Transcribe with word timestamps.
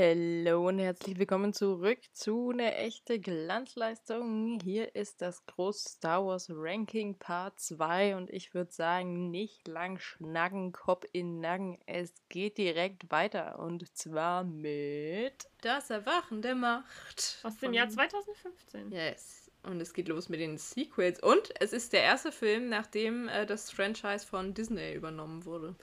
Hallo 0.00 0.68
und 0.68 0.78
herzlich 0.78 1.18
willkommen 1.18 1.52
zurück 1.52 1.98
zu 2.12 2.50
einer 2.50 2.76
echte 2.76 3.18
Glanzleistung. 3.18 4.60
Hier 4.62 4.94
ist 4.94 5.20
das 5.20 5.44
große 5.46 5.88
Star 5.88 6.24
Wars 6.24 6.48
Ranking 6.48 7.18
Part 7.18 7.58
2 7.58 8.14
und 8.14 8.30
ich 8.30 8.54
würde 8.54 8.70
sagen, 8.70 9.32
nicht 9.32 9.66
lang 9.66 9.98
schnacken, 9.98 10.70
Kopf 10.70 11.04
in 11.10 11.40
Nacken. 11.40 11.78
Es 11.86 12.14
geht 12.28 12.58
direkt 12.58 13.10
weiter 13.10 13.58
und 13.58 13.92
zwar 13.96 14.44
mit 14.44 15.48
Das 15.62 15.90
Erwachen 15.90 16.42
der 16.42 16.54
Macht. 16.54 17.40
Aus 17.42 17.56
dem 17.58 17.72
Jahr 17.72 17.88
2015. 17.88 18.92
Yes. 18.92 19.50
Und 19.64 19.80
es 19.80 19.92
geht 19.92 20.06
los 20.06 20.28
mit 20.28 20.38
den 20.38 20.58
Sequels. 20.58 21.20
Und 21.20 21.52
es 21.58 21.72
ist 21.72 21.92
der 21.92 22.04
erste 22.04 22.30
Film, 22.30 22.68
nachdem 22.68 23.26
äh, 23.26 23.46
das 23.46 23.72
Franchise 23.72 24.24
von 24.24 24.54
Disney 24.54 24.94
übernommen 24.94 25.44
wurde. 25.44 25.74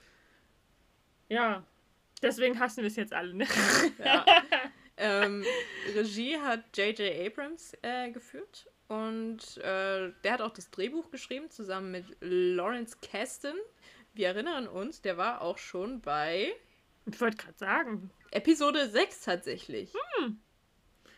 Ja, 1.28 1.66
Deswegen 2.22 2.58
hassen 2.58 2.82
wir 2.82 2.88
es 2.88 2.96
jetzt 2.96 3.12
alle, 3.12 3.34
ne? 3.34 3.46
Ja. 4.04 4.24
ähm, 4.96 5.44
Regie 5.94 6.38
hat 6.38 6.76
J.J. 6.76 7.26
Abrams 7.26 7.72
äh, 7.82 8.10
geführt 8.10 8.66
und 8.88 9.58
äh, 9.58 10.12
der 10.24 10.32
hat 10.32 10.40
auch 10.40 10.52
das 10.52 10.70
Drehbuch 10.70 11.10
geschrieben, 11.10 11.50
zusammen 11.50 11.90
mit 11.90 12.04
Lawrence 12.20 12.96
Kasten. 13.00 13.56
Wir 14.14 14.28
erinnern 14.28 14.68
uns, 14.68 15.02
der 15.02 15.16
war 15.16 15.42
auch 15.42 15.58
schon 15.58 16.00
bei. 16.00 16.54
Ich 17.04 17.20
wollte 17.20 17.36
gerade 17.36 17.58
sagen. 17.58 18.10
Episode 18.30 18.88
6 18.88 19.20
tatsächlich. 19.22 19.92
Hm. 20.18 20.40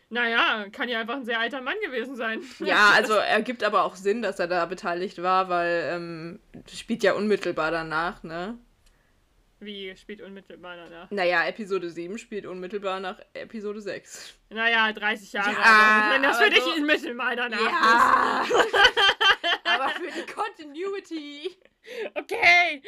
Naja, 0.09 0.65
kann 0.71 0.89
ja 0.89 0.99
einfach 0.99 1.15
ein 1.15 1.25
sehr 1.25 1.39
alter 1.39 1.61
Mann 1.61 1.75
gewesen 1.85 2.15
sein. 2.15 2.41
Ja, 2.59 2.91
also 2.95 3.13
er 3.13 3.41
gibt 3.41 3.63
aber 3.63 3.83
auch 3.83 3.95
Sinn, 3.95 4.21
dass 4.21 4.39
er 4.39 4.47
da 4.47 4.65
beteiligt 4.65 5.21
war, 5.21 5.49
weil 5.49 5.89
ähm, 5.93 6.39
spielt 6.67 7.03
ja 7.03 7.13
unmittelbar 7.13 7.69
danach, 7.69 8.23
ne? 8.23 8.57
Wie 9.59 9.95
spielt 9.97 10.21
unmittelbar 10.21 10.77
danach? 10.77 11.11
Naja, 11.11 11.45
Episode 11.45 11.89
7 11.89 12.17
spielt 12.17 12.45
unmittelbar 12.45 12.99
nach 12.99 13.19
Episode 13.33 13.81
6. 13.81 14.35
Naja, 14.49 14.93
30 14.93 15.33
Jahre. 15.33 15.51
Ja, 15.51 16.11
wenn 16.13 16.23
das 16.23 16.39
für 16.39 16.49
dich 16.49 16.63
so, 16.63 16.71
unmittelbar 16.71 17.35
danach 17.35 17.59
ja. 17.59 18.43
ist. 18.43 18.53
aber 19.65 19.89
für 19.89 20.11
die 20.11 20.25
Continuity. 20.31 21.57
Okay. 22.13 22.81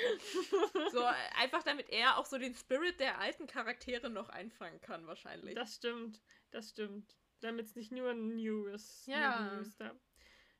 So, 0.91 1.03
einfach 1.39 1.63
damit 1.63 1.89
er 1.89 2.17
auch 2.17 2.25
so 2.25 2.37
den 2.37 2.53
Spirit 2.53 2.99
der 2.99 3.19
alten 3.19 3.47
Charaktere 3.47 4.09
noch 4.09 4.29
einfangen 4.29 4.79
kann, 4.81 5.07
wahrscheinlich. 5.07 5.55
Das 5.55 5.75
stimmt, 5.75 6.21
das 6.51 6.69
stimmt. 6.69 7.15
Damit 7.41 7.65
es 7.65 7.75
nicht 7.75 7.91
nur 7.91 8.13
New 8.13 8.67
ist. 8.67 9.07
Ja. 9.07 9.53
News 9.55 9.75
da. 9.77 9.91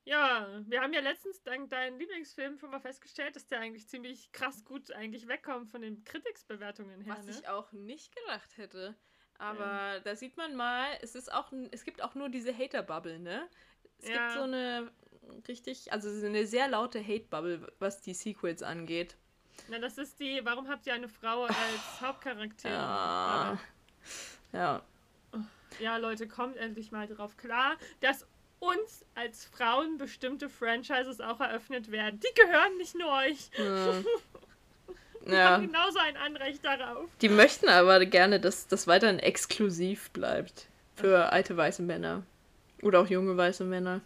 Ja, 0.03 0.47
wir 0.65 0.81
haben 0.81 0.93
ja 0.93 1.01
letztens 1.01 1.43
dank 1.43 1.69
deinem 1.69 1.99
Lieblingsfilm 1.99 2.57
schon 2.57 2.71
mal 2.71 2.79
festgestellt, 2.79 3.35
dass 3.35 3.45
der 3.47 3.59
eigentlich 3.59 3.87
ziemlich 3.87 4.31
krass 4.31 4.65
gut 4.65 4.91
eigentlich 4.91 5.27
wegkommt 5.27 5.69
von 5.69 5.81
den 5.81 6.03
Kritiksbewertungen 6.03 7.01
her. 7.01 7.15
Was 7.17 7.25
ne? 7.25 7.31
ich 7.31 7.47
auch 7.47 7.71
nicht 7.71 8.15
gedacht 8.15 8.57
hätte. 8.57 8.95
Aber 9.37 9.65
ja. 9.65 9.99
da 9.99 10.15
sieht 10.15 10.37
man 10.37 10.55
mal, 10.55 10.87
es 11.01 11.15
ist 11.15 11.31
auch, 11.31 11.51
es 11.71 11.83
gibt 11.83 12.01
auch 12.01 12.15
nur 12.15 12.29
diese 12.29 12.55
Hater-Bubble, 12.55 13.19
ne? 13.19 13.47
Es 13.99 14.09
ja. 14.09 14.27
gibt 14.27 14.33
so 14.33 14.43
eine 14.43 14.91
richtig, 15.47 15.91
also 15.93 16.09
eine 16.25 16.45
sehr 16.45 16.67
laute 16.67 16.99
Hate-Bubble, 16.99 17.71
was 17.79 18.01
die 18.01 18.13
Sequels 18.13 18.63
angeht. 18.63 19.17
Na, 19.69 19.79
das 19.79 19.97
ist 19.97 20.19
die, 20.19 20.41
warum 20.43 20.67
habt 20.67 20.87
ihr 20.87 20.93
eine 20.93 21.09
Frau 21.09 21.43
als 21.45 22.01
Hauptcharakter? 22.01 22.69
Ja. 22.69 23.59
Ja. 24.53 24.83
Ja, 25.79 25.97
Leute, 25.97 26.27
kommt 26.27 26.57
endlich 26.57 26.91
mal 26.91 27.07
drauf 27.07 27.37
klar, 27.37 27.77
dass 28.01 28.27
uns 28.61 29.03
als 29.15 29.45
Frauen 29.45 29.97
bestimmte 29.97 30.47
Franchises 30.47 31.19
auch 31.19 31.39
eröffnet 31.39 31.91
werden. 31.91 32.19
Die 32.19 32.41
gehören 32.41 32.77
nicht 32.77 32.95
nur 32.95 33.11
euch. 33.11 33.49
Ja. 33.57 33.93
Die 35.25 35.31
ja. 35.33 35.49
haben 35.51 35.67
genauso 35.67 35.99
ein 35.99 36.17
Anrecht 36.17 36.65
darauf. 36.65 37.07
Die 37.21 37.29
möchten 37.29 37.69
aber 37.69 38.03
gerne, 38.05 38.39
dass 38.39 38.67
das 38.67 38.87
weiterhin 38.87 39.19
exklusiv 39.19 40.09
bleibt. 40.11 40.67
Für 40.95 41.31
alte 41.31 41.55
weiße 41.55 41.83
Männer. 41.83 42.23
Oder 42.81 43.01
auch 43.01 43.07
junge 43.07 43.37
weiße 43.37 43.63
Männer. 43.63 44.01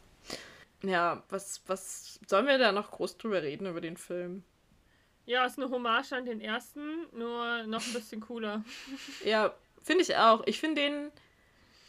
Ja, 0.84 1.24
was, 1.30 1.62
was 1.68 2.20
sollen 2.28 2.48
wir 2.48 2.58
da 2.58 2.74
noch 2.74 2.92
groß 2.92 3.18
drüber 3.18 3.42
reden 3.42 3.66
über 3.66 3.80
den 3.80 3.96
Film? 3.96 4.44
Ja, 5.26 5.46
ist 5.46 5.58
eine 5.58 5.70
Hommage 5.70 6.12
an 6.12 6.26
den 6.26 6.42
ersten, 6.42 7.08
nur 7.14 7.64
noch 7.64 7.86
ein 7.86 7.94
bisschen 7.94 8.20
cooler. 8.20 8.64
ja, 9.24 9.54
finde 9.82 10.04
ich 10.04 10.16
auch. 10.18 10.44
Ich 10.46 10.60
finde 10.60 10.82
den 10.82 11.12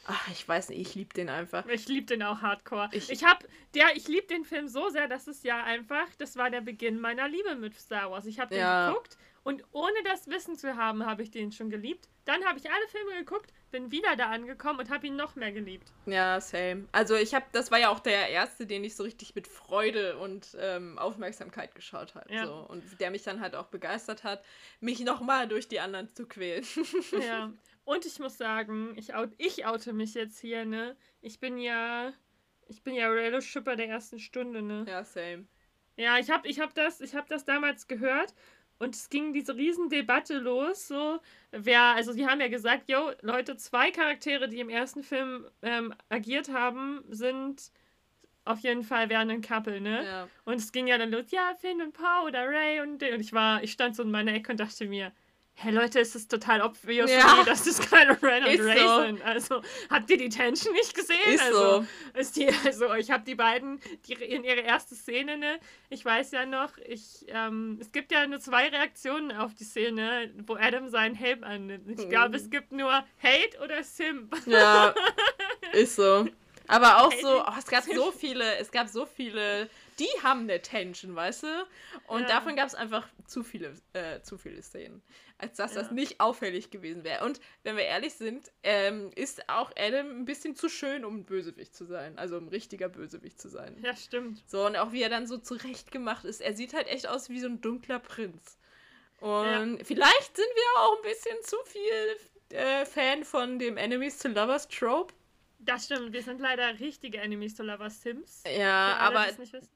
Ach, 0.08 0.28
ich 0.28 0.46
weiß 0.46 0.68
nicht, 0.68 0.80
ich 0.80 0.94
liebe 0.94 1.12
den 1.14 1.28
einfach. 1.28 1.66
Ich 1.66 1.88
liebe 1.88 2.06
den 2.06 2.22
auch 2.22 2.40
hardcore. 2.40 2.88
Ich, 2.92 3.10
ich 3.10 3.24
habe 3.24 3.44
der, 3.74 3.96
ich 3.96 4.06
liebe 4.06 4.26
den 4.26 4.44
Film 4.44 4.68
so 4.68 4.88
sehr, 4.88 5.08
dass 5.08 5.26
es 5.26 5.42
ja 5.42 5.62
einfach, 5.64 6.06
das 6.18 6.36
war 6.36 6.48
der 6.48 6.60
Beginn 6.60 7.00
meiner 7.00 7.28
Liebe 7.28 7.56
mit 7.56 7.74
Star 7.78 8.10
Wars. 8.10 8.26
Ich 8.26 8.38
habe 8.38 8.50
den 8.50 8.60
ja. 8.60 8.88
geguckt 8.88 9.18
und 9.42 9.64
ohne 9.72 9.94
das 10.04 10.28
Wissen 10.28 10.56
zu 10.56 10.76
haben, 10.76 11.06
habe 11.06 11.22
ich 11.22 11.30
den 11.30 11.52
schon 11.52 11.70
geliebt. 11.70 12.08
Dann 12.24 12.44
habe 12.44 12.58
ich 12.58 12.70
alle 12.70 12.88
Filme 12.88 13.16
geguckt, 13.18 13.52
bin 13.70 13.92
wieder 13.92 14.16
da 14.16 14.30
angekommen 14.30 14.80
und 14.80 14.90
habe 14.90 15.06
ihn 15.06 15.14
noch 15.14 15.36
mehr 15.36 15.52
geliebt. 15.52 15.92
Ja, 16.06 16.40
same. 16.40 16.88
Also 16.90 17.14
ich 17.14 17.34
habe, 17.34 17.46
das 17.52 17.70
war 17.70 17.78
ja 17.78 17.90
auch 17.90 18.00
der 18.00 18.28
erste, 18.30 18.66
den 18.66 18.82
ich 18.82 18.96
so 18.96 19.04
richtig 19.04 19.34
mit 19.34 19.46
Freude 19.46 20.18
und 20.18 20.56
ähm, 20.58 20.98
Aufmerksamkeit 20.98 21.74
geschaut 21.74 22.14
habe. 22.14 22.32
Ja. 22.32 22.46
So. 22.46 22.54
Und 22.54 23.00
der 23.00 23.10
mich 23.10 23.22
dann 23.22 23.40
halt 23.40 23.54
auch 23.54 23.66
begeistert 23.66 24.24
hat, 24.24 24.44
mich 24.80 25.00
nochmal 25.00 25.46
durch 25.46 25.68
die 25.68 25.80
anderen 25.80 26.12
zu 26.14 26.26
quälen. 26.26 26.64
Ja. 27.20 27.52
Und 27.86 28.04
ich 28.04 28.18
muss 28.18 28.36
sagen, 28.36 28.94
ich, 28.96 29.14
out, 29.14 29.30
ich 29.38 29.64
oute 29.64 29.92
mich 29.92 30.14
jetzt 30.14 30.40
hier, 30.40 30.64
ne? 30.64 30.96
Ich 31.22 31.38
bin 31.38 31.56
ja. 31.56 32.12
Ich 32.68 32.82
bin 32.82 32.94
ja 32.94 33.08
Raylo 33.08 33.40
Schipper 33.40 33.76
der 33.76 33.88
ersten 33.88 34.18
Stunde, 34.18 34.60
ne? 34.60 34.84
Ja, 34.88 35.04
same. 35.04 35.46
Ja, 35.96 36.18
ich 36.18 36.28
hab, 36.28 36.44
ich 36.46 36.58
hab 36.58 36.74
das, 36.74 37.00
ich 37.00 37.14
hab 37.14 37.28
das 37.28 37.44
damals 37.44 37.86
gehört 37.86 38.34
und 38.80 38.96
es 38.96 39.08
ging 39.08 39.32
diese 39.32 39.54
Riesendebatte 39.56 40.38
los, 40.38 40.88
so, 40.88 41.20
wer, 41.52 41.94
also 41.94 42.12
sie 42.12 42.26
haben 42.26 42.40
ja 42.40 42.48
gesagt, 42.48 42.90
yo, 42.90 43.12
Leute, 43.22 43.56
zwei 43.56 43.92
Charaktere, 43.92 44.48
die 44.48 44.58
im 44.58 44.68
ersten 44.68 45.04
Film 45.04 45.46
ähm, 45.62 45.94
agiert 46.08 46.48
haben, 46.48 47.04
sind 47.08 47.70
auf 48.44 48.58
jeden 48.60 48.82
Fall 48.82 49.08
wären 49.08 49.30
ein 49.30 49.42
Couple, 49.42 49.80
ne? 49.80 50.04
Ja. 50.04 50.28
Und 50.44 50.56
es 50.56 50.72
ging 50.72 50.88
ja 50.88 50.98
dann 50.98 51.12
los, 51.12 51.30
ja, 51.30 51.54
Finn 51.60 51.80
und 51.80 51.92
Paul 51.92 52.28
oder 52.28 52.48
Ray 52.48 52.80
und, 52.80 53.00
und 53.02 53.20
ich 53.20 53.32
war, 53.32 53.62
ich 53.62 53.70
stand 53.70 53.94
so 53.94 54.02
in 54.02 54.10
meiner 54.10 54.34
Ecke 54.34 54.50
und 54.50 54.58
dachte 54.58 54.86
mir, 54.86 55.12
Hey 55.58 55.72
Leute, 55.72 56.00
es 56.00 56.14
ist 56.14 56.30
total 56.30 56.60
obvious, 56.60 57.10
ja. 57.10 57.42
dass 57.44 57.64
das 57.64 57.80
keine 57.80 58.22
Ren 58.22 58.44
und 58.44 58.60
Ray 58.60 58.78
so. 58.78 59.00
sind. 59.00 59.22
Also, 59.22 59.62
habt 59.88 60.10
ihr 60.10 60.18
die 60.18 60.28
Tension 60.28 60.74
nicht 60.74 60.94
gesehen? 60.94 61.32
Ist 61.32 61.44
also, 61.44 61.58
so. 61.80 61.86
Ist 62.20 62.36
die, 62.36 62.48
also, 62.66 62.92
ich 62.94 63.10
habe 63.10 63.24
die 63.24 63.34
beiden 63.34 63.80
die, 64.06 64.12
in 64.12 64.44
ihre 64.44 64.60
erste 64.60 64.94
Szene, 64.94 65.38
ne? 65.38 65.58
Ich 65.88 66.04
weiß 66.04 66.32
ja 66.32 66.44
noch, 66.44 66.76
ich, 66.86 67.24
ähm, 67.28 67.78
es 67.80 67.90
gibt 67.90 68.12
ja 68.12 68.26
nur 68.26 68.38
zwei 68.38 68.68
Reaktionen 68.68 69.32
auf 69.32 69.54
die 69.54 69.64
Szene, 69.64 70.30
wo 70.46 70.56
Adam 70.56 70.90
seinen 70.90 71.14
Helm 71.14 71.42
annimmt. 71.42 71.88
Ich 71.88 72.06
glaube, 72.10 72.28
mhm. 72.28 72.34
es 72.34 72.50
gibt 72.50 72.72
nur 72.72 72.92
Hate 72.92 73.58
oder 73.64 73.82
Simp. 73.82 74.36
Ja, 74.46 74.94
ist 75.72 75.96
so. 75.96 76.28
Aber 76.68 77.02
auch 77.02 77.12
so, 77.12 77.42
oh, 77.42 77.52
es 77.58 77.66
gab 77.66 77.84
so 77.84 78.12
viele, 78.12 78.56
es 78.56 78.70
gab 78.70 78.88
so 78.88 79.06
viele, 79.06 79.70
die 79.98 80.08
haben 80.22 80.42
eine 80.42 80.60
Tension, 80.60 81.14
weißt 81.14 81.44
du? 81.44 81.66
Und 82.06 82.22
ja. 82.22 82.28
davon 82.28 82.56
gab 82.56 82.66
es 82.66 82.74
einfach 82.74 83.08
zu 83.26 83.42
viele, 83.42 83.74
äh, 83.92 84.20
zu 84.22 84.38
viele 84.38 84.62
Szenen 84.62 85.02
als 85.38 85.56
dass 85.56 85.74
ja. 85.74 85.82
das 85.82 85.90
nicht 85.90 86.20
auffällig 86.20 86.70
gewesen 86.70 87.04
wäre. 87.04 87.24
Und 87.24 87.40
wenn 87.62 87.76
wir 87.76 87.84
ehrlich 87.84 88.14
sind, 88.14 88.50
ähm, 88.62 89.10
ist 89.14 89.48
auch 89.48 89.70
Adam 89.76 90.20
ein 90.20 90.24
bisschen 90.24 90.56
zu 90.56 90.68
schön, 90.68 91.04
um 91.04 91.18
ein 91.18 91.24
Bösewicht 91.24 91.74
zu 91.74 91.84
sein. 91.84 92.18
Also 92.18 92.36
ein 92.36 92.48
richtiger 92.48 92.88
Bösewicht 92.88 93.40
zu 93.40 93.48
sein. 93.48 93.76
Ja, 93.82 93.94
stimmt. 93.94 94.42
So, 94.46 94.64
und 94.66 94.76
auch 94.76 94.92
wie 94.92 95.02
er 95.02 95.10
dann 95.10 95.26
so 95.26 95.38
zurechtgemacht 95.38 96.24
ist. 96.24 96.40
Er 96.40 96.54
sieht 96.54 96.72
halt 96.74 96.88
echt 96.88 97.06
aus 97.06 97.28
wie 97.28 97.40
so 97.40 97.46
ein 97.46 97.60
dunkler 97.60 97.98
Prinz. 97.98 98.58
Und 99.20 99.78
ja. 99.78 99.84
vielleicht 99.84 100.36
sind 100.36 100.48
wir 100.54 100.80
auch 100.80 100.96
ein 100.96 101.10
bisschen 101.10 101.36
zu 101.42 101.56
viel 101.64 102.56
äh, 102.56 102.86
Fan 102.86 103.24
von 103.24 103.58
dem 103.58 103.76
Enemies 103.76 104.18
to 104.18 104.28
Lovers 104.28 104.68
Trope. 104.68 105.12
Das 105.58 105.86
stimmt, 105.86 106.12
wir 106.12 106.22
sind 106.22 106.40
leider 106.40 106.78
richtige 106.78 107.18
Enemies 107.18 107.54
to 107.54 107.62
Lovers 107.62 108.02
Sims. 108.02 108.42
Ja, 108.46 108.96
aber 108.98 109.26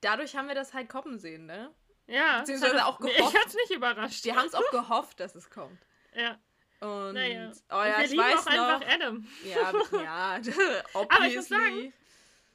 dadurch 0.00 0.36
haben 0.36 0.48
wir 0.48 0.54
das 0.54 0.74
halt 0.74 0.88
kommen 0.88 1.18
sehen, 1.18 1.46
ne? 1.46 1.74
Ja. 2.06 2.40
Beziehungsweise 2.40 2.84
auch 2.84 2.98
gehofft. 2.98 3.18
Ich 3.34 3.40
hab's 3.40 3.54
nicht 3.54 3.70
überrascht. 3.70 4.24
Die 4.24 4.34
haben 4.34 4.46
es 4.46 4.54
auch 4.54 4.70
gehofft, 4.70 5.20
dass 5.20 5.34
es 5.34 5.48
kommt. 5.48 5.78
Ja. 6.14 6.38
Und, 6.80 7.14
naja. 7.14 7.52
oh 7.70 7.74
ja, 7.74 7.98
wir 7.98 8.04
ich 8.06 8.16
weiß 8.16 8.46
auch 8.46 8.52
noch. 8.52 8.68
einfach 8.68 8.88
Adam. 8.88 9.26
Ja, 9.44 9.72
ja, 10.02 10.40
Aber 10.94 11.26
ich 11.26 11.36
muss 11.36 11.48
sagen, 11.48 11.92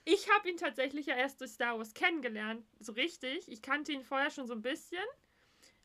ich 0.03 0.29
habe 0.31 0.49
ihn 0.49 0.57
tatsächlich 0.57 1.05
ja 1.05 1.15
erst 1.15 1.41
durch 1.41 1.51
Star 1.51 1.77
Wars 1.77 1.93
kennengelernt, 1.93 2.65
so 2.79 2.91
richtig. 2.93 3.47
Ich 3.47 3.61
kannte 3.61 3.91
ihn 3.91 4.03
vorher 4.03 4.31
schon 4.31 4.47
so 4.47 4.53
ein 4.53 4.61
bisschen. 4.61 5.03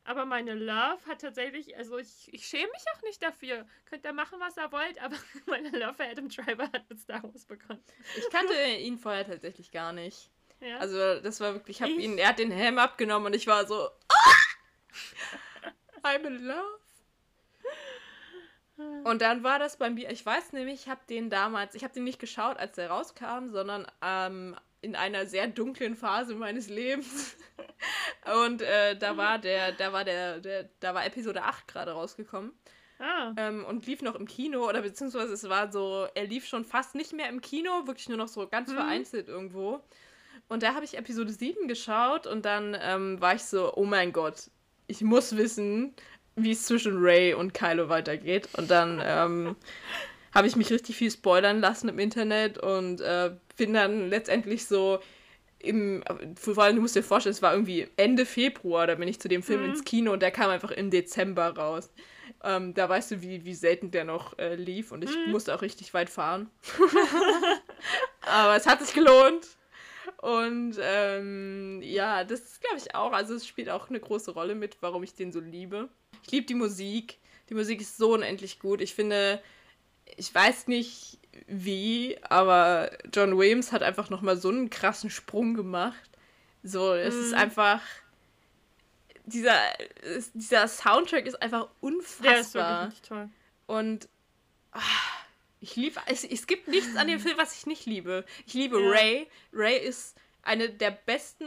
Aber 0.05 0.25
meine 0.25 0.55
Love 0.55 0.99
hat 1.07 1.21
tatsächlich, 1.21 1.77
also 1.77 1.99
ich, 1.99 2.33
ich 2.33 2.47
schäme 2.47 2.71
mich 2.73 2.83
auch 2.95 3.03
nicht 3.03 3.23
dafür. 3.23 3.67
Könnt 3.85 4.05
ihr 4.05 4.13
machen, 4.13 4.41
was 4.41 4.57
ihr 4.57 4.73
wollt, 4.73 5.01
aber 5.03 5.17
meine 5.47 5.71
Love 5.71 5.95
für 5.95 6.05
Adam 6.05 6.29
Driver 6.29 6.65
hat 6.73 6.89
mit 6.89 6.99
Star 6.99 7.23
Wars 7.23 7.45
begonnen. 7.45 7.83
Ich 8.17 8.31
kannte 8.31 8.55
ihn 8.79 8.99
vorher 8.99 9.27
tatsächlich 9.27 9.71
gar 9.71 9.93
nicht. 9.93 10.31
Ja. 10.61 10.79
Also 10.79 11.21
das 11.21 11.41
war 11.41 11.55
wirklich, 11.55 11.77
ich 11.77 11.83
habe 11.83 11.93
ihn, 11.93 12.19
er 12.19 12.29
hat 12.29 12.39
den 12.39 12.51
Helm 12.51 12.79
abgenommen 12.79 13.27
und 13.27 13.35
ich 13.35 13.47
war 13.47 13.67
so, 13.67 13.89
ah! 14.09 14.41
I'm 16.03 16.25
in 16.27 16.45
love. 16.45 16.81
Und 19.05 19.21
dann 19.21 19.43
war 19.43 19.59
das 19.59 19.77
bei 19.77 19.91
mir, 19.91 20.11
ich 20.11 20.25
weiß 20.25 20.53
nämlich, 20.53 20.83
ich 20.83 20.89
habe 20.89 21.01
den 21.09 21.29
damals, 21.29 21.75
ich 21.75 21.85
habe 21.85 21.93
den 21.93 22.05
nicht 22.05 22.19
geschaut, 22.19 22.57
als 22.57 22.77
der 22.77 22.91
rauskam, 22.91 23.51
sondern 23.51 23.87
ähm, 24.01 24.57
in 24.83 24.97
einer 24.97 25.27
sehr 25.27 25.47
dunklen 25.47 25.97
Phase 25.97 26.35
meines 26.35 26.69
Lebens. 26.69 27.37
Und 28.45 28.63
äh, 28.63 28.97
da 28.97 29.17
war 29.17 29.39
der, 29.39 29.73
da 29.73 29.93
war 29.93 30.05
der, 30.05 30.41
der, 30.41 30.69
da 30.81 30.95
war 30.95 31.05
Episode 31.07 31.43
8 31.43 31.69
gerade 31.69 31.93
rausgekommen. 31.93 32.53
Ah. 32.99 33.33
Ähm, 33.39 33.65
und 33.65 33.87
lief 33.87 34.03
noch 34.03 34.15
im 34.15 34.27
Kino 34.27 34.69
oder 34.69 34.83
beziehungsweise 34.83 35.33
es 35.33 35.49
war 35.49 35.73
so, 35.73 36.07
er 36.15 36.27
lief 36.27 36.47
schon 36.47 36.67
fast 36.67 36.95
nicht 36.95 37.15
mehr 37.15 37.31
im 37.31 37.41
Kino, 37.41 37.87
wirklich 37.87 38.11
nur 38.11 38.19
noch 38.19 38.29
so 38.29 38.47
ganz 38.47 38.71
Mhm. 38.71 38.75
vereinzelt 38.75 39.29
irgendwo. 39.29 39.81
Und 40.49 40.63
da 40.63 40.75
habe 40.75 40.85
ich 40.85 40.99
Episode 40.99 41.33
7 41.33 41.67
geschaut 41.67 42.27
und 42.27 42.45
dann 42.45 42.77
ähm, 42.79 43.19
war 43.21 43.35
ich 43.35 43.45
so, 43.45 43.73
oh 43.75 43.87
mein 43.87 44.13
Gott, 44.13 44.51
ich 44.87 45.01
muss 45.01 45.37
wissen, 45.37 45.95
wie 46.37 46.51
es 46.51 46.67
zwischen 46.67 46.99
Ray 46.99 47.33
und 47.33 47.55
Kylo 47.55 47.89
weitergeht. 47.89 48.49
Und 48.59 48.71
dann 48.71 49.01
ähm, 49.03 49.57
habe 50.35 50.47
ich 50.47 50.57
mich 50.57 50.71
richtig 50.71 50.97
viel 50.97 51.11
spoilern 51.11 51.61
lassen 51.61 51.89
im 51.89 51.99
Internet 51.99 52.59
und 52.59 53.01
äh, 53.01 53.31
bin 53.61 53.75
dann 53.75 54.09
letztendlich 54.09 54.65
so 54.67 55.01
im, 55.59 56.03
vor 56.37 56.57
allem, 56.59 56.77
du 56.77 56.83
musst 56.83 56.97
dir 56.97 57.03
vorstellen, 57.03 57.35
es 57.35 57.43
war 57.43 57.53
irgendwie 57.53 57.87
Ende 57.99 58.25
Februar, 58.25 58.87
da 58.87 58.95
bin 58.95 59.07
ich 59.07 59.21
zu 59.21 59.29
dem 59.29 59.43
Film 59.43 59.61
Mhm. 59.61 59.67
ins 59.67 59.85
Kino 59.85 60.13
und 60.15 60.23
der 60.23 60.31
kam 60.31 60.49
einfach 60.49 60.71
im 60.71 60.91
Dezember 60.91 61.55
raus. 61.55 61.91
Ähm, 62.43 62.73
da 62.73 62.89
weißt 62.89 63.11
du, 63.11 63.21
wie, 63.23 63.45
wie 63.45 63.55
selten 63.55 63.91
der 63.91 64.05
noch 64.05 64.39
äh, 64.39 64.55
lief 64.55 64.91
und 64.93 65.05
ich 65.05 65.11
Mhm. 65.27 65.33
musste 65.33 65.55
auch 65.55 65.61
richtig 65.61 65.93
weit 65.93 66.09
fahren. 66.09 66.49
Aber 68.23 68.57
es 68.57 68.67
hat 68.67 68.81
sich 68.83 68.95
gelohnt. 68.95 69.47
Und 70.23 70.77
ähm, 70.81 71.81
ja, 71.83 72.25
das 72.25 72.61
glaube 72.61 72.79
ich, 72.79 72.95
auch, 72.95 73.13
also 73.13 73.35
es 73.35 73.47
spielt 73.47 73.69
auch 73.69 73.89
eine 73.91 74.01
große 74.01 74.31
Rolle 74.33 74.55
mit, 74.55 74.79
warum 74.81 75.03
ich 75.03 75.15
den 75.15 75.31
so 75.33 75.41
liebe. 75.41 75.89
Ich 76.25 76.31
liebe 76.31 76.47
die 76.47 76.55
Musik. 76.55 77.19
Die 77.51 77.55
Musik 77.55 77.81
ist 77.81 77.97
so 77.99 78.15
unendlich 78.15 78.59
gut. 78.61 78.81
Ich 78.81 78.95
finde, 78.95 79.43
ich 80.17 80.35
weiß 80.35 80.69
nicht 80.69 81.19
wie, 81.47 82.19
aber 82.23 82.91
John 83.13 83.37
Williams 83.39 83.73
hat 83.73 83.83
einfach 83.83 84.11
nochmal 84.11 84.37
so 84.37 84.49
einen 84.49 84.71
krassen 84.71 85.11
Sprung 85.11 85.55
gemacht. 85.55 86.11
So, 86.63 86.95
es 86.95 87.15
ist 87.15 87.33
Mhm. 87.33 87.39
einfach. 87.39 87.81
Dieser, 89.27 89.57
es- 90.03 90.33
dieser 90.33 90.67
Soundtrack 90.67 91.27
ist 91.27 91.41
einfach 91.41 91.61
Der 91.61 91.71
ist 91.71 91.83
unfassbar. 91.83 92.85
wirklich 92.87 93.03
toll. 93.03 93.29
Und 93.67 94.09
ah, 94.73 94.81
ich 95.61 95.77
liebe, 95.77 96.01
es, 96.07 96.25
es 96.25 96.47
gibt 96.47 96.69
nichts 96.69 96.97
an 96.97 97.07
dem 97.07 97.21
Film, 97.21 97.39
was 97.39 97.57
ich 97.57 97.67
nicht 97.67 97.87
liebe. 97.87 98.25
Ich 98.47 98.55
liebe 98.55 98.81
Ja. 98.81 98.91
Ray. 98.91 99.29
Ray 99.53 99.79
ist 99.79 100.17
eine 100.43 100.71
der 100.71 100.91
besten 100.91 101.47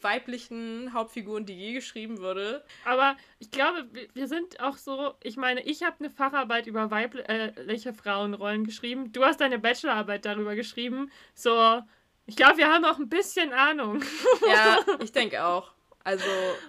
weiblichen 0.00 0.92
Hauptfiguren, 0.92 1.46
die 1.46 1.54
je 1.54 1.72
geschrieben 1.74 2.20
wurde. 2.20 2.64
Aber 2.84 3.16
ich 3.38 3.50
glaube, 3.50 3.88
wir- 4.14 4.28
sind 4.28 4.60
auch 4.60 4.76
so, 4.76 5.14
ich 5.22 5.36
meine, 5.36 5.62
ich 5.62 5.82
habe 5.82 5.96
eine 6.00 6.10
Facharbeit 6.10 6.66
über 6.66 6.90
weibliche 6.90 7.92
Frauenrollen 7.94 8.64
geschrieben. 8.64 9.12
Du 9.12 9.24
hast 9.24 9.40
deine 9.40 9.58
Bachelorarbeit 9.58 10.24
darüber 10.24 10.54
geschrieben. 10.54 11.10
So, 11.34 11.82
ich 12.26 12.36
glaube, 12.36 12.58
wir 12.58 12.72
haben 12.72 12.84
auch 12.84 12.98
ein 12.98 13.08
bisschen 13.08 13.52
Ahnung. 13.52 14.02
Ja, 14.48 14.78
ich 15.02 15.12
denke 15.12 15.44
auch. 15.44 15.72
Also, 16.04 16.24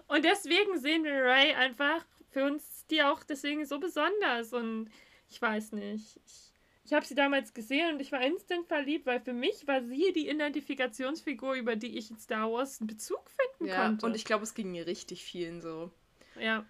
Und 0.08 0.24
deswegen 0.26 0.78
sehen 0.80 1.04
wir 1.04 1.14
Ray 1.24 1.54
einfach 1.54 2.06
für 2.30 2.46
uns 2.46 2.86
die 2.92 3.02
auch 3.04 3.24
deswegen 3.24 3.66
so 3.66 3.80
besonders. 3.80 4.54
Und 4.54 4.90
ich 5.30 5.42
weiß 5.42 5.72
nicht. 5.72 6.20
Ich, 6.26 6.53
ich 6.86 6.94
habe 6.94 7.06
sie 7.06 7.16
damals 7.16 7.54
gesehen 7.54 7.94
und 7.96 8.00
ich 8.02 8.12
war 8.12 8.22
instant 8.22 8.68
verliebt, 8.68 9.06
weil 9.06 9.22
für 9.22 9.34
mich 9.34 9.68
war 9.68 9.82
sie 9.84 10.12
die 10.14 10.30
Identifikationsfigur, 10.30 11.54
über 11.56 11.76
die 11.76 11.98
ich 11.98 12.12
in 12.12 12.18
Star 12.20 12.52
Wars 12.52 12.80
einen 12.82 12.88
Bezug 12.88 13.30
finden 13.30 13.70
ja. 13.72 13.82
konnte. 13.84 14.06
Und 14.06 14.16
ich 14.16 14.26
glaube, 14.26 14.44
es 14.44 14.54
ging 14.54 14.72
mir 14.72 14.86
richtig 14.86 15.24
vielen 15.24 15.62
so. 15.62 15.92
ja. 16.40 16.66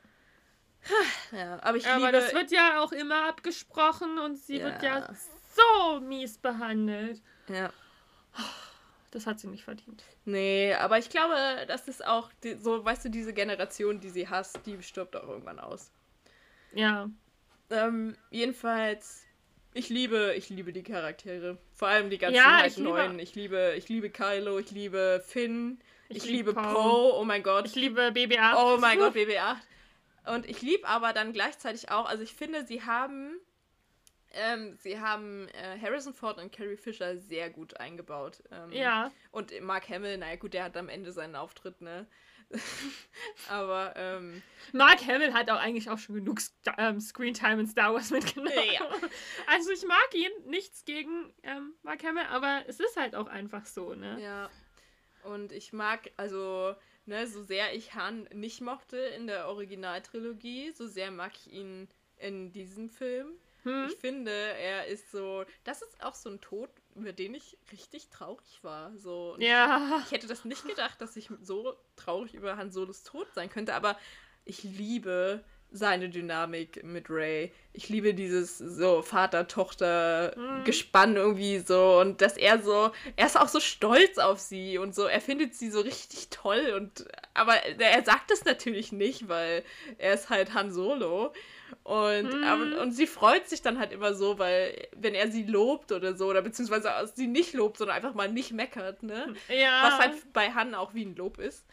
Ja, 1.31 1.63
aber 1.63 1.77
ich 1.77 1.87
Aber 1.87 2.07
liebe. 2.07 2.11
das 2.11 2.33
wird 2.33 2.51
ja 2.51 2.81
auch 2.81 2.91
immer 2.91 3.29
abgesprochen 3.29 4.17
und 4.19 4.35
sie 4.37 4.61
wird 4.61 4.83
ja 4.83 4.99
Ja. 4.99 5.13
so 5.55 5.99
mies 6.01 6.37
behandelt. 6.37 7.21
ja. 7.47 7.71
Das 9.11 9.27
hat 9.27 9.39
sie 9.39 9.47
nicht 9.47 9.63
verdient. 9.63 10.03
Nee, 10.25 10.73
aber 10.73 10.97
ich 10.97 11.07
glaube, 11.09 11.35
das 11.67 11.87
ist 11.87 12.03
auch 12.03 12.31
die, 12.43 12.55
so, 12.55 12.83
weißt 12.83 13.05
du, 13.05 13.09
diese 13.09 13.31
Generation, 13.31 13.99
die 13.99 14.09
sie 14.09 14.27
hasst, 14.27 14.59
die 14.65 14.81
stirbt 14.81 15.15
auch 15.15 15.27
irgendwann 15.29 15.59
aus. 15.59 15.91
Ja. 16.73 17.07
Ähm, 17.69 18.17
jedenfalls, 18.31 19.23
ich 19.73 19.89
liebe, 19.89 20.33
ich 20.37 20.49
liebe 20.49 20.71
die 20.73 20.83
Charaktere. 20.83 21.57
Vor 21.73 21.87
allem 21.87 22.09
die 22.09 22.17
ganzen 22.17 22.35
Ja, 22.35 22.57
halt 22.59 22.71
ich 22.71 22.77
liebe- 22.77 22.89
neuen. 22.89 23.19
Ich 23.19 23.35
liebe, 23.35 23.73
ich 23.77 23.89
liebe 23.89 24.09
Kylo, 24.09 24.59
ich 24.59 24.71
liebe 24.71 25.23
Finn, 25.25 25.79
Ich 26.09 26.17
ich, 26.17 26.25
liebe 26.25 26.53
Poe. 26.53 26.61
Poe, 26.73 27.13
oh 27.15 27.23
mein 27.23 27.43
Gott. 27.43 27.65
Ich 27.65 27.75
liebe 27.75 28.01
BB-8. 28.11 28.55
oh 28.57 28.77
mein 28.79 28.97
Gott, 28.99 29.13
BB-8. 29.15 29.55
Und 30.33 30.47
ich 30.49 30.61
liebe 30.61 30.87
aber 30.87 31.11
dann 31.13 31.33
gleichzeitig 31.33 31.91
auch, 31.91 32.05
also 32.07 32.23
ich 32.23 32.33
finde, 32.33 32.65
sie 32.65 32.83
haben, 32.83 33.37
ähm, 34.33 34.77
sie 34.79 34.99
haben 34.99 35.47
äh, 35.49 35.77
Harrison 35.81 36.13
Ford 36.13 36.37
und 36.39 36.51
Carrie 36.55 36.77
Fisher 36.77 37.17
sehr 37.17 37.49
gut 37.49 37.77
eingebaut. 37.79 38.41
Ähm, 38.51 38.71
Ja. 38.71 39.11
Und 39.31 39.51
Mark 39.61 39.89
Hamill, 39.89 40.17
naja 40.17 40.37
gut, 40.37 40.53
der 40.53 40.63
hat 40.63 40.77
am 40.77 40.87
Ende 40.89 41.11
seinen 41.11 41.35
Auftritt, 41.35 41.81
ne? 41.81 42.07
aber, 43.49 43.93
ähm, 43.95 44.41
Mark 44.71 45.05
Hamill 45.05 45.33
hat 45.33 45.49
auch 45.49 45.59
eigentlich 45.59 45.89
auch 45.89 45.97
schon 45.97 46.15
genug 46.15 46.39
ähm, 46.77 46.99
Screentime 46.99 47.61
in 47.61 47.67
Star 47.67 47.93
Wars 47.93 48.11
mitgenommen. 48.11 48.51
Ja. 48.73 48.81
Also 49.47 49.71
ich 49.71 49.85
mag 49.85 50.09
ihn, 50.13 50.31
nichts 50.49 50.85
gegen 50.85 51.33
ähm, 51.43 51.73
Mark 51.83 52.03
Hamill, 52.03 52.25
aber 52.29 52.63
es 52.67 52.79
ist 52.79 52.97
halt 52.97 53.15
auch 53.15 53.27
einfach 53.27 53.65
so, 53.65 53.93
ne? 53.93 54.19
Ja. 54.21 54.49
Und 55.23 55.51
ich 55.51 55.73
mag, 55.73 56.11
also, 56.17 56.75
ne, 57.05 57.27
so 57.27 57.43
sehr 57.43 57.75
ich 57.75 57.93
Han 57.93 58.27
nicht 58.33 58.61
mochte 58.61 58.97
in 58.97 59.27
der 59.27 59.47
Originaltrilogie, 59.47 60.71
so 60.71 60.87
sehr 60.87 61.11
mag 61.11 61.31
ich 61.35 61.51
ihn 61.51 61.87
in 62.17 62.51
diesem 62.51 62.89
Film. 62.89 63.27
Hm? 63.63 63.87
Ich 63.89 63.97
finde, 63.97 64.31
er 64.31 64.87
ist 64.87 65.11
so. 65.11 65.45
Das 65.63 65.81
ist 65.81 66.03
auch 66.03 66.15
so 66.15 66.29
ein 66.29 66.41
Tod, 66.41 66.69
über 66.95 67.13
den 67.13 67.33
ich 67.33 67.57
richtig 67.71 68.09
traurig 68.09 68.59
war. 68.61 68.95
So. 68.97 69.33
Und 69.33 69.41
Ja. 69.41 70.03
Ich 70.05 70.11
hätte 70.11 70.27
das 70.27 70.45
nicht 70.45 70.67
gedacht, 70.67 71.01
dass 71.01 71.15
ich 71.15 71.29
so 71.41 71.75
traurig 71.95 72.33
über 72.33 72.57
Han 72.57 72.71
Solos 72.71 73.03
Tod 73.03 73.27
sein 73.33 73.49
könnte, 73.49 73.73
aber 73.73 73.97
ich 74.45 74.63
liebe 74.63 75.43
seine 75.73 76.07
Dynamik 76.09 76.83
mit 76.83 77.09
Ray. 77.09 77.51
Ich 77.73 77.89
liebe 77.89 78.13
dieses 78.13 78.59
so 78.59 79.01
Vater-Tochter-Gespann 79.01 81.15
irgendwie 81.15 81.57
so 81.59 81.99
und 81.99 82.21
dass 82.21 82.37
er 82.37 82.61
so, 82.61 82.91
er 83.15 83.25
ist 83.25 83.39
auch 83.39 83.47
so 83.47 83.59
stolz 83.59 84.19
auf 84.19 84.39
sie 84.39 84.77
und 84.77 84.93
so, 84.93 85.05
er 85.05 85.19
findet 85.19 85.55
sie 85.55 85.71
so 85.71 85.81
richtig 85.81 86.29
toll 86.29 86.75
und, 86.77 87.07
aber 87.33 87.55
er 87.55 88.05
sagt 88.05 88.29
es 88.29 88.45
natürlich 88.45 88.91
nicht, 88.91 89.27
weil 89.27 89.63
er 89.97 90.13
ist 90.13 90.29
halt 90.29 90.53
Han 90.53 90.71
Solo. 90.71 91.33
Und, 91.83 92.33
Mhm. 92.33 92.43
aber, 92.43 92.81
und 92.81 92.91
sie 92.91 93.07
freut 93.07 93.49
sich 93.49 93.61
dann 93.61 93.79
halt 93.79 93.91
immer 93.91 94.13
so, 94.13 94.37
weil 94.39 94.87
wenn 94.95 95.15
er 95.15 95.29
sie 95.31 95.43
lobt 95.43 95.91
oder 95.91 96.15
so, 96.15 96.27
oder 96.27 96.41
beziehungsweise 96.41 96.89
sie 97.15 97.27
nicht 97.27 97.53
lobt, 97.53 97.77
sondern 97.77 97.95
einfach 97.97 98.13
mal 98.13 98.31
nicht 98.31 98.51
meckert, 98.51 99.03
ne? 99.03 99.33
Ja. 99.49 99.83
Was 99.83 99.99
halt 99.99 100.33
bei 100.33 100.51
Han 100.51 100.75
auch 100.75 100.93
wie 100.93 101.05
ein 101.05 101.15
Lob 101.15 101.39
ist. 101.39 101.65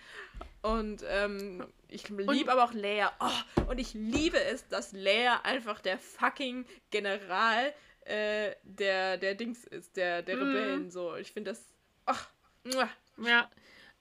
Und 0.62 1.04
ähm, 1.08 1.66
ich 1.88 2.08
liebe 2.08 2.52
aber 2.52 2.64
auch 2.64 2.72
Leia. 2.74 3.12
Oh, 3.20 3.64
und 3.70 3.78
ich 3.78 3.94
liebe 3.94 4.38
es, 4.42 4.66
dass 4.68 4.92
Leia 4.92 5.40
einfach 5.42 5.80
der 5.80 5.98
fucking 5.98 6.66
General 6.90 7.72
äh, 8.04 8.54
der, 8.64 9.16
der 9.16 9.34
Dings 9.34 9.64
ist, 9.64 9.96
der, 9.96 10.22
der 10.22 10.36
Mhm. 10.36 10.42
Rebellen. 10.42 10.90
So, 10.90 11.16
ich 11.16 11.32
finde 11.32 11.52
das. 11.52 11.64
Ach, 12.06 12.28
muah. 12.64 12.88
Ja. 13.18 13.50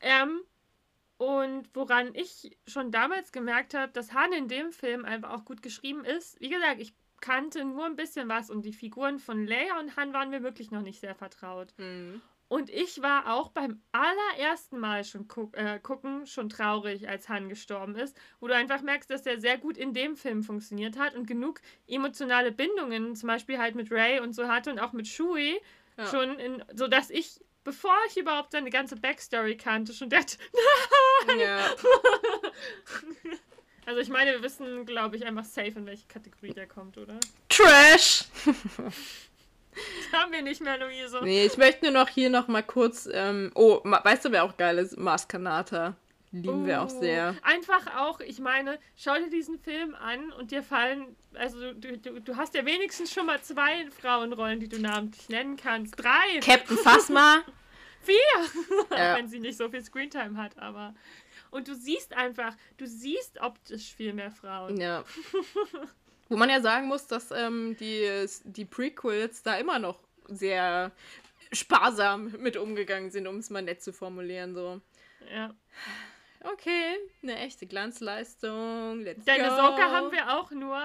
Ähm, 0.01 0.41
und 1.19 1.69
woran 1.73 2.15
ich 2.15 2.57
schon 2.65 2.91
damals 2.91 3.33
gemerkt 3.33 3.73
habe, 3.73 3.91
dass 3.91 4.13
Han 4.13 4.31
in 4.31 4.47
dem 4.47 4.71
Film 4.71 5.03
einfach 5.03 5.31
auch 5.31 5.43
gut 5.43 5.61
geschrieben 5.61 6.05
ist, 6.05 6.39
wie 6.39 6.47
gesagt, 6.47 6.79
ich 6.79 6.93
kannte 7.19 7.65
nur 7.65 7.85
ein 7.85 7.97
bisschen 7.97 8.29
was 8.29 8.49
und 8.49 8.63
die 8.63 8.71
Figuren 8.71 9.19
von 9.19 9.45
Leia 9.45 9.77
und 9.81 9.97
Han 9.97 10.13
waren 10.13 10.29
mir 10.29 10.43
wirklich 10.43 10.71
noch 10.71 10.81
nicht 10.81 11.01
sehr 11.01 11.15
vertraut. 11.15 11.73
Hm. 11.77 12.21
Und 12.47 12.69
ich 12.69 13.01
war 13.01 13.33
auch 13.33 13.49
beim 13.49 13.81
allerersten 13.91 14.79
Mal 14.79 15.03
schon 15.03 15.27
guck, 15.27 15.57
äh, 15.57 15.79
gucken 15.83 16.25
schon 16.25 16.47
traurig, 16.47 17.09
als 17.09 17.27
Han 17.27 17.49
gestorben 17.49 17.95
ist, 17.97 18.17
wo 18.39 18.47
du 18.47 18.55
einfach 18.55 18.81
merkst, 18.81 19.09
dass 19.09 19.21
der 19.23 19.41
sehr 19.41 19.57
gut 19.57 19.75
in 19.75 19.93
dem 19.93 20.15
Film 20.15 20.41
funktioniert 20.41 20.97
hat 20.97 21.15
und 21.15 21.27
genug 21.27 21.59
emotionale 21.85 22.53
Bindungen, 22.53 23.13
zum 23.17 23.27
Beispiel 23.27 23.57
halt 23.59 23.75
mit 23.75 23.91
Ray 23.91 24.21
und 24.21 24.33
so 24.33 24.47
hatte 24.47 24.71
und 24.71 24.79
auch 24.79 24.93
mit 24.93 25.07
Shui, 25.09 25.59
Ja. 25.97 26.05
schon 26.07 26.39
in, 26.39 26.63
so 26.73 26.87
dass 26.87 27.09
ich, 27.09 27.41
bevor 27.63 27.95
ich 28.07 28.17
überhaupt 28.17 28.51
seine 28.51 28.69
ganze 28.69 28.95
Backstory 28.95 29.57
kannte, 29.57 29.93
schon 29.93 30.09
dachte, 30.09 30.37
Ja. 31.39 31.69
also 33.85 33.99
ich 33.99 34.09
meine, 34.09 34.31
wir 34.31 34.43
wissen, 34.43 34.85
glaube 34.85 35.17
ich, 35.17 35.25
einfach 35.25 35.45
safe, 35.45 35.73
in 35.75 35.85
welche 35.85 36.07
Kategorie 36.07 36.53
der 36.53 36.67
kommt, 36.67 36.97
oder? 36.97 37.19
Trash! 37.49 38.25
Das 38.45 38.53
haben 40.13 40.31
wir 40.31 40.41
nicht 40.41 40.61
mehr, 40.61 40.77
Luise. 40.77 41.19
Nee, 41.23 41.45
ich 41.45 41.57
möchte 41.57 41.85
nur 41.85 41.93
noch 41.93 42.09
hier 42.09 42.29
noch 42.29 42.47
mal 42.47 42.63
kurz. 42.63 43.07
Ähm, 43.11 43.51
oh, 43.55 43.81
weißt 43.83 44.25
du, 44.25 44.31
wer 44.31 44.43
auch 44.43 44.57
geil 44.57 44.77
ist? 44.77 44.97
Mars 44.97 45.27
Lieben 46.31 46.67
wir 46.67 46.81
auch 46.81 46.91
Oh, 46.93 46.99
sehr. 46.99 47.35
Einfach 47.41 47.95
auch, 47.97 48.19
ich 48.19 48.39
meine, 48.39 48.79
schau 48.95 49.15
dir 49.15 49.29
diesen 49.29 49.57
Film 49.59 49.95
an 49.95 50.31
und 50.33 50.51
dir 50.51 50.61
fallen, 50.61 51.15
also 51.33 51.73
du, 51.73 51.97
du, 51.97 52.21
du 52.21 52.37
hast 52.37 52.53
ja 52.53 52.65
wenigstens 52.65 53.11
schon 53.11 53.25
mal 53.25 53.41
zwei 53.41 53.89
Frauenrollen, 53.89 54.59
die 54.59 54.69
du 54.69 54.79
namentlich 54.79 55.27
nennen 55.29 55.57
kannst. 55.57 55.95
Drei, 55.97 56.39
Captain 56.41 56.77
Phasma. 56.83 57.43
vier, 58.01 58.15
Ja. 58.97 59.15
wenn 59.17 59.27
sie 59.27 59.39
nicht 59.39 59.57
so 59.57 59.69
viel 59.69 59.83
Screentime 59.83 60.37
hat, 60.37 60.57
aber. 60.59 60.93
Und 61.51 61.67
du 61.67 61.73
siehst 61.73 62.13
einfach, 62.15 62.55
du 62.77 62.85
siehst 62.85 63.41
optisch 63.41 63.95
viel 63.95 64.13
mehr 64.13 64.29
Frauen. 64.31 64.77
Ja. 64.79 65.03
Wo 66.29 66.37
man 66.37 66.51
ja 66.51 66.61
sagen 66.61 66.87
muss, 66.87 67.07
dass 67.07 67.31
ähm, 67.31 67.75
die, 67.79 68.07
die 68.43 68.65
Prequels 68.65 69.41
da 69.41 69.55
immer 69.57 69.79
noch 69.79 69.99
sehr 70.27 70.91
sparsam 71.51 72.35
mit 72.37 72.55
umgegangen 72.55 73.09
sind, 73.09 73.25
um 73.25 73.37
es 73.37 73.49
mal 73.49 73.63
nett 73.63 73.81
zu 73.81 73.91
formulieren. 73.91 74.53
So. 74.53 74.79
Ja. 75.33 75.55
Okay, 76.43 76.95
eine 77.23 77.37
echte 77.39 77.65
Glanzleistung. 77.67 79.01
Let's 79.01 79.25
Denn 79.25 79.39
go. 79.39 79.45
Ahsoka 79.45 79.91
haben 79.91 80.11
wir 80.11 80.37
auch 80.37 80.51
nur, 80.51 80.81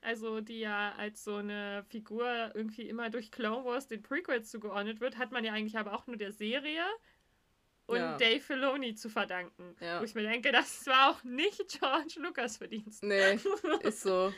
also 0.00 0.40
die 0.40 0.60
ja 0.60 0.94
als 0.96 1.24
so 1.24 1.36
eine 1.36 1.84
Figur 1.88 2.52
irgendwie 2.54 2.88
immer 2.88 3.10
durch 3.10 3.30
Clone 3.30 3.64
Wars 3.64 3.86
den 3.88 4.02
Prequels 4.02 4.50
zugeordnet 4.50 5.00
wird, 5.00 5.18
hat 5.18 5.32
man 5.32 5.44
ja 5.44 5.52
eigentlich 5.52 5.78
aber 5.78 5.94
auch 5.94 6.06
nur 6.06 6.16
der 6.16 6.32
Serie 6.32 6.82
und 7.86 7.96
Ja. 7.96 8.16
Dave 8.18 8.40
Filoni 8.40 8.94
zu 8.94 9.08
verdanken. 9.08 9.74
Ja. 9.80 10.00
Wo 10.00 10.04
ich 10.04 10.14
mir 10.14 10.22
denke, 10.22 10.52
das 10.52 10.86
war 10.86 11.10
auch 11.10 11.24
nicht 11.24 11.68
George 11.80 12.16
Lucas 12.18 12.58
Verdienst. 12.58 13.02
Nee, 13.02 13.38
ist 13.82 14.02
so. 14.02 14.32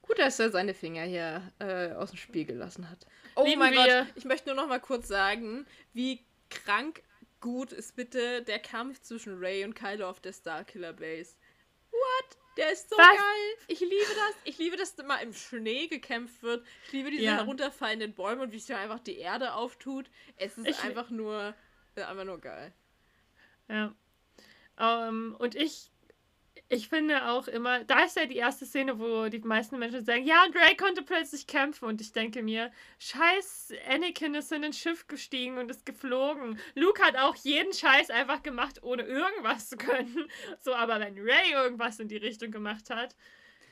Gut, 0.00 0.18
dass 0.18 0.40
er 0.40 0.50
seine 0.50 0.74
Finger 0.74 1.02
hier 1.02 1.52
äh, 1.60 1.92
aus 1.92 2.10
dem 2.10 2.16
Spiel 2.16 2.44
gelassen 2.44 2.90
hat. 2.90 3.06
Oh 3.36 3.44
Lieben 3.44 3.60
mein 3.60 3.72
wir. 3.72 4.04
Gott, 4.04 4.12
ich 4.16 4.24
möchte 4.24 4.48
nur 4.48 4.56
noch 4.56 4.68
mal 4.68 4.80
kurz 4.80 5.06
sagen, 5.06 5.64
wie 5.92 6.24
krank 6.50 7.02
gut 7.42 7.72
ist 7.72 7.94
bitte 7.96 8.42
der 8.42 8.58
Kampf 8.58 9.02
zwischen 9.02 9.38
Ray 9.38 9.64
und 9.64 9.74
Kylo 9.74 10.08
auf 10.08 10.20
der 10.20 10.32
Starkiller 10.32 10.94
Base. 10.94 11.36
What? 11.90 12.38
Der 12.56 12.72
ist 12.72 12.88
so 12.88 12.96
Was? 12.96 13.06
geil. 13.06 13.66
Ich 13.68 13.80
liebe 13.80 13.92
das. 13.94 14.34
Ich 14.44 14.58
liebe, 14.58 14.76
dass 14.76 14.94
immer 14.94 15.20
im 15.20 15.34
Schnee 15.34 15.86
gekämpft 15.88 16.42
wird. 16.42 16.66
Ich 16.86 16.92
liebe 16.92 17.10
diese 17.10 17.24
Ja. 17.24 17.36
herunterfallenden 17.36 18.14
Bäume 18.14 18.42
und 18.42 18.52
wie 18.52 18.58
sich 18.58 18.74
einfach 18.74 19.00
die 19.00 19.18
Erde 19.18 19.52
auftut. 19.54 20.08
Es 20.36 20.56
ist 20.56 20.66
Ich- 20.66 20.82
einfach 20.82 21.10
nur, 21.10 21.54
äh, 21.96 22.02
einfach 22.02 22.24
nur 22.24 22.40
geil. 22.40 22.72
Ja. 23.68 23.94
Ähm, 24.78 25.36
und 25.38 25.54
ich, 25.54 25.90
ich 26.72 26.88
finde 26.88 27.28
auch 27.28 27.48
immer, 27.48 27.84
da 27.84 28.04
ist 28.04 28.16
ja 28.16 28.24
die 28.24 28.36
erste 28.36 28.64
Szene, 28.64 28.98
wo 28.98 29.28
die 29.28 29.40
meisten 29.40 29.78
Menschen 29.78 30.02
sagen, 30.06 30.24
ja, 30.24 30.42
und 30.46 30.56
Ray 30.56 30.74
konnte 30.74 31.02
plötzlich 31.02 31.46
kämpfen. 31.46 31.84
Und 31.84 32.00
ich 32.00 32.12
denke 32.12 32.42
mir, 32.42 32.72
scheiß, 32.98 33.74
Anakin 33.90 34.34
ist 34.34 34.52
in 34.52 34.64
ein 34.64 34.72
Schiff 34.72 35.06
gestiegen 35.06 35.58
und 35.58 35.70
ist 35.70 35.84
geflogen. 35.84 36.58
Luke 36.74 37.02
hat 37.02 37.18
auch 37.18 37.36
jeden 37.36 37.74
Scheiß 37.74 38.08
einfach 38.08 38.42
gemacht, 38.42 38.82
ohne 38.82 39.02
irgendwas 39.02 39.68
zu 39.68 39.76
können. 39.76 40.30
So, 40.60 40.74
aber 40.74 40.98
wenn 40.98 41.18
Ray 41.18 41.52
irgendwas 41.52 42.00
in 42.00 42.08
die 42.08 42.16
Richtung 42.16 42.50
gemacht 42.50 42.88
hat, 42.88 43.16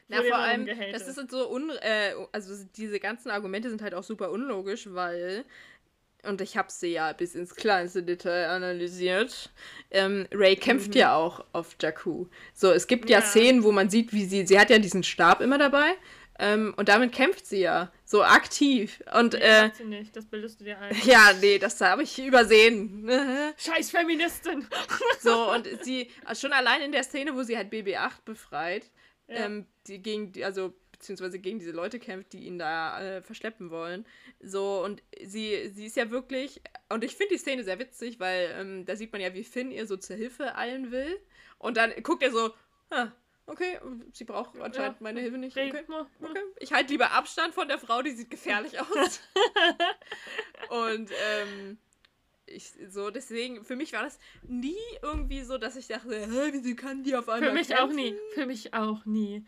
wurde 0.08 0.28
vor 0.28 0.38
allem, 0.38 0.66
das 0.66 1.08
ist 1.08 1.30
so 1.30 1.50
un, 1.50 1.70
äh, 1.80 2.12
also 2.32 2.52
diese 2.76 3.00
ganzen 3.00 3.30
Argumente 3.30 3.70
sind 3.70 3.80
halt 3.80 3.94
auch 3.94 4.02
super 4.02 4.30
unlogisch, 4.30 4.88
weil, 4.90 5.46
und 6.26 6.40
ich 6.40 6.56
habe 6.56 6.70
sie 6.70 6.88
ja 6.92 7.12
bis 7.12 7.34
ins 7.34 7.54
kleinste 7.54 8.02
Detail 8.02 8.48
analysiert, 8.48 9.50
ähm, 9.90 10.26
Ray 10.32 10.56
kämpft 10.56 10.94
ja 10.94 11.14
auch 11.14 11.44
auf 11.52 11.76
Jakku. 11.80 12.26
So, 12.54 12.70
es 12.72 12.86
gibt 12.86 13.08
ja. 13.08 13.18
Ja. 13.18 13.24
Szenen, 13.24 13.62
wo 13.62 13.72
man 13.72 13.90
sieht, 13.90 14.12
wie 14.12 14.24
sie, 14.24 14.46
sie 14.46 14.58
hat 14.58 14.70
ja 14.70 14.78
diesen 14.78 15.02
Stab 15.02 15.40
immer 15.40 15.58
dabei, 15.58 15.94
ähm, 16.42 16.72
und 16.78 16.88
damit 16.88 17.12
kämpft 17.12 17.46
sie 17.46 17.60
ja, 17.60 17.92
so 18.06 18.22
aktiv. 18.24 19.02
Und, 19.14 19.34
Nee, 19.34 19.40
äh, 19.40 19.70
sie 19.74 19.84
nicht, 19.84 20.16
das 20.16 20.24
bildest 20.24 20.60
du 20.60 20.64
dir 20.64 20.78
ein. 20.78 20.96
ja, 21.04 21.32
nee, 21.38 21.58
das 21.58 21.78
habe 21.82 22.02
ich 22.02 22.18
übersehen. 22.18 23.06
Scheiß 23.58 23.90
Feministin! 23.90 24.66
So, 25.20 25.52
und 25.52 25.68
sie, 25.82 26.10
schon 26.34 26.54
allein 26.54 26.80
in 26.80 26.92
der 26.92 27.02
Szene, 27.02 27.34
wo 27.36 27.42
sie 27.42 27.58
halt 27.58 27.70
BB-8 27.70 28.24
befreit, 28.24 28.90
Ja. 29.28 29.44
ähm, 29.44 29.66
die 29.86 30.00
gegen, 30.00 30.32
die, 30.32 30.42
also, 30.42 30.72
beziehungsweise 31.00 31.38
gegen 31.38 31.58
diese 31.58 31.72
Leute 31.72 31.98
kämpft, 31.98 32.32
die 32.34 32.44
ihn 32.46 32.58
da 32.58 33.00
äh, 33.02 33.22
verschleppen 33.22 33.70
wollen. 33.70 34.06
So, 34.40 34.84
und 34.84 35.02
sie, 35.24 35.70
sie 35.74 35.86
ist 35.86 35.96
ja 35.96 36.10
wirklich, 36.10 36.60
und 36.90 37.02
ich 37.02 37.16
finde 37.16 37.34
die 37.34 37.38
Szene 37.38 37.64
sehr 37.64 37.78
witzig, 37.78 38.20
weil 38.20 38.54
ähm, 38.54 38.84
da 38.84 38.94
sieht 38.96 39.10
man 39.12 39.20
ja, 39.20 39.34
wie 39.34 39.42
Finn 39.44 39.70
ihr 39.72 39.86
so 39.86 39.96
zur 39.96 40.16
Hilfe 40.16 40.54
eilen 40.56 40.90
will. 40.92 41.18
Und 41.58 41.76
dann 41.78 41.92
guckt 42.02 42.22
er 42.22 42.30
so, 42.30 42.50
ah, 42.90 43.08
okay, 43.46 43.78
sie 44.12 44.24
braucht 44.24 44.54
anscheinend 44.60 44.96
Ja. 44.98 45.02
meine 45.02 45.20
Hilfe 45.20 45.38
nicht. 45.38 45.56
Okay. 45.56 45.72
Okay. 46.20 46.40
Ich 46.58 46.72
halte 46.72 46.92
lieber 46.92 47.10
Abstand 47.12 47.54
von 47.54 47.66
der 47.66 47.78
Frau, 47.78 48.02
die 48.02 48.12
sieht 48.12 48.30
gefährlich 48.30 48.78
aus. 48.80 49.20
und 50.68 51.10
ähm, 51.10 51.78
ich 52.46 52.72
so, 52.88 53.10
deswegen, 53.10 53.64
für 53.64 53.76
mich 53.76 53.92
war 53.92 54.02
das 54.02 54.18
nie 54.42 54.76
irgendwie 55.02 55.42
so, 55.44 55.56
dass 55.56 55.76
ich 55.76 55.86
dachte, 55.86 56.26
wieso 56.52 56.74
kann 56.76 57.02
die 57.04 57.14
auf 57.16 57.28
einmal 57.28 57.50
Für 57.50 57.54
mich 57.54 57.68
kämpfen? 57.68 57.84
auch 57.90 57.92
nie. 57.94 58.14
Für 58.34 58.46
mich 58.46 58.74
auch 58.74 59.04
nie. 59.06 59.46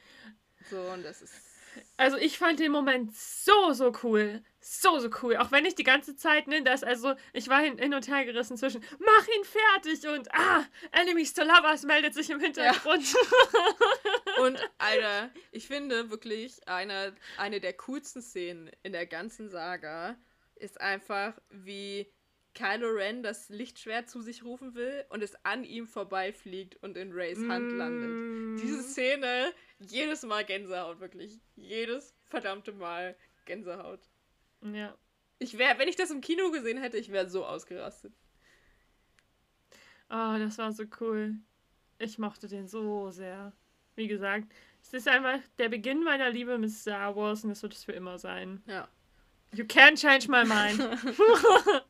So, 0.71 0.81
und 0.81 1.03
das 1.05 1.23
ist. 1.23 1.35
Also 1.97 2.19
ich 2.19 2.37
fand 2.37 2.61
den 2.61 2.71
Moment 2.71 3.15
so, 3.17 3.73
so 3.73 3.93
cool. 4.03 4.43
So, 4.61 4.99
so 4.99 5.09
cool. 5.23 5.37
Auch 5.37 5.51
wenn 5.51 5.65
ich 5.65 5.75
die 5.75 5.85
ganze 5.85 6.15
Zeit, 6.17 6.47
ne, 6.47 6.63
das, 6.63 6.85
also, 6.85 7.15
ich 7.33 7.49
war 7.49 7.61
hin, 7.63 7.79
hin 7.79 7.95
und 7.95 8.09
her 8.09 8.25
gerissen 8.25 8.57
zwischen, 8.57 8.83
mach 8.99 9.29
ihn 9.29 9.45
fertig 9.45 10.07
und, 10.07 10.33
ah, 10.35 10.65
Enemies 10.93 11.33
to 11.33 11.43
Lovers 11.43 11.83
meldet 11.85 12.15
sich 12.15 12.31
im 12.31 12.41
Hintergrund. 12.41 13.05
Und, 14.41 14.59
Alter, 14.79 15.31
ich 15.51 15.67
finde 15.67 16.11
wirklich, 16.11 16.67
eine, 16.67 17.15
eine 17.37 17.61
der 17.61 17.75
coolsten 17.75 18.23
Szenen 18.23 18.71
in 18.83 18.93
der 18.93 19.07
ganzen 19.07 19.49
Saga 19.49 20.17
ist 20.57 20.81
einfach, 20.81 21.39
wie 21.51 22.11
Kylo 22.55 22.89
Ren 22.91 23.23
das 23.23 23.49
Lichtschwert 23.49 24.09
zu 24.11 24.21
sich 24.21 24.45
rufen 24.45 24.75
will 24.75 25.05
und 25.09 25.23
es 25.23 25.35
an 25.45 25.65
ihm 25.65 25.87
vorbeifliegt 25.87 26.77
und 26.83 26.97
in 26.97 27.13
Rays 27.13 27.39
Hand 27.49 27.73
landet. 27.73 28.11
Mm. 28.11 28.57
Diese 28.59 28.83
Szene, 28.83 29.53
jedes 29.91 30.23
Mal 30.23 30.45
Gänsehaut, 30.45 31.01
wirklich. 31.01 31.41
Jedes 31.57 32.15
verdammte 32.29 32.73
Mal 32.73 33.17
Gänsehaut. 33.45 34.01
Ja. 34.63 34.97
Ich 35.39 35.59
wäre, 35.59 35.79
wenn 35.79 35.89
ich 35.89 35.97
das 35.97 36.11
im 36.11 36.21
Kino 36.21 36.51
gesehen 36.51 36.79
hätte, 36.79 36.97
ich 36.97 37.11
wäre 37.11 37.29
so 37.29 37.45
ausgerastet. 37.45 38.13
Oh, 40.09 40.37
das 40.39 40.59
war 40.59 40.73
so 40.73 40.85
cool. 41.01 41.35
Ich 41.99 42.19
mochte 42.19 42.47
den 42.47 42.69
so 42.69 43.11
sehr. 43.11 43.53
Wie 43.95 44.09
gesagt, 44.09 44.53
es 44.83 44.93
ist 44.93 45.09
einfach 45.09 45.39
der 45.59 45.69
Beginn 45.69 46.03
meiner 46.03 46.31
Liebe 46.31 46.59
mit 46.59 46.71
Star 46.71 47.15
Wars 47.17 47.45
und 47.45 47.51
es 47.51 47.63
wird 47.63 47.75
es 47.75 47.85
für 47.85 47.93
immer 47.93 48.19
sein. 48.19 48.63
Ja. 48.67 48.89
You 49.53 49.65
can't 49.65 50.01
change 50.01 50.29
my 50.29 50.45
mind. 50.45 50.81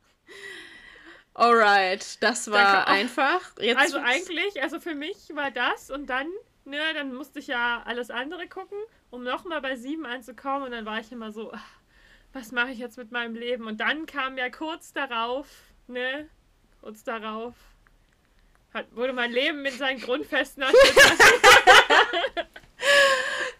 Alright, 1.33 2.21
das 2.21 2.51
war 2.51 2.85
Danke. 2.85 2.87
Einfach. 2.87 3.41
Jetzt 3.59 3.79
Also 3.79 3.97
eigentlich, 3.97 4.61
also 4.61 4.79
für 4.79 4.93
mich 4.93 5.29
war 5.33 5.49
das 5.49 5.89
und 5.89 6.07
dann, 6.07 6.27
ne, 6.65 6.79
dann 6.93 7.13
musste 7.13 7.39
ich 7.39 7.47
ja 7.47 7.83
alles 7.85 8.09
andere 8.09 8.47
gucken, 8.47 8.77
um 9.09 9.23
nochmal 9.23 9.61
bei 9.61 9.75
sieben 9.75 10.05
anzukommen 10.05 10.63
und 10.65 10.71
dann 10.71 10.85
war 10.85 10.99
ich 10.99 11.11
immer 11.11 11.31
so, 11.31 11.51
ach, 11.53 11.79
was 12.33 12.51
mache 12.51 12.71
ich 12.71 12.79
jetzt 12.79 12.97
mit 12.97 13.11
meinem 13.11 13.35
Leben? 13.35 13.67
Und 13.67 13.79
dann 13.79 14.05
kam 14.05 14.37
ja 14.37 14.49
kurz 14.49 14.93
darauf, 14.93 15.47
ne, 15.87 16.27
kurz 16.81 17.03
darauf, 17.03 17.53
hat, 18.73 18.95
wurde 18.95 19.13
mein 19.13 19.31
Leben 19.31 19.61
mit 19.61 19.73
seinen 19.73 20.01
Grundfesten 20.01 20.63
erschüttert. 20.63 22.47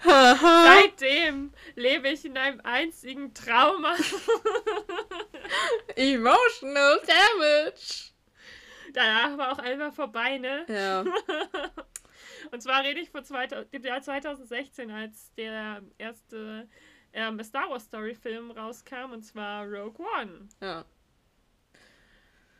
Seitdem 0.04 1.54
lebe 1.76 2.10
ich 2.10 2.26
in 2.26 2.38
einem 2.38 2.62
einzigen 2.62 3.34
Trauma. 3.34 3.96
Emotional 5.96 7.00
Damage. 7.06 8.12
Danach 8.94 9.38
war 9.38 9.52
auch 9.54 9.60
einfach 9.60 9.94
vorbei, 9.94 10.38
ne? 10.38 10.66
Ja. 10.68 11.04
Und 12.52 12.62
zwar 12.62 12.84
rede 12.84 13.00
ich 13.00 13.10
von 13.10 13.24
2000, 13.24 13.74
dem 13.74 13.84
Jahr 13.84 14.02
2016, 14.02 14.92
als 14.92 15.34
der 15.36 15.82
erste 15.98 16.68
ähm, 17.14 17.42
Star 17.44 17.70
Wars 17.70 17.84
Story 17.86 18.16
Film 18.16 18.52
rauskam, 18.52 19.12
und 19.14 19.24
zwar 19.24 19.66
Rogue 19.66 20.06
One. 20.20 20.48
ja. 20.62 20.86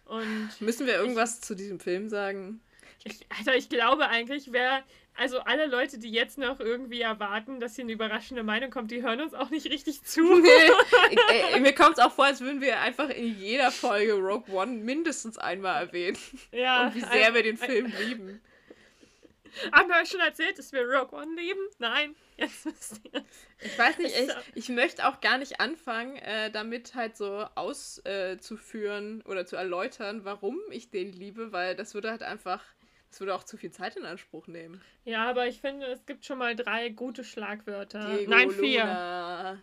Und 0.06 0.50
Müssen 0.60 0.86
wir 0.86 0.96
irgendwas 0.96 1.40
zu 1.42 1.56
diesem 1.56 1.80
Film 1.80 2.10
sagen? 2.10 2.62
ich, 3.06 3.26
also 3.38 3.52
ich 3.52 3.70
glaube 3.70 4.08
eigentlich, 4.10 4.52
wer, 4.52 4.84
also 5.16 5.40
alle 5.40 5.66
Leute, 5.66 5.98
die 5.98 6.12
jetzt 6.12 6.38
noch 6.38 6.60
irgendwie 6.60 7.02
erwarten, 7.02 7.60
dass 7.60 7.76
hier 7.76 7.84
eine 7.86 7.94
überraschende 7.94 8.44
Meinung 8.44 8.70
kommt, 8.70 8.92
die 8.92 9.02
hören 9.02 9.22
uns 9.22 9.34
auch 9.34 9.50
nicht 9.50 9.70
richtig 9.70 10.04
zu. 10.04 10.22
Nee, 10.42 10.50
ey, 11.54 11.60
mir 11.62 11.74
kommt 11.74 11.98
es 11.98 12.04
auch 12.04 12.12
vor, 12.12 12.26
als 12.26 12.42
würden 12.42 12.62
wir 12.62 12.80
einfach 12.82 13.10
in 13.10 13.38
jeder 13.40 13.72
Folge 13.72 14.14
Rogue 14.14 14.54
One 14.54 14.74
mindestens 14.74 15.38
einmal 15.38 15.86
erwähnen. 15.86 16.18
ja, 16.52 16.88
Und 16.88 16.96
wie 16.96 17.02
sehr 17.02 17.28
ein- 17.28 17.34
wir 17.34 17.44
den 17.44 17.58
Film 17.58 17.92
lieben. 18.06 18.42
Haben 19.72 19.90
wir 19.90 19.98
euch 20.02 20.10
schon 20.10 20.20
erzählt, 20.20 20.58
dass 20.58 20.72
wir 20.72 20.82
Rogue 20.82 21.18
One 21.18 21.36
lieben? 21.36 21.62
Nein, 21.80 22.16
jetzt 22.38 22.66
wisst 22.66 23.02
ihr. 23.12 23.24
Ich 23.60 23.78
weiß 23.78 23.98
nicht, 24.00 24.16
ich, 24.18 24.30
ich 24.56 24.70
möchte 24.70 25.08
auch 25.08 25.22
gar 25.22 25.38
nicht 25.38 25.60
anfangen, 25.60 26.16
äh, 26.18 26.52
damit 26.52 26.96
halt 26.96 27.18
so 27.18 27.46
auszuführen 27.56 29.22
oder 29.24 29.46
zu 29.46 29.56
erläutern, 29.56 30.26
warum 30.26 30.60
ich 30.72 30.90
den 30.90 31.12
liebe, 31.12 31.52
weil 31.52 31.76
das 31.76 31.94
würde 31.94 32.12
halt 32.12 32.24
einfach, 32.24 32.64
das 33.10 33.20
würde 33.20 33.36
auch 33.36 33.44
zu 33.44 33.58
viel 33.58 33.72
Zeit 33.72 33.96
in 33.96 34.06
Anspruch 34.06 34.48
nehmen. 34.48 34.82
Ja, 35.06 35.30
aber 35.30 35.48
ich 35.48 35.62
finde, 35.62 35.88
es 35.88 36.06
gibt 36.06 36.26
schon 36.26 36.38
mal 36.40 36.56
drei 36.56 36.90
gute 36.90 37.24
Schlagwörter. 37.24 38.18
Diego 38.18 38.32
Nein, 38.32 38.52
vier. 38.52 38.82
Luna. 38.82 39.62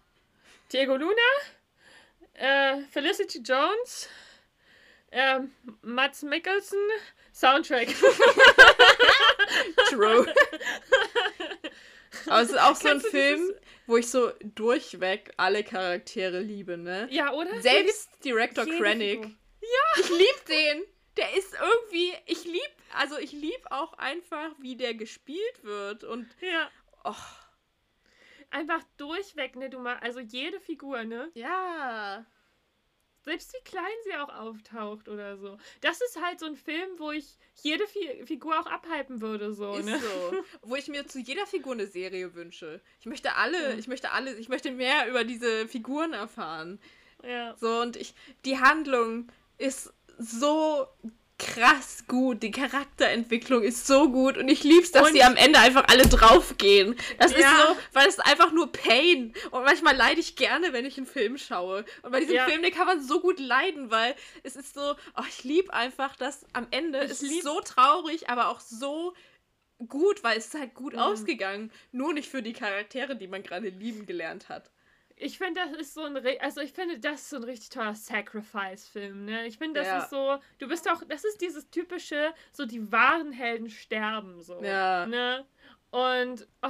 Diego 0.72 0.96
Luna, 0.96 1.14
äh, 2.34 2.80
Felicity 2.92 3.40
Jones, 3.40 4.08
ähm, 5.10 5.52
Mats 5.82 6.22
Mikkelsen, 6.22 6.78
Soundtrack. 7.32 7.88
True. 9.88 10.26
Aber 12.26 12.42
es 12.42 12.50
ist 12.50 12.58
auch 12.60 12.76
so 12.76 12.88
ein 12.88 13.00
Film, 13.00 13.40
dieses- 13.40 13.60
wo 13.86 13.96
ich 13.96 14.08
so 14.10 14.30
durchweg 14.42 15.32
alle 15.36 15.64
Charaktere 15.64 16.40
liebe, 16.40 16.76
ne? 16.76 17.08
ja, 17.10 17.32
oder? 17.32 17.60
Selbst 17.60 18.08
Director 18.24 18.64
jede 18.64 18.78
Krennic. 18.78 19.22
Figur. 19.24 19.36
Ich 20.00 20.08
lieb 20.10 20.46
den. 20.48 20.82
Der 21.16 21.34
ist 21.36 21.54
irgendwie, 21.54 22.12
ich 22.26 22.44
lieb, 22.44 22.70
also 22.96 23.18
ich 23.18 23.32
lieb 23.32 23.60
auch 23.70 23.92
einfach, 23.94 24.50
wie 24.60 24.76
der 24.76 24.94
gespielt 24.94 25.62
wird 25.64 26.04
und 26.04 26.28
Ja. 26.40 26.70
och, 27.04 27.16
Einfach 28.52 28.80
durchweg, 28.96 29.54
ne, 29.54 29.70
du 29.70 29.78
mal, 29.78 29.96
also 29.98 30.18
jede 30.18 30.58
Figur, 30.60 31.04
ne? 31.04 31.30
ja. 31.34 32.24
Selbst 33.22 33.52
wie 33.52 33.62
klein 33.64 33.84
sie 34.04 34.14
auch 34.16 34.28
auftaucht 34.28 35.08
oder 35.08 35.36
so. 35.36 35.58
Das 35.80 36.00
ist 36.00 36.20
halt 36.22 36.40
so 36.40 36.46
ein 36.46 36.56
Film, 36.56 36.88
wo 36.98 37.10
ich 37.12 37.36
jede 37.62 37.86
Fi 37.86 38.24
Figur 38.26 38.58
auch 38.58 38.66
abhypen 38.66 39.20
würde, 39.20 39.52
so, 39.52 39.74
Ist 39.74 39.84
ne? 39.86 39.98
so. 39.98 40.44
Wo 40.62 40.76
ich 40.76 40.88
mir 40.88 41.06
zu 41.06 41.18
jeder 41.18 41.46
Figur 41.46 41.72
eine 41.74 41.86
Serie 41.86 42.34
wünsche. 42.34 42.80
Ich 43.00 43.06
möchte 43.06 43.34
alle, 43.36 43.74
Mhm. 43.74 43.78
ich 43.78 43.88
möchte 43.88 44.10
alle, 44.12 44.34
ich 44.36 44.48
möchte 44.48 44.70
mehr 44.70 45.08
über 45.08 45.24
diese 45.24 45.68
Figuren 45.68 46.12
erfahren. 46.12 46.80
Ja. 47.22 47.54
So, 47.58 47.80
und 47.80 47.96
ich, 47.96 48.14
die 48.44 48.58
Handlung 48.58 49.30
ist 49.58 49.92
so 50.18 50.86
krass 51.40 52.04
gut. 52.06 52.42
Die 52.42 52.50
Charakterentwicklung 52.50 53.62
ist 53.62 53.86
so 53.86 54.10
gut. 54.10 54.36
Und 54.36 54.48
ich 54.48 54.62
lieb's, 54.62 54.92
dass 54.92 55.08
Und- 55.08 55.14
die 55.14 55.24
am 55.24 55.36
Ende 55.36 55.58
einfach 55.58 55.84
alle 55.88 56.06
draufgehen. 56.06 56.94
Das 57.18 57.32
ist 57.32 57.38
Ja. 57.40 57.66
so, 57.68 57.76
weil 57.92 58.06
es 58.06 58.14
ist 58.18 58.26
einfach 58.26 58.52
nur 58.52 58.70
Pain. 58.70 59.32
Und 59.50 59.64
manchmal 59.64 59.96
leide 59.96 60.20
ich 60.20 60.36
gerne, 60.36 60.72
wenn 60.72 60.84
ich 60.84 60.96
einen 60.98 61.06
Film 61.06 61.38
schaue. 61.38 61.84
Und 62.02 62.12
bei 62.12 62.20
diesem 62.20 62.36
Ja. 62.36 62.46
Film, 62.46 62.62
den 62.62 62.72
kann 62.72 62.86
man 62.86 63.02
so 63.02 63.20
gut 63.20 63.40
leiden, 63.40 63.90
weil 63.90 64.14
es 64.42 64.54
ist 64.56 64.74
so, 64.74 64.94
oh, 65.16 65.22
ich 65.28 65.42
liebe 65.44 65.72
einfach, 65.72 66.14
dass 66.16 66.44
am 66.52 66.66
Ende, 66.70 66.98
Ich 67.04 67.10
es 67.10 67.22
ist 67.22 67.30
lieb- 67.30 67.42
so 67.42 67.60
traurig, 67.60 68.28
aber 68.28 68.48
auch 68.48 68.60
so 68.60 69.14
gut, 69.88 70.22
weil 70.22 70.36
es 70.38 70.46
ist 70.48 70.54
halt 70.60 70.74
gut 70.74 70.92
Mhm. 70.92 70.98
ausgegangen. 70.98 71.72
Nur 71.90 72.12
nicht 72.12 72.28
für 72.30 72.42
die 72.42 72.52
Charaktere, 72.52 73.16
die 73.16 73.28
man 73.28 73.42
gerade 73.42 73.70
lieben 73.70 74.04
gelernt 74.04 74.48
hat. 74.50 74.70
Ich 75.22 75.38
finde, 75.38 75.60
das 75.60 75.72
ist 75.78 75.94
so 75.94 76.02
ein, 76.02 76.16
also 76.40 76.60
ich 76.60 76.72
finde, 76.72 76.98
das 76.98 77.20
ist 77.22 77.30
so 77.30 77.36
ein 77.36 77.44
richtig 77.44 77.68
toller 77.68 77.94
Sacrifice-Film, 77.94 79.24
ne? 79.26 79.46
Ich 79.46 79.58
finde, 79.58 79.80
das 79.80 79.88
Ja. 79.88 79.98
ist 79.98 80.10
so, 80.10 80.38
du 80.58 80.66
bist 80.68 80.88
auch, 80.90 81.02
das 81.08 81.24
ist 81.24 81.40
dieses 81.40 81.68
typische, 81.70 82.32
so 82.52 82.64
die 82.64 82.90
wahren 82.90 83.32
Helden 83.32 83.68
sterben, 83.68 84.40
so. 84.40 84.62
Ja. 84.62 85.06
Ne? 85.06 85.44
Und 85.90 86.46
oh, 86.62 86.68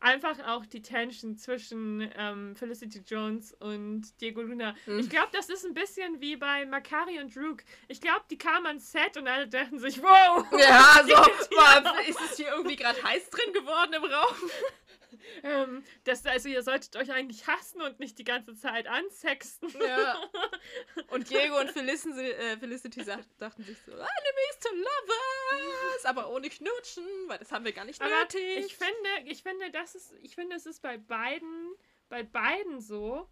einfach 0.00 0.38
auch 0.46 0.66
die 0.66 0.82
Tension 0.82 1.36
zwischen 1.36 2.10
ähm, 2.16 2.56
Felicity 2.56 3.02
Jones 3.06 3.52
und 3.54 4.20
Diego 4.20 4.42
Luna. 4.42 4.74
Mhm. 4.86 4.98
Ich 5.00 5.10
glaube, 5.10 5.28
das 5.32 5.48
ist 5.48 5.64
ein 5.64 5.74
bisschen 5.74 6.20
wie 6.20 6.36
bei 6.36 6.66
Makari 6.66 7.20
und 7.20 7.36
Rook. 7.36 7.62
Ich 7.88 8.00
glaube, 8.00 8.22
die 8.30 8.38
kamen 8.38 8.66
ans 8.66 8.90
Set 8.90 9.16
und 9.16 9.28
alle 9.28 9.48
dachten 9.48 9.78
sich, 9.78 10.02
wow! 10.02 10.44
Ja, 10.58 11.00
so, 11.06 11.14
boah, 11.54 11.94
ist 12.08 12.20
es 12.20 12.36
hier 12.36 12.48
irgendwie 12.48 12.76
gerade 12.76 13.02
heiß 13.02 13.30
drin 13.30 13.52
geworden 13.52 13.92
im 13.94 14.04
Raum? 14.04 14.34
Ähm, 15.42 15.84
das, 16.04 16.26
also 16.26 16.48
ihr 16.48 16.62
solltet 16.62 16.96
euch 16.96 17.12
eigentlich 17.12 17.46
hassen 17.46 17.80
und 17.80 18.00
nicht 18.00 18.18
die 18.18 18.24
ganze 18.24 18.54
Zeit 18.56 18.86
ansexten. 18.86 19.68
Ja. 19.80 20.20
Und 21.10 21.30
Diego 21.30 21.58
und 21.60 21.70
Felicity, 21.70 22.30
äh, 22.32 22.58
Felicity 22.58 23.02
sagt, 23.04 23.28
dachten 23.38 23.62
sich 23.62 23.78
so, 23.86 23.92
Enemies 23.92 24.58
to 24.60 24.68
Lovers, 24.74 26.04
aber 26.04 26.30
ohne 26.30 26.48
Knutschen, 26.48 27.04
weil 27.28 27.38
das 27.38 27.52
haben 27.52 27.64
wir 27.64 27.72
gar 27.72 27.84
nicht 27.84 28.00
Aber 28.00 28.10
nötig. 28.10 28.66
ich 28.66 28.76
finde, 28.76 29.08
ich 29.30 29.42
finde, 29.42 29.70
das 29.70 29.94
ist, 29.94 30.12
ich 30.22 30.34
finde, 30.34 30.56
es 30.56 30.66
ist 30.66 30.82
bei 30.82 30.98
beiden, 30.98 31.74
bei 32.08 32.22
beiden 32.22 32.80
so. 32.80 33.28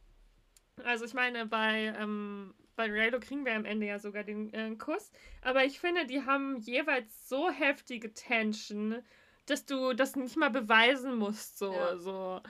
Also 0.85 1.05
ich 1.05 1.15
meine, 1.15 1.47
bei, 1.47 1.95
ähm, 1.99 2.55
bei 2.77 2.91
Raylo 2.91 3.19
kriegen 3.21 3.45
wir 3.45 3.55
am 3.55 3.65
Ende 3.65 3.87
ja 3.87 3.99
sogar 3.99 4.23
den 4.25 4.53
äh, 4.53 4.75
Kuss. 4.77 5.11
Aber 5.43 5.65
ich 5.65 5.81
finde, 5.81 6.07
die 6.07 6.23
haben 6.23 6.59
jeweils 6.59 7.29
so 7.29 7.51
heftige 7.51 8.13
Tension, 8.13 9.03
dass 9.47 9.65
du 9.65 9.95
das 9.95 10.17
nicht 10.17 10.37
mal 10.37 10.51
beweisen 10.51 11.17
musst. 11.17 11.59
So, 11.59 11.73
Ja. 11.73 11.97
so. 11.97 12.41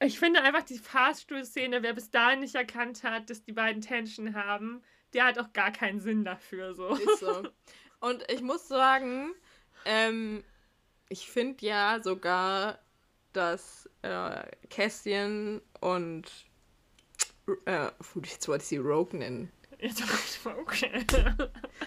Ich 0.00 0.18
finde 0.18 0.42
einfach 0.42 0.62
die 0.62 0.78
Fahrstuhlszene, 0.78 1.82
wer 1.82 1.92
bis 1.92 2.10
dahin 2.10 2.40
nicht 2.40 2.54
erkannt 2.54 3.02
hat, 3.02 3.30
dass 3.30 3.42
die 3.42 3.52
beiden 3.52 3.82
Tension 3.82 4.34
haben, 4.34 4.82
der 5.12 5.24
hat 5.24 5.38
auch 5.38 5.52
gar 5.52 5.72
keinen 5.72 6.00
Sinn 6.00 6.24
dafür. 6.24 6.74
So. 6.74 6.88
Ist 6.94 7.20
so. 7.20 7.48
Und 8.00 8.24
ich 8.30 8.42
muss 8.42 8.68
sagen, 8.68 9.34
ähm, 9.84 10.44
ich 11.08 11.28
finde 11.28 11.66
ja 11.66 12.00
sogar, 12.02 12.78
dass 13.32 13.88
äh, 14.02 14.42
Cassian 14.70 15.60
und 15.80 16.24
äh, 17.66 17.88
jetzt 18.24 18.48
wollte 18.48 18.62
ich 18.62 18.68
sie 18.68 18.76
Rogue 18.76 19.18
nennen. 19.18 19.50
Jetzt 19.80 20.02
okay. 20.44 21.04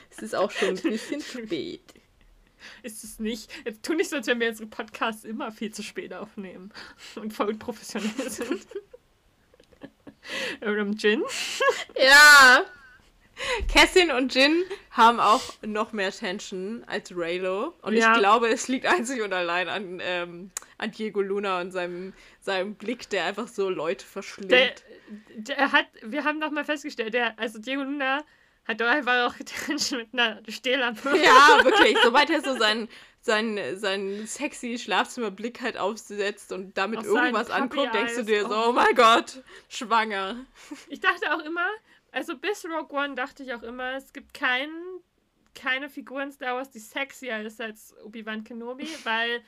Es 0.10 0.20
ist 0.20 0.36
auch 0.36 0.52
schon 0.52 0.70
ein 0.70 0.82
bisschen 0.82 1.22
spät. 1.22 1.94
Ist 2.84 3.04
es 3.04 3.20
nicht. 3.20 3.52
Jetzt 3.66 3.84
tu 3.84 3.94
nicht 3.94 4.10
so, 4.10 4.18
als 4.18 4.28
wenn 4.28 4.40
wir 4.40 4.50
unsere 4.50 4.68
Podcasts 4.70 5.24
immer 5.24 5.52
viel 5.52 5.72
zu 5.72 5.84
spät 5.84 6.14
aufnehmen 6.14 6.72
und 7.16 7.34
voll 7.34 7.50
unprofessionell 7.50 8.30
sind. 8.30 8.68
ähm, 10.62 10.94
Jin? 10.98 11.24
Ja. 11.98 12.66
Cassian 13.74 14.12
und 14.12 14.36
Jin 14.36 14.64
haben 14.92 15.20
auch 15.20 15.42
noch 15.66 15.94
mehr 15.94 16.12
Tension 16.12 16.84
als 16.86 17.12
Raylo. 17.16 17.74
Und 17.82 17.94
Ja. 17.96 18.14
ich 18.14 18.20
glaube, 18.20 18.50
es 18.50 18.68
liegt 18.68 18.86
einzig 18.86 19.22
und 19.22 19.34
allein 19.34 19.68
an, 19.68 20.00
ähm, 20.04 20.52
an 20.78 20.92
Diego 20.92 21.22
Luna 21.22 21.60
und 21.62 21.72
seinem, 21.72 22.14
seinem 22.40 22.76
Blick, 22.76 23.10
der 23.10 23.26
einfach 23.26 23.48
so 23.48 23.70
Leute 23.70 24.06
verschlingt. 24.06 24.52
Der, 24.52 24.74
der 25.34 25.72
hat, 25.72 25.88
wir 26.04 26.24
haben 26.24 26.40
doch 26.40 26.52
mal 26.52 26.66
festgestellt, 26.66 27.14
der, 27.16 27.38
also 27.40 27.58
Diego 27.60 27.82
Luna 27.82 28.24
hat 28.66 28.80
doch 28.80 28.88
einfach 28.88 29.28
auch 29.28 29.36
Tension 29.46 30.02
mit 30.02 30.14
einer 30.14 30.42
Stehlampe. 30.48 31.10
ja, 31.24 31.64
wirklich. 31.64 31.98
Sobald 32.04 32.30
er 32.30 32.42
so 32.42 32.58
seinen, 32.58 32.88
seinen, 33.22 33.78
seinen 33.80 34.28
sexy 34.28 34.78
Schlafzimmerblick 34.78 35.62
halt 35.62 35.78
aufsetzt 35.78 36.52
und 36.52 36.78
damit 36.78 37.00
Auf 37.00 37.06
irgendwas 37.06 37.50
anguckt, 37.50 37.94
denkst 37.94 38.16
du 38.16 38.24
dir 38.24 38.44
so, 38.44 38.56
Oh. 38.56 38.66
oh 38.70 38.72
mein 38.72 38.96
Gott, 38.96 39.44
schwanger. 39.70 40.46
Ich 40.90 41.00
dachte 41.00 41.34
auch 41.34 41.44
immer, 41.44 41.68
also 42.12 42.38
bis 42.38 42.66
Rogue 42.66 42.98
One 42.98 43.16
dachte 43.16 43.44
ich 43.44 43.54
auch 43.54 43.64
immer, 43.64 43.94
es 43.96 44.14
gibt 44.14 44.34
keinen, 44.34 45.02
keine 45.56 45.90
Figur 45.90 46.22
in 46.22 46.32
Star 46.32 46.56
Wars, 46.56 46.70
die 46.72 46.80
sexier 46.80 47.42
ist 47.42 47.62
als 47.62 47.96
Obi-Wan 48.04 48.44
Kenobi, 48.44 48.88
weil 49.04 49.42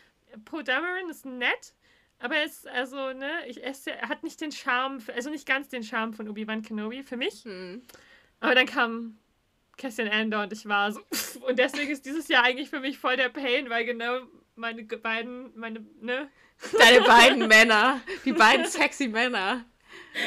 Poe 0.45 0.63
Dameron 0.63 1.09
ist 1.09 1.25
nett, 1.25 1.73
aber 2.19 2.37
er 2.37 2.45
ist, 2.45 2.67
also, 2.67 3.13
ne, 3.13 3.29
ich, 3.47 3.61
er 3.63 4.09
hat 4.09 4.23
nicht 4.23 4.39
den 4.41 4.51
Charme, 4.51 4.99
also 5.13 5.29
nicht 5.29 5.45
ganz 5.47 5.69
den 5.69 5.83
Charme 5.83 6.13
von 6.13 6.29
Obi-Wan 6.29 6.61
Kenobi 6.61 7.03
für 7.03 7.17
mich. 7.17 7.43
Hm. 7.43 7.81
Aber 8.43 8.55
dann 8.55 8.65
kam 8.65 9.17
Cassian 9.77 10.09
Andor 10.09 10.43
und 10.43 10.51
ich 10.51 10.65
war 10.67 10.91
so, 10.91 10.99
und 11.47 11.57
deswegen 11.57 11.89
ist 11.89 12.05
dieses 12.05 12.27
Jahr 12.27 12.43
eigentlich 12.43 12.69
für 12.69 12.81
mich 12.81 12.97
voll 12.97 13.15
der 13.15 13.29
Pain, 13.29 13.69
weil 13.69 13.85
genau 13.85 14.19
meine 14.55 14.83
beiden, 14.83 15.57
meine, 15.57 15.85
ne, 16.01 16.29
Deine 16.77 17.01
beiden 17.01 17.47
Männer, 17.47 18.01
die 18.25 18.33
beiden 18.33 18.65
sexy 18.65 19.07
Männer. 19.07 19.63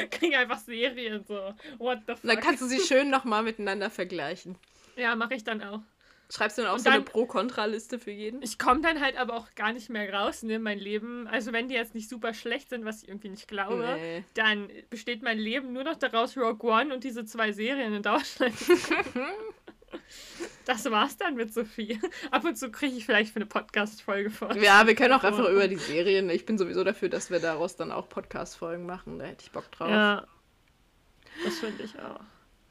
kriegen 0.09 0.35
einfach 0.35 0.57
Serien 0.59 1.23
so. 1.27 1.53
What 1.77 1.99
the 2.07 2.13
fuck? 2.13 2.23
Dann 2.23 2.39
kannst 2.39 2.61
du 2.61 2.65
sie 2.65 2.79
schön 2.79 3.09
nochmal 3.11 3.43
miteinander 3.43 3.89
vergleichen. 3.91 4.57
ja, 4.95 5.15
mache 5.15 5.35
ich 5.35 5.43
dann 5.43 5.63
auch. 5.63 5.81
Schreibst 6.29 6.57
du 6.57 6.61
dann 6.61 6.71
auch 6.71 6.75
Und 6.75 6.83
so 6.83 6.89
eine 6.89 7.01
Pro-Kontra-Liste 7.01 7.99
für 7.99 8.11
jeden? 8.11 8.41
Ich 8.41 8.59
komme 8.59 8.81
dann 8.81 8.99
halt 8.99 9.15
aber 9.17 9.35
auch 9.35 9.55
gar 9.55 9.71
nicht 9.71 9.89
mehr 9.89 10.11
raus, 10.13 10.43
ne, 10.43 10.59
mein 10.59 10.77
Leben. 10.77 11.25
Also 11.27 11.53
wenn 11.53 11.69
die 11.69 11.75
jetzt 11.75 11.95
nicht 11.95 12.09
super 12.09 12.33
schlecht 12.33 12.69
sind, 12.69 12.83
was 12.83 13.03
ich 13.03 13.07
irgendwie 13.07 13.29
nicht 13.29 13.47
glaube, 13.47 13.95
Nee. 13.97 14.25
dann 14.33 14.69
besteht 14.89 15.23
mein 15.23 15.39
Leben 15.39 15.71
nur 15.71 15.85
noch 15.85 15.95
daraus, 15.95 16.35
Rogue 16.35 16.69
One 16.69 16.93
und 16.93 17.05
diese 17.05 17.23
zwei 17.23 17.53
Serien 17.53 17.93
in 17.93 18.03
Deutschland. 18.03 18.55
das 20.65 20.91
war's 20.91 21.15
dann 21.15 21.35
mit 21.35 21.53
Sophie. 21.53 21.97
Ab 22.29 22.43
und 22.43 22.57
zu 22.57 22.71
kriege 22.71 22.97
ich 22.97 23.05
vielleicht 23.05 23.31
für 23.31 23.37
eine 23.37 23.45
Podcast-Folge 23.45 24.29
vor. 24.29 24.53
Ja, 24.57 24.85
wir 24.85 24.95
können 24.95 25.13
auch 25.13 25.23
einfach 25.23 25.47
über 25.47 25.69
die 25.69 25.77
Serien. 25.77 26.29
Ich 26.29 26.45
bin 26.45 26.57
sowieso 26.57 26.83
dafür, 26.83 27.07
dass 27.07 27.31
wir 27.31 27.39
daraus 27.39 27.77
dann 27.77 27.91
auch 27.91 28.09
Podcast-Folgen 28.09 28.85
machen. 28.85 29.19
Da 29.19 29.25
hätte 29.25 29.43
ich 29.45 29.51
Bock 29.51 29.71
drauf. 29.71 29.89
Ja, 29.89 30.27
das 31.45 31.59
finde 31.59 31.83
ich 31.83 31.97
auch. 31.99 32.19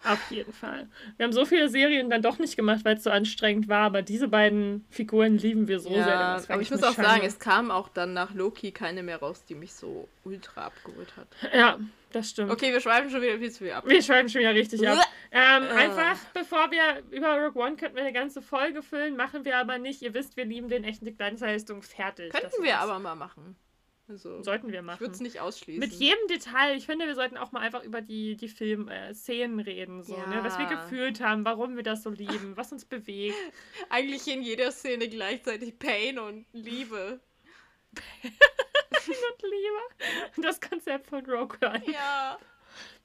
Auf 0.07 0.31
jeden 0.31 0.53
Fall. 0.53 0.88
Wir 1.16 1.25
haben 1.25 1.33
so 1.33 1.45
viele 1.45 1.69
Serien 1.69 2.09
dann 2.11 2.23
doch 2.23 2.38
nicht 2.38 2.57
gemacht, 2.57 2.85
weil 2.85 2.97
es 2.97 3.03
so 3.05 3.11
anstrengend 3.11 3.69
war, 3.69 3.81
aber 3.87 4.03
diese 4.03 4.29
beiden 4.29 4.85
Figuren 4.90 5.38
lieben 5.38 5.69
wir 5.69 5.81
so 5.81 5.88
sehr. 5.90 5.99
Ja, 5.99 6.35
Das 6.35 6.45
ist 6.45 6.51
aber 6.51 6.62
ich 6.62 6.71
muss 6.71 6.83
auch 6.83 6.97
eine 6.99 7.07
sagen, 7.09 7.25
es 7.27 7.38
kam 7.38 7.71
auch 7.71 7.88
dann 7.88 8.12
nach 8.14 8.33
Loki 8.35 8.73
keine 8.73 9.03
mehr 9.03 9.19
raus, 9.19 9.45
die 9.49 9.55
mich 9.55 9.75
so 9.75 10.09
ultra 10.25 10.66
abgeholt 10.66 11.16
hat. 11.16 11.27
Ja, 11.55 11.79
das 12.12 12.31
stimmt. 12.31 12.51
Okay, 12.51 12.73
wir 12.73 12.81
schweifen 12.81 13.11
schon 13.11 13.21
wieder 13.23 13.38
viel 13.38 13.51
zu 13.51 13.64
viel 13.64 13.73
ab. 13.73 13.85
Wir 13.87 14.03
schreiben 14.03 14.29
schon 14.29 14.40
wieder 14.40 14.55
richtig 14.55 14.87
ab. 14.88 14.99
Ähm, 15.33 15.64
Äh. 15.64 15.66
einfach, 15.73 16.16
bevor 16.33 16.71
wir 16.71 17.03
über 17.11 17.42
Rogue 17.45 17.61
One 17.62 17.77
könnten 17.77 17.97
wir 17.97 18.03
eine 18.05 18.12
ganze 18.12 18.40
Folge 18.42 18.83
füllen, 18.83 19.16
machen 19.16 19.45
wir 19.45 19.57
aber 19.59 19.79
nicht. 19.79 20.03
Ihr 20.03 20.14
wisst, 20.14 20.37
wir 20.37 20.45
lieben 20.45 20.69
den 20.69 20.85
echten 20.85 21.14
Glanzleistung 21.16 21.83
fertig. 21.83 22.33
Könnten 22.33 22.62
wir 22.62 22.79
aber 22.79 22.99
mal 23.01 23.16
machen. 23.16 23.57
Also, 24.09 24.40
Sollten 24.42 24.71
wir 24.71 24.79
ich 24.81 24.85
machen. 24.85 25.01
würde 25.01 25.14
es 25.14 25.21
nicht 25.21 25.40
ausschließen. 25.40 25.81
Mit 25.81 25.92
jedem 25.92 26.29
Detail. 26.29 26.77
Ich 26.77 26.87
finde, 26.87 27.07
wir 27.07 27.16
sollten 27.16 27.37
auch 27.37 27.51
mal 27.51 27.61
einfach 27.61 27.83
über 27.83 28.01
die, 28.01 28.37
die 28.37 28.49
Film-Szenen 28.49 29.59
reden. 29.59 30.05
So, 30.05 30.16
Ja. 30.16 30.27
ne? 30.29 30.45
Was 30.45 30.59
wir 30.59 30.66
gefühlt 30.66 31.21
haben, 31.21 31.45
warum 31.45 31.75
wir 31.75 31.83
das 31.83 32.05
so 32.05 32.11
lieben, 32.11 32.57
was 32.57 32.71
uns 32.71 32.85
bewegt. 32.85 33.35
Eigentlich 33.90 34.29
in 34.29 34.42
jeder 34.42 34.71
Szene 34.71 35.09
gleichzeitig 35.09 35.79
Pain 35.81 36.21
und 36.21 36.47
Liebe. 36.53 37.21
und 37.92 39.42
Liebe. 39.42 40.42
Das 40.47 40.61
Konzept 40.61 41.09
von 41.09 41.25
Rogue 41.27 41.57
One. 41.62 41.83
Ja. 41.92 42.38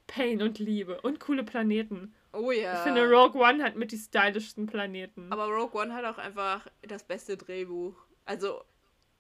Pain 0.08 0.42
und 0.42 0.60
Liebe. 0.60 1.00
Und 1.02 1.20
coole 1.20 1.44
Planeten. 1.44 2.14
Oh 2.34 2.52
ja. 2.52 2.74
Ich 2.76 2.80
finde, 2.82 3.10
Rogue 3.10 3.42
One 3.42 3.64
hat 3.64 3.76
mit 3.76 3.92
die 3.92 3.98
stylischsten 3.98 4.66
Planeten. 4.68 5.32
Aber 5.32 5.46
Rogue 5.48 5.80
One 5.82 5.94
hat 5.94 6.06
auch 6.06 6.18
einfach 6.18 6.68
das 6.82 7.04
beste 7.04 7.38
Drehbuch. 7.38 7.96
Also 8.26 8.64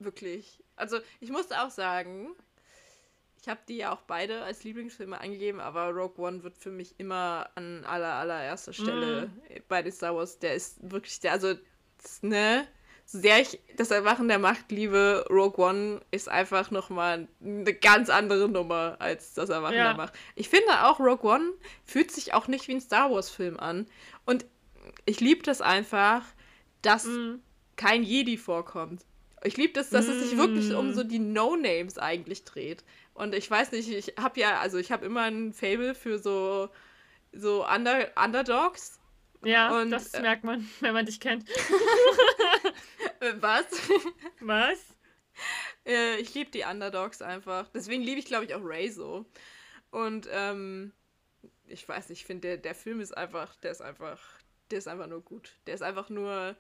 wirklich. 0.04 0.64
Also 0.76 1.00
ich 1.20 1.30
muss 1.30 1.52
auch 1.52 1.70
sagen, 1.70 2.36
ich 3.42 3.50
habe 3.50 3.60
die 3.68 3.78
ja 3.78 3.92
auch 3.92 4.02
beide 4.02 4.44
als 4.44 4.64
Lieblingsfilme 4.64 5.20
angegeben, 5.20 5.60
aber 5.60 5.90
Rogue 5.90 6.24
One 6.24 6.44
wird 6.44 6.58
für 6.58 6.72
mich 6.72 7.00
immer 7.00 7.50
an 7.56 7.84
aller 7.86 8.14
allererster 8.14 8.74
Stelle 8.74 9.32
bei 9.68 9.82
den 9.82 9.92
Star 9.92 10.16
Wars. 10.16 10.38
Der 10.40 10.54
ist 10.54 10.78
wirklich 10.92 11.20
der, 11.20 11.32
also 11.32 11.56
ne, 12.22 12.68
so 13.06 13.20
sehr 13.20 13.42
ich 13.42 13.60
das 13.78 13.92
Erwachen 13.92 14.28
der 14.28 14.40
Macht 14.40 14.72
liebe, 14.72 15.26
Rogue 15.30 15.66
One 15.66 16.02
ist 16.12 16.30
einfach 16.30 16.72
nochmal 16.72 17.28
eine 17.44 17.74
ganz 17.74 18.10
andere 18.10 18.48
Nummer 18.48 18.98
als 19.00 19.34
das 19.34 19.50
Erwachen 19.50 19.76
ja. 19.76 19.86
der 19.86 19.96
Macht. 19.96 20.14
Ich 20.36 20.48
finde 20.48 20.86
auch, 20.86 21.00
Rogue 21.00 21.30
One 21.30 21.52
fühlt 21.84 22.12
sich 22.12 22.34
auch 22.34 22.48
nicht 22.48 22.68
wie 22.68 22.76
ein 22.76 22.82
Star 22.82 23.12
Wars-Film 23.12 23.60
an. 23.60 23.88
Und 24.26 24.46
ich 25.06 25.20
liebe 25.20 25.44
das 25.44 25.62
einfach, 25.62 26.24
dass 26.82 27.06
mm. 27.06 27.36
kein 27.76 28.04
Jedi 28.04 28.38
vorkommt. 28.38 29.04
Ich 29.44 29.58
liebe 29.58 29.74
das, 29.74 29.90
dass 29.90 30.08
mm. 30.08 30.12
es 30.12 30.30
sich 30.30 30.38
wirklich 30.38 30.74
um 30.74 30.94
so 30.94 31.04
die 31.04 31.20
No-Names 31.20 31.98
eigentlich 31.98 32.44
dreht. 32.46 32.84
Und 33.14 33.34
ich 33.34 33.50
weiß 33.50 33.72
nicht, 33.72 33.90
ich 33.90 34.14
habe 34.18 34.40
ja, 34.40 34.60
also 34.60 34.78
ich 34.78 34.92
habe 34.92 35.06
immer 35.06 35.24
ein 35.24 35.54
Fable 35.54 35.96
für 35.96 36.20
so, 36.20 36.70
so 37.32 37.66
Under 37.68 38.12
Underdogs. 38.16 39.00
Ja, 39.44 39.76
und, 39.82 39.90
das 39.90 40.14
äh, 40.14 40.22
merkt 40.22 40.44
man, 40.44 40.70
wenn 40.80 40.94
man 40.94 41.06
dich 41.06 41.20
kennt. 41.20 41.48
Was? 43.40 43.66
Was? 44.40 44.80
Äh, 45.86 46.18
ich 46.18 46.34
liebe 46.34 46.52
die 46.52 46.64
Underdogs 46.64 47.22
einfach. 47.22 47.68
Deswegen 47.70 48.04
liebe 48.04 48.20
ich, 48.20 48.26
glaube 48.26 48.46
ich, 48.46 48.54
auch 48.54 48.64
Ray 48.64 48.90
so. 48.90 49.26
Und 49.90 50.28
ähm, 50.32 50.94
ich 51.66 51.88
weiß 51.88 52.10
nicht, 52.10 52.22
ich 52.22 52.26
finde, 52.26 52.48
der, 52.48 52.58
der 52.58 52.76
Film 52.76 53.00
ist 53.00 53.16
einfach, 53.18 53.56
der 53.58 53.72
ist 53.72 53.82
einfach, 53.82 54.22
der 54.70 54.78
ist 54.78 54.88
einfach 54.88 55.08
nur 55.08 55.22
gut. 55.22 55.54
Der 55.66 55.74
ist 55.76 55.84
einfach 55.84 56.10
nur. 56.10 56.56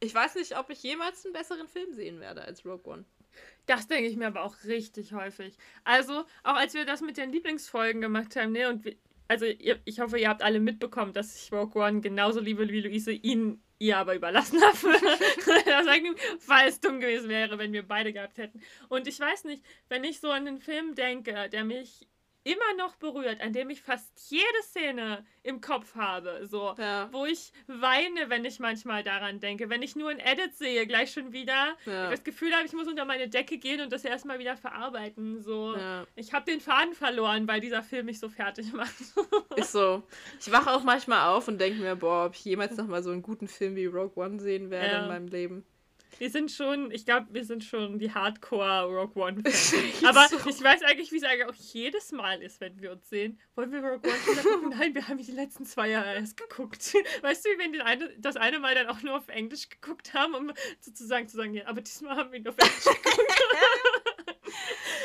Ich 0.00 0.14
weiß 0.14 0.36
nicht, 0.36 0.56
ob 0.56 0.70
ich 0.70 0.82
jemals 0.82 1.24
einen 1.24 1.32
besseren 1.32 1.68
Film 1.68 1.92
sehen 1.92 2.20
werde 2.20 2.42
als 2.42 2.64
Rogue 2.64 2.92
One. 2.92 3.04
Das 3.66 3.86
denke 3.86 4.08
ich 4.08 4.16
mir 4.16 4.28
aber 4.28 4.42
auch 4.42 4.56
richtig 4.64 5.12
häufig. 5.12 5.56
Also, 5.84 6.24
auch 6.42 6.54
als 6.54 6.74
wir 6.74 6.84
das 6.84 7.00
mit 7.00 7.16
den 7.16 7.30
Lieblingsfolgen 7.30 8.00
gemacht 8.00 8.36
haben, 8.36 8.52
ne, 8.52 8.68
und 8.68 8.84
wir, 8.84 8.96
also 9.28 9.44
ihr, 9.44 9.78
ich 9.84 10.00
hoffe, 10.00 10.18
ihr 10.18 10.28
habt 10.28 10.42
alle 10.42 10.60
mitbekommen, 10.60 11.12
dass 11.12 11.36
ich 11.36 11.52
Rogue 11.52 11.82
One 11.82 12.00
genauso 12.00 12.40
liebe 12.40 12.68
wie 12.68 12.80
Luise, 12.80 13.12
ihn 13.12 13.62
ihr 13.78 13.98
aber 13.98 14.14
überlassen 14.14 14.60
habe. 14.62 14.78
weil 16.46 16.68
es 16.68 16.80
dumm 16.80 17.00
gewesen 17.00 17.28
wäre, 17.28 17.58
wenn 17.58 17.72
wir 17.72 17.86
beide 17.86 18.12
gehabt 18.12 18.38
hätten. 18.38 18.60
Und 18.88 19.06
ich 19.06 19.20
weiß 19.20 19.44
nicht, 19.44 19.62
wenn 19.88 20.04
ich 20.04 20.20
so 20.20 20.30
an 20.30 20.46
den 20.46 20.58
Film 20.58 20.94
denke, 20.94 21.48
der 21.50 21.64
mich 21.64 22.08
immer 22.48 22.74
noch 22.78 22.96
berührt, 22.96 23.42
an 23.42 23.52
dem 23.52 23.68
ich 23.68 23.82
fast 23.82 24.10
jede 24.30 24.62
Szene 24.62 25.26
im 25.42 25.60
Kopf 25.60 25.94
habe, 25.94 26.46
so, 26.46 26.74
ja. 26.78 27.08
wo 27.12 27.26
ich 27.26 27.52
weine, 27.66 28.30
wenn 28.30 28.44
ich 28.46 28.58
manchmal 28.58 29.02
daran 29.02 29.38
denke, 29.38 29.68
wenn 29.68 29.82
ich 29.82 29.96
nur 29.96 30.08
ein 30.08 30.18
Edit 30.18 30.54
sehe, 30.54 30.86
gleich 30.86 31.12
schon 31.12 31.32
wieder, 31.32 31.76
ja. 31.84 32.10
das 32.10 32.24
Gefühl 32.24 32.54
habe, 32.54 32.64
ich 32.64 32.72
muss 32.72 32.88
unter 32.88 33.04
meine 33.04 33.28
Decke 33.28 33.58
gehen 33.58 33.82
und 33.82 33.92
das 33.92 34.02
erstmal 34.02 34.38
wieder 34.38 34.56
verarbeiten, 34.56 35.42
so. 35.42 35.76
Ja. 35.76 36.06
Ich 36.16 36.32
habe 36.32 36.50
den 36.50 36.60
Faden 36.60 36.94
verloren, 36.94 37.46
weil 37.46 37.60
dieser 37.60 37.82
Film 37.82 38.06
mich 38.06 38.18
so 38.18 38.30
fertig 38.30 38.72
macht. 38.72 38.94
Ist 39.56 39.72
so. 39.72 40.02
Ich 40.40 40.50
wache 40.50 40.70
auch 40.70 40.82
manchmal 40.82 41.28
auf 41.28 41.48
und 41.48 41.60
denke 41.60 41.80
mir, 41.80 41.96
boah, 41.96 42.26
ob 42.26 42.34
ich 42.34 42.44
jemals 42.46 42.76
noch 42.78 42.86
mal 42.86 43.02
so 43.02 43.10
einen 43.10 43.22
guten 43.22 43.46
Film 43.46 43.76
wie 43.76 43.86
Rogue 43.86 44.16
One 44.16 44.40
sehen 44.40 44.70
werde 44.70 45.02
in 45.02 45.08
meinem 45.08 45.28
Leben. 45.28 45.66
Wir 46.18 46.30
sind 46.30 46.50
schon, 46.50 46.90
ich 46.90 47.04
glaube, 47.04 47.26
wir 47.30 47.44
sind 47.44 47.62
schon 47.62 47.98
die 47.98 48.12
Hardcore 48.12 48.84
Rogue 48.84 49.22
One-Fans. 49.22 49.74
Aber 50.04 50.26
so. 50.28 50.36
ich 50.48 50.62
weiß 50.62 50.82
eigentlich, 50.82 51.12
wie 51.12 51.18
es 51.18 51.24
eigentlich 51.24 51.46
auch 51.46 51.54
jedes 51.54 52.12
Mal 52.12 52.42
ist, 52.42 52.60
wenn 52.60 52.80
wir 52.80 52.92
uns 52.92 53.08
sehen. 53.08 53.38
Wollen 53.54 53.70
wir 53.70 53.80
Rogue 53.80 54.10
One 54.10 54.42
gucken? 54.42 54.68
Nein, 54.78 54.94
wir 54.94 55.06
haben 55.06 55.18
die 55.18 55.30
letzten 55.30 55.64
zwei 55.64 55.90
Jahre 55.90 56.14
erst 56.14 56.36
geguckt. 56.36 56.94
Weißt 57.22 57.44
du, 57.44 57.50
wenn 57.58 57.72
wir 57.72 57.84
eine, 57.84 58.10
das 58.18 58.36
eine 58.36 58.58
Mal 58.58 58.74
dann 58.74 58.88
auch 58.88 59.02
nur 59.02 59.16
auf 59.16 59.28
Englisch 59.28 59.68
geguckt 59.68 60.14
haben, 60.14 60.34
um 60.34 60.52
sozusagen 60.80 61.28
zu 61.28 61.36
sagen, 61.36 61.54
ja, 61.54 61.66
aber 61.66 61.80
diesmal 61.80 62.16
haben 62.16 62.32
wir 62.32 62.38
ihn 62.38 62.48
auf 62.48 62.56
Englisch 62.58 62.84
geguckt. 62.84 63.42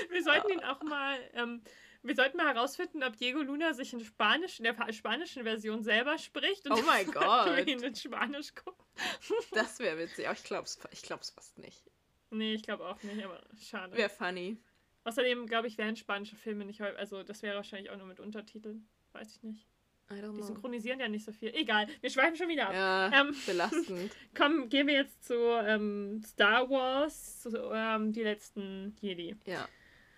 wir 0.10 0.24
sollten 0.24 0.52
ihn 0.52 0.63
auch 0.63 0.82
mal. 0.84 1.18
Ähm, 1.36 1.62
wir 2.04 2.16
sollten 2.16 2.38
mal 2.38 2.54
herausfinden, 2.54 3.02
ob 3.04 3.18
Diego 3.18 3.42
Luna 3.42 3.74
sich 3.74 3.94
in 3.94 4.02
Spanisch, 4.02 4.60
in 4.60 4.66
der 4.66 4.94
spanischen 4.94 5.44
Version 5.44 5.84
selber 5.84 6.18
spricht. 6.18 6.70
Und 6.70 6.74
oh 6.74 6.84
mein 6.86 7.06
Gott. 7.12 7.68
ihn 7.68 7.82
in 7.82 7.96
Spanisch 7.96 8.54
gucken. 8.54 8.84
das 9.52 9.80
wäre 9.80 9.98
witzig, 9.98 10.28
aber 10.28 10.38
ich 10.38 10.44
glaube 10.44 10.66
es 10.66 10.80
ich 10.92 11.02
glaub's 11.02 11.30
fast 11.32 11.58
nicht. 11.58 11.84
Nee, 12.30 12.56
ich 12.56 12.63
glaube 12.63 12.86
auch 12.88 13.02
nicht, 13.04 13.24
aber 13.24 13.42
schade. 13.60 13.96
Wäre 13.96 14.10
funny. 14.10 14.58
Außerdem, 15.06 15.48
glaube 15.48 15.68
ich, 15.68 15.78
wären 15.78 15.96
spanische 15.96 16.36
Filme 16.36 16.66
nicht 16.66 16.82
häufig, 16.82 16.98
also 16.98 17.24
das 17.24 17.42
wäre 17.42 17.56
wahrscheinlich 17.56 17.89
auch 17.89 17.98
nur 17.98 18.08
mit 18.08 18.20
Untertiteln. 18.20 18.88
Weiß 19.12 19.36
ich 19.36 19.44
nicht. 19.44 19.68
Die 20.12 20.44
synchronisieren 20.44 21.00
ja 21.00 21.08
nicht 21.08 21.26
so 21.26 21.32
viel. 21.32 21.50
Egal, 21.56 21.88
wir 22.02 22.10
schweifen 22.10 22.36
schon 22.36 22.50
wieder 22.50 22.68
ab. 22.68 22.74
Ja, 22.74 23.22
ähm, 23.22 23.36
belastend. 23.46 24.12
Komm, 24.36 24.70
gehen 24.70 24.88
wir 24.88 24.96
jetzt 24.96 25.26
zu 25.26 25.34
ähm, 25.34 26.22
Star 26.24 26.70
Wars, 26.70 27.42
zu, 27.42 27.72
ähm, 27.74 28.12
die 28.12 28.22
letzten 28.22 28.96
Jedi. 29.02 29.36
Ja. 29.46 29.68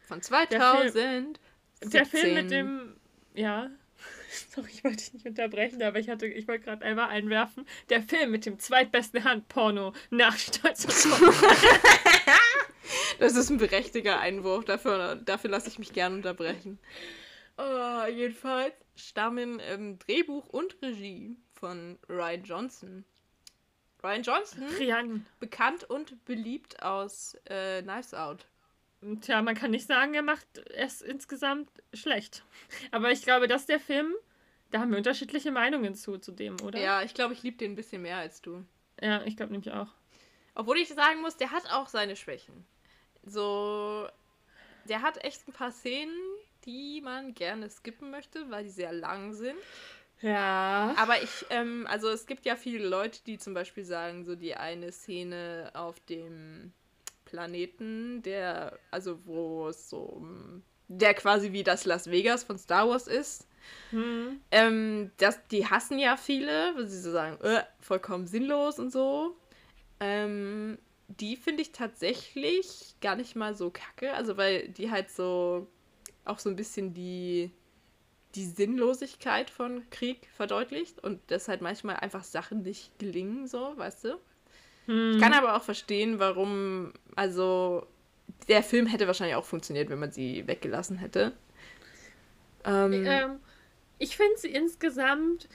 Von 0.02 0.21
2000 0.21 1.39
der 1.83 2.05
Film 2.05 2.33
mit 2.33 2.51
dem. 2.51 2.95
Ja. 3.33 3.69
Sorry, 4.53 4.69
ich 4.71 4.83
wollte 4.83 4.97
dich 4.97 5.13
nicht 5.13 5.25
unterbrechen, 5.25 5.81
aber 5.81 5.99
ich 5.99 6.09
hatte, 6.09 6.25
ich 6.25 6.47
wollte 6.47 6.65
gerade 6.65 6.83
einmal 6.85 7.09
einwerfen. 7.09 7.65
Der 7.89 8.01
Film 8.01 8.31
mit 8.31 8.45
dem 8.45 8.59
zweitbesten 8.59 9.23
Handporno 9.23 9.93
nach 10.09 10.38
Stolz 10.38 10.85
Das 13.19 13.35
ist 13.35 13.49
ein 13.49 13.57
berechtigter 13.57 14.19
Einwurf. 14.19 14.65
Dafür, 14.65 15.15
dafür 15.15 15.49
lasse 15.49 15.69
ich 15.69 15.79
mich 15.79 15.93
gern 15.93 16.13
unterbrechen. 16.13 16.79
Oh, 17.57 18.05
jedenfalls 18.09 18.73
stammen 18.95 19.61
ähm, 19.69 19.97
Drehbuch 19.99 20.47
und 20.49 20.75
Regie 20.81 21.38
von 21.53 21.97
Ryan 22.09 22.43
Johnson. 22.43 23.05
Ryan 24.03 24.23
Johnson, 24.23 24.63
Rian. 24.77 25.25
bekannt 25.39 25.83
und 25.89 26.23
beliebt 26.25 26.83
aus 26.83 27.35
äh, 27.45 27.81
Knives 27.81 28.13
Out. 28.13 28.45
Tja, 29.21 29.41
man 29.41 29.55
kann 29.55 29.71
nicht 29.71 29.88
sagen, 29.88 30.13
er 30.13 30.23
macht 30.23 30.47
es 30.73 31.01
insgesamt 31.01 31.69
schlecht. 31.93 32.43
Aber 32.91 33.12
ich 33.12 33.21
glaube, 33.21 33.47
dass 33.47 33.65
der 33.65 33.79
Film, 33.79 34.13
da 34.71 34.79
haben 34.79 34.91
wir 34.91 34.97
unterschiedliche 34.97 35.51
Meinungen 35.51 35.95
zu, 35.95 36.17
zu 36.17 36.31
dem, 36.31 36.60
oder? 36.62 36.79
Ja, 36.79 37.03
ich 37.03 37.13
glaube, 37.13 37.34
ich 37.34 37.43
liebe 37.43 37.58
den 37.58 37.73
ein 37.73 37.75
bisschen 37.75 38.01
mehr 38.01 38.17
als 38.17 38.41
du. 38.41 38.65
Ja, 39.01 39.23
ich 39.23 39.38
glaube 39.38 39.51
nämlich 39.51 39.71
auch. 39.73 39.89
Obwohl 40.55 40.77
ich 40.77 40.89
sagen 40.89 41.21
muss, 41.21 41.38
der 41.38 41.51
hat 41.51 41.71
auch 41.71 41.88
seine 41.88 42.15
Schwächen. 42.15 42.65
So, 43.23 44.08
der 44.88 45.01
hat 45.01 45.23
echt 45.23 45.47
ein 45.47 45.53
paar 45.53 45.71
Szenen, 45.71 46.17
die 46.65 47.01
man 47.01 47.34
gerne 47.34 47.69
skippen 47.69 48.10
möchte, 48.10 48.49
weil 48.49 48.63
die 48.63 48.69
sehr 48.69 48.93
lang 48.93 49.34
sind. 49.34 49.58
Ja. 50.21 50.95
Aber 50.97 51.21
ich, 51.21 51.45
ähm, 51.49 51.86
also 51.89 52.10
es 52.10 52.25
gibt 52.25 52.45
ja 52.45 52.55
viele 52.55 52.88
Leute, 52.88 53.19
die 53.25 53.38
zum 53.38 53.53
Beispiel 53.53 53.84
sagen, 53.84 54.23
so 54.23 54.36
die 54.36 54.55
eine 54.55 54.91
Szene 54.91 55.71
auf 55.73 55.99
dem 56.01 56.73
Planeten, 57.25 58.21
der, 58.21 58.79
also 58.91 59.19
wo 59.25 59.67
es 59.67 59.89
so, 59.89 60.25
der 60.88 61.13
quasi 61.13 61.51
wie 61.51 61.63
das 61.63 61.85
Las 61.85 62.09
Vegas 62.09 62.43
von 62.43 62.57
Star 62.57 62.88
Wars 62.88 63.07
ist. 63.07 63.47
Hm. 63.89 64.39
Ähm, 64.51 65.11
das, 65.17 65.45
die 65.47 65.67
hassen 65.67 65.99
ja 65.99 66.17
viele, 66.17 66.73
weil 66.75 66.88
sie 66.88 66.99
so 66.99 67.11
sagen, 67.11 67.43
äh, 67.43 67.63
vollkommen 67.81 68.27
sinnlos 68.27 68.79
und 68.79 68.91
so. 68.91 69.35
Ähm, 69.99 70.77
die 71.07 71.35
finde 71.35 71.61
ich 71.61 71.71
tatsächlich 71.71 72.95
gar 73.01 73.15
nicht 73.15 73.35
mal 73.35 73.55
so 73.55 73.69
kacke, 73.69 74.13
also 74.13 74.38
weil 74.38 74.69
die 74.69 74.91
halt 74.91 75.11
so 75.11 75.67
auch 76.25 76.39
so 76.39 76.49
ein 76.49 76.55
bisschen 76.55 76.93
die, 76.93 77.51
die 78.33 78.45
Sinnlosigkeit 78.45 79.49
von 79.49 79.88
Krieg 79.91 80.27
verdeutlicht 80.35 81.03
und 81.03 81.19
dass 81.31 81.47
halt 81.47 81.61
manchmal 81.61 81.97
einfach 81.97 82.23
Sachen 82.23 82.63
nicht 82.63 82.97
gelingen, 82.99 83.47
so, 83.47 83.77
weißt 83.77 84.05
du? 84.05 84.19
Hm. 84.86 85.13
Ich 85.15 85.21
kann 85.21 85.34
aber 85.34 85.56
auch 85.56 85.63
verstehen, 85.63 86.19
warum, 86.19 86.93
also 87.15 87.88
der 88.48 88.63
Film 88.63 88.88
hätte 88.88 89.08
wahrscheinlich 89.08 89.36
auch 89.36 89.45
funktioniert, 89.45 89.89
wenn 89.89 90.00
man 90.00 90.12
sie 90.12 90.48
weggelassen 90.48 90.98
hätte. 90.98 91.34
Ähm, 92.63 93.06
ähm, 93.06 93.39
ich 94.00 94.17
finde 94.17 94.38
sie 94.38 94.50
insgesamt, 94.50 95.48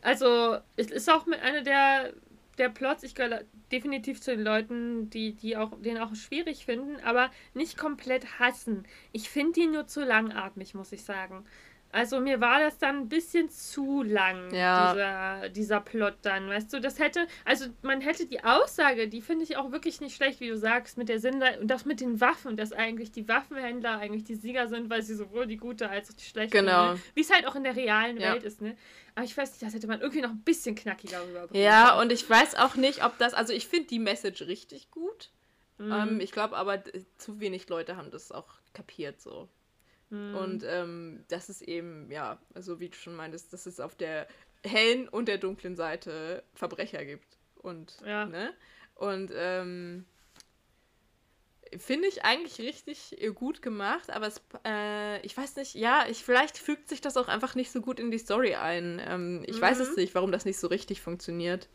also 0.00 0.58
es 0.76 0.90
ist 0.90 1.10
auch 1.10 1.26
mit 1.26 1.40
einer 1.40 1.62
der, 1.62 2.12
der 2.58 2.68
Plots, 2.68 3.02
ich 3.02 3.14
gehöre 3.14 3.42
definitiv 3.70 4.20
zu 4.20 4.32
den 4.32 4.44
Leuten, 4.44 5.10
die, 5.10 5.32
die 5.32 5.56
auch, 5.56 5.72
den 5.80 5.98
auch 5.98 6.14
schwierig 6.14 6.64
finden, 6.64 6.96
aber 7.04 7.30
nicht 7.54 7.76
komplett 7.76 8.38
hassen. 8.38 8.84
Ich 9.12 9.30
finde 9.30 9.60
die 9.60 9.66
nur 9.66 9.86
zu 9.86 10.04
langatmig, 10.04 10.74
muss 10.74 10.92
ich 10.92 11.04
sagen. 11.04 11.44
Also 11.94 12.20
mir 12.20 12.40
war 12.40 12.58
das 12.58 12.78
dann 12.78 13.00
ein 13.00 13.08
bisschen 13.10 13.50
zu 13.50 14.02
lang, 14.02 14.52
ja. 14.54 14.92
dieser, 14.92 15.48
dieser 15.50 15.80
Plot 15.80 16.14
dann, 16.22 16.48
weißt 16.48 16.72
du, 16.72 16.80
das 16.80 16.98
hätte, 16.98 17.26
also 17.44 17.66
man 17.82 18.00
hätte 18.00 18.24
die 18.24 18.42
Aussage, 18.42 19.08
die 19.08 19.20
finde 19.20 19.44
ich 19.44 19.58
auch 19.58 19.72
wirklich 19.72 20.00
nicht 20.00 20.16
schlecht, 20.16 20.40
wie 20.40 20.48
du 20.48 20.56
sagst, 20.56 20.96
mit 20.96 21.10
der 21.10 21.20
Sinn 21.20 21.44
und 21.60 21.68
das 21.68 21.84
mit 21.84 22.00
den 22.00 22.18
Waffen, 22.22 22.56
dass 22.56 22.72
eigentlich 22.72 23.12
die 23.12 23.28
Waffenhändler 23.28 23.98
eigentlich 23.98 24.24
die 24.24 24.36
Sieger 24.36 24.68
sind, 24.68 24.88
weil 24.88 25.02
sie 25.02 25.14
sowohl 25.14 25.46
die 25.46 25.58
gute 25.58 25.90
als 25.90 26.10
auch 26.10 26.14
die 26.14 26.24
schlechte, 26.24 26.56
genau. 26.56 26.94
Ne? 26.94 27.00
wie 27.12 27.20
es 27.20 27.30
halt 27.30 27.46
auch 27.46 27.56
in 27.56 27.64
der 27.64 27.76
realen 27.76 28.18
ja. 28.18 28.32
Welt 28.32 28.44
ist, 28.44 28.62
ne? 28.62 28.74
Aber 29.14 29.26
ich 29.26 29.36
weiß 29.36 29.50
nicht, 29.50 29.62
das 29.62 29.74
hätte 29.74 29.86
man 29.86 30.00
irgendwie 30.00 30.22
noch 30.22 30.30
ein 30.30 30.42
bisschen 30.42 30.74
knackiger 30.74 31.22
rüberbringen 31.26 31.62
Ja, 31.62 32.00
und 32.00 32.10
ich 32.10 32.28
weiß 32.28 32.54
auch 32.54 32.76
nicht, 32.76 33.04
ob 33.04 33.18
das, 33.18 33.34
also 33.34 33.52
ich 33.52 33.68
finde 33.68 33.88
die 33.88 33.98
Message 33.98 34.40
richtig 34.46 34.90
gut, 34.90 35.28
mhm. 35.76 35.92
ähm, 35.92 36.20
ich 36.20 36.32
glaube 36.32 36.56
aber, 36.56 36.82
zu 37.18 37.38
wenig 37.38 37.68
Leute 37.68 37.98
haben 37.98 38.10
das 38.10 38.32
auch 38.32 38.48
kapiert 38.72 39.20
so. 39.20 39.50
Mhm. 40.12 40.34
Und 40.34 40.64
ähm, 40.66 41.24
das 41.28 41.48
ist 41.48 41.62
eben, 41.62 42.10
ja, 42.10 42.38
also 42.52 42.80
wie 42.80 42.90
du 42.90 42.96
schon 42.96 43.16
meintest, 43.16 43.52
dass 43.52 43.64
es 43.64 43.80
auf 43.80 43.94
der 43.96 44.28
hellen 44.62 45.08
und 45.08 45.26
der 45.26 45.38
dunklen 45.38 45.74
Seite 45.74 46.44
Verbrecher 46.54 47.04
gibt. 47.06 47.38
Und, 47.56 47.96
ja. 48.04 48.26
ne? 48.26 48.52
Und 48.94 49.32
ähm, 49.34 50.04
finde 51.78 52.08
ich 52.08 52.24
eigentlich 52.24 52.58
richtig 52.58 53.16
gut 53.34 53.62
gemacht, 53.62 54.10
aber 54.10 54.26
es, 54.26 54.42
äh, 54.66 55.24
ich 55.24 55.34
weiß 55.34 55.56
nicht, 55.56 55.74
ja, 55.74 56.04
ich, 56.06 56.22
vielleicht 56.24 56.58
fügt 56.58 56.90
sich 56.90 57.00
das 57.00 57.16
auch 57.16 57.28
einfach 57.28 57.54
nicht 57.54 57.72
so 57.72 57.80
gut 57.80 57.98
in 57.98 58.10
die 58.10 58.18
Story 58.18 58.54
ein. 58.54 59.00
Ähm, 59.02 59.42
ich 59.46 59.56
mhm. 59.56 59.62
weiß 59.62 59.78
es 59.78 59.90
mhm. 59.90 59.94
nicht, 59.96 60.14
warum 60.14 60.30
das 60.30 60.44
nicht 60.44 60.58
so 60.58 60.66
richtig 60.66 61.00
funktioniert. 61.00 61.70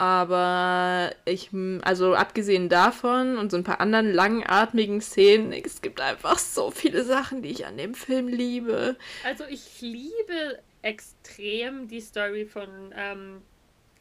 Aber 0.00 1.14
ich, 1.26 1.50
also 1.82 2.14
abgesehen 2.14 2.70
davon 2.70 3.36
und 3.36 3.50
so 3.50 3.58
ein 3.58 3.64
paar 3.64 3.82
anderen 3.82 4.10
langatmigen 4.10 5.02
Szenen, 5.02 5.52
es 5.52 5.82
gibt 5.82 6.00
einfach 6.00 6.38
so 6.38 6.70
viele 6.70 7.04
Sachen, 7.04 7.42
die 7.42 7.50
ich 7.50 7.66
an 7.66 7.76
dem 7.76 7.92
Film 7.92 8.26
liebe. 8.26 8.96
Also 9.26 9.44
ich 9.44 9.82
liebe 9.82 10.58
extrem 10.80 11.86
die 11.86 12.00
Story 12.00 12.46
von 12.46 12.94
ähm, 12.96 13.42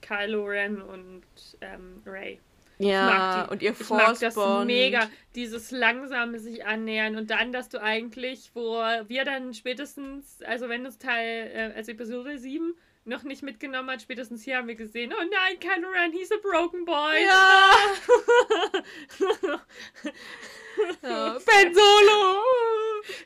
Kylo 0.02 0.46
Ren 0.46 0.82
und 0.82 1.24
ähm, 1.60 2.02
Ray. 2.06 2.40
Ja, 2.82 3.46
und 3.52 3.62
ihr 3.62 3.72
Ich 3.72 3.90
mag 3.90 4.18
das 4.20 4.38
mega, 4.66 5.10
dieses 5.36 5.70
langsame 5.72 6.40
sich 6.40 6.66
annähern 6.66 7.18
und 7.18 7.30
dann, 7.30 7.52
dass 7.52 7.68
du 7.68 7.82
eigentlich, 7.82 8.52
wo 8.54 8.78
wir 9.08 9.26
dann 9.26 9.54
spätestens, 9.54 10.42
also 10.44 10.70
wenn 10.70 10.86
es 10.86 10.98
Teil, 10.98 11.52
äh, 11.54 11.74
also 11.76 11.92
Episode 11.92 12.38
7 12.38 12.74
noch 13.04 13.24
nicht 13.24 13.44
mitgenommen 13.44 13.90
hat, 13.90 14.02
spätestens 14.02 14.44
hier 14.44 14.58
haben 14.58 14.68
wir 14.70 14.76
gesehen, 14.76 15.14
oh 15.14 15.22
nein, 15.22 15.60
Kylo 15.60 15.90
Ren, 15.90 16.14
he's 16.14 16.32
a 16.32 16.38
broken 16.42 16.86
boy. 16.86 17.26
Ja. 17.26 17.72
ja. 21.04 21.38
Ben 21.46 21.74
Solo. 21.74 22.44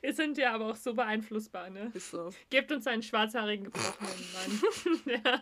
Wir 0.01 0.13
sind 0.13 0.37
ja 0.37 0.53
aber 0.53 0.71
auch 0.71 0.75
so 0.75 0.93
beeinflussbar, 0.93 1.69
ne? 1.69 1.91
Ist 1.93 2.11
so. 2.11 2.31
Gebt 2.49 2.71
uns 2.71 2.87
einen 2.87 3.03
schwarzhaarigen 3.03 3.65
gebrochenen 3.65 4.33
Mann. 4.33 4.61
ja. 5.23 5.41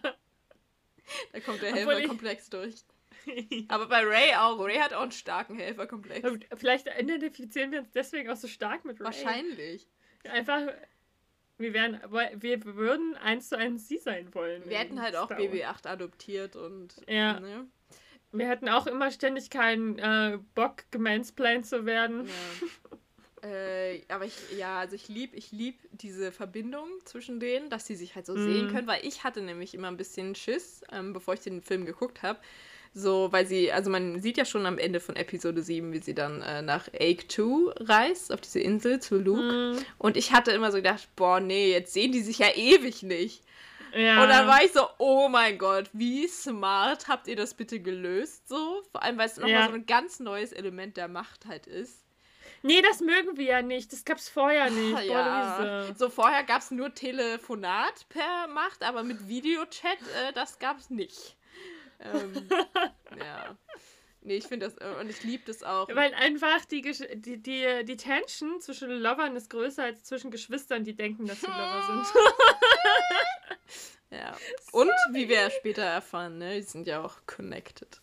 Da 1.32 1.40
kommt 1.40 1.62
der 1.62 1.74
Helferkomplex 1.74 2.50
durch. 2.50 2.84
Aber 3.68 3.88
bei 3.88 4.04
Ray 4.04 4.36
auch. 4.36 4.60
Ray 4.60 4.78
hat 4.78 4.94
auch 4.94 5.02
einen 5.02 5.12
starken 5.12 5.56
Helferkomplex. 5.56 6.28
Vielleicht 6.56 6.88
identifizieren 7.00 7.72
wir 7.72 7.80
uns 7.80 7.92
deswegen 7.92 8.30
auch 8.30 8.36
so 8.36 8.48
stark 8.48 8.86
mit 8.86 9.00
Ray. 9.00 9.06
Wahrscheinlich. 9.06 9.88
Einfach, 10.24 10.62
wir, 11.58 11.74
wären, 11.74 12.00
wir 12.10 12.66
würden 12.66 13.16
eins 13.16 13.50
zu 13.50 13.58
eins 13.58 13.88
sie 13.88 13.98
sein 13.98 14.34
wollen. 14.34 14.64
Wir 14.68 14.78
hätten 14.78 15.02
halt 15.02 15.16
auch 15.16 15.30
BB8 15.30 15.88
adoptiert 15.88 16.56
und. 16.56 16.96
Ja. 17.08 17.40
Ne? 17.40 17.68
Wir 18.34 18.48
hätten 18.48 18.70
auch 18.70 18.88
immer 18.88 19.12
ständig 19.12 19.50
keinen 19.50 20.00
äh, 20.00 20.40
Bock, 20.56 20.84
gemansplained 20.92 21.66
zu 21.66 21.86
werden. 21.86 22.28
Ja. 22.28 22.32
Äh, 23.44 24.04
aber 24.08 24.26
ich, 24.26 24.36
ja, 24.56 24.78
also 24.80 24.96
ich 24.96 25.08
liebe 25.08 25.36
ich 25.36 25.52
lieb 25.52 25.80
diese 25.92 26.32
Verbindung 26.32 26.88
zwischen 27.06 27.40
denen, 27.40 27.72
dass 27.72 27.88
sie 27.88 27.96
sich 27.96 28.14
halt 28.14 28.28
so 28.28 28.36
mm. 28.36 28.44
sehen 28.44 28.68
können, 28.70 28.88
weil 28.88 29.04
ich 29.04 29.24
hatte 29.24 29.42
nämlich 29.42 29.74
immer 29.74 29.88
ein 29.88 29.98
bisschen 29.98 30.36
Schiss, 30.36 30.84
ähm, 30.92 31.12
bevor 31.12 31.34
ich 31.34 31.40
den 31.40 31.64
Film 31.64 31.86
geguckt 31.86 32.22
habe. 32.22 32.40
So, 32.94 33.32
weil 33.32 33.48
sie, 33.48 33.72
also 33.72 33.90
man 33.90 34.20
sieht 34.20 34.38
ja 34.38 34.44
schon 34.44 34.66
am 34.66 34.78
Ende 34.78 35.00
von 35.00 35.16
Episode 35.16 35.62
7, 35.62 35.94
wie 35.94 36.00
sie 36.00 36.14
dann 36.14 36.42
äh, 36.42 36.62
nach 36.62 36.90
Ake 36.94 37.26
2 37.28 37.86
reist, 37.86 38.34
auf 38.34 38.42
diese 38.42 38.60
Insel 38.60 39.00
zu 39.00 39.18
Luke. 39.18 39.78
Mm. 39.80 39.86
Und 39.98 40.18
ich 40.18 40.34
hatte 40.34 40.52
immer 40.52 40.72
so 40.72 40.78
gedacht, 40.78 41.08
boah, 41.16 41.40
nee, 41.40 41.72
jetzt 41.72 41.94
sehen 41.94 42.12
die 42.12 42.22
sich 42.22 42.40
ja 42.40 42.50
ewig 42.54 43.02
nicht. 43.02 43.44
Ja. 43.96 44.22
Und 44.22 44.30
dann 44.30 44.48
war 44.48 44.64
ich 44.64 44.74
so, 44.74 44.88
oh 44.98 45.30
mein 45.30 45.58
Gott, 45.58 45.90
wie 45.94 46.28
smart 46.28 47.08
habt 47.08 47.28
ihr 47.28 47.36
das 47.36 47.54
bitte 47.54 47.80
gelöst? 47.80 48.48
So, 48.48 48.84
vor 48.92 49.04
allem, 49.04 49.18
weil 49.18 49.28
es 49.28 49.38
nochmal 49.38 49.52
ja. 49.52 49.68
so 49.68 49.74
ein 49.74 49.86
ganz 49.86 50.20
neues 50.20 50.52
Element 50.52 50.98
der 50.98 51.08
Macht 51.08 51.46
halt 51.46 51.68
ist. 51.68 51.98
Nee, 52.64 52.82
das 52.82 53.00
mögen 53.00 53.38
wir 53.38 53.46
ja 53.46 53.62
nicht. 53.62 53.92
Das 53.92 54.06
gab's 54.06 54.30
vorher 54.30 54.70
nicht. 54.70 54.96
Ach, 54.96 55.04
ja. 55.04 55.88
So, 55.96 56.10
vorher 56.10 56.44
gab's 56.44 56.72
nur 56.72 56.94
Telefonat 56.94 58.08
per 58.10 58.48
Macht, 58.48 58.84
aber 58.84 59.04
mit 59.04 59.28
Videochat, 59.28 59.98
äh, 60.28 60.34
das 60.34 60.60
gab's 60.60 60.90
nicht. 60.90 61.36
Ähm, 62.02 62.34
ja. 63.20 63.58
Nee, 64.24 64.38
ich 64.38 64.46
finde 64.46 64.68
das, 64.68 64.78
äh, 64.78 65.00
und 65.00 65.10
ich 65.10 65.24
liebe 65.24 65.44
das 65.48 65.64
auch. 65.64 65.88
Weil 65.90 66.14
einfach 66.14 66.64
die, 66.66 66.82
die, 66.82 67.38
die, 67.38 67.86
die 67.86 67.98
Tension 67.98 68.62
zwischen 68.62 68.92
Lovern 68.92 69.36
ist 69.36 69.50
größer 69.50 69.84
als 69.84 70.04
zwischen 70.04 70.30
Geschwistern, 70.30 70.84
die 70.84 70.96
denken, 70.96 71.26
dass 71.26 71.42
sie 71.42 71.48
Lover 71.48 72.04
sind. 74.12 74.20
ja. 74.20 74.38
Und 74.72 74.92
wie 75.12 75.28
wir 75.28 75.50
später 75.50 75.82
erfahren, 75.82 76.38
ne, 76.38 76.58
die 76.58 76.62
sind 76.62 76.86
ja 76.86 77.04
auch 77.04 77.16
connected. 77.26 78.00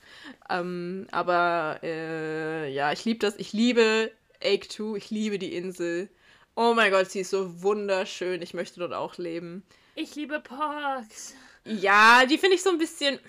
Ähm, 0.51 1.07
aber 1.13 1.79
äh, 1.85 2.69
ja, 2.73 2.91
ich 2.93 3.05
liebe 3.05 3.21
das. 3.21 3.37
Ich 3.37 3.53
liebe 3.53 4.11
Ake 4.43 4.67
2, 4.69 4.97
ich 4.97 5.11
liebe 5.11 5.39
die 5.39 5.55
Insel. 5.55 6.09
Oh 6.57 6.75
mein 6.75 6.91
Gott, 6.91 7.13
sie 7.13 7.21
ist 7.21 7.31
so 7.31 7.63
wunderschön. 7.63 8.43
Ich 8.43 8.55
möchte 8.55 8.81
dort 8.81 8.93
auch 8.93 9.19
leben. 9.19 9.63
Ich 9.95 10.17
liebe 10.17 10.41
Parks. 10.41 11.35
Ja, 11.65 12.27
die 12.27 12.39
finde 12.39 12.57
ich 12.57 12.63
so 12.63 12.71
ein 12.71 12.79
bisschen. 12.79 13.21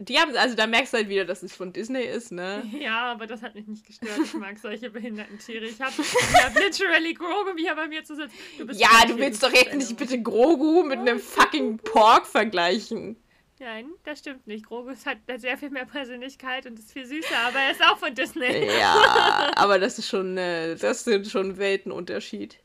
Die 0.00 0.16
haben, 0.16 0.36
also 0.36 0.54
da 0.54 0.68
merkst 0.68 0.92
du 0.92 0.98
halt 0.98 1.08
wieder, 1.08 1.24
dass 1.24 1.42
es 1.42 1.54
von 1.54 1.72
Disney 1.72 2.02
ist, 2.04 2.30
ne? 2.30 2.62
Ja, 2.80 3.12
aber 3.12 3.26
das 3.26 3.42
hat 3.42 3.54
mich 3.56 3.66
nicht 3.66 3.84
gestört. 3.84 4.18
Ich 4.22 4.34
mag 4.34 4.58
solche 4.58 4.90
behinderten 4.90 5.38
Tiere. 5.38 5.64
Ich 5.64 5.80
habe 5.80 5.92
hab 5.92 6.54
literally 6.58 7.14
Grogu 7.14 7.56
hier 7.56 7.74
bei 7.74 7.88
mir 7.88 8.04
zu 8.04 8.14
sitzen. 8.14 8.32
ja, 8.74 9.04
du 9.06 9.18
willst 9.18 9.42
doch 9.42 9.52
jetzt 9.52 9.74
nicht 9.74 9.96
bitte 9.96 10.22
Grogu 10.22 10.84
mit 10.84 11.00
einem 11.00 11.18
fucking 11.18 11.78
Pork 11.78 12.26
vergleichen. 12.26 13.16
Nein, 13.60 13.90
das 14.04 14.20
stimmt 14.20 14.46
nicht. 14.46 14.66
Grogu 14.66 14.92
hat 15.04 15.18
sehr 15.38 15.58
viel 15.58 15.70
mehr 15.70 15.84
Persönlichkeit 15.84 16.66
und 16.66 16.78
ist 16.78 16.92
viel 16.92 17.06
süßer, 17.06 17.38
aber 17.46 17.58
er 17.58 17.72
ist 17.72 17.82
auch 17.82 17.98
von 17.98 18.14
Disney. 18.14 18.66
Ja, 18.66 19.50
aber 19.56 19.78
das 19.78 19.98
ist 19.98 20.08
schon, 20.08 20.36
äh, 20.36 20.76
das 20.76 21.04
sind 21.04 21.26
schon 21.26 21.58
Weltenunterschied. 21.58 22.58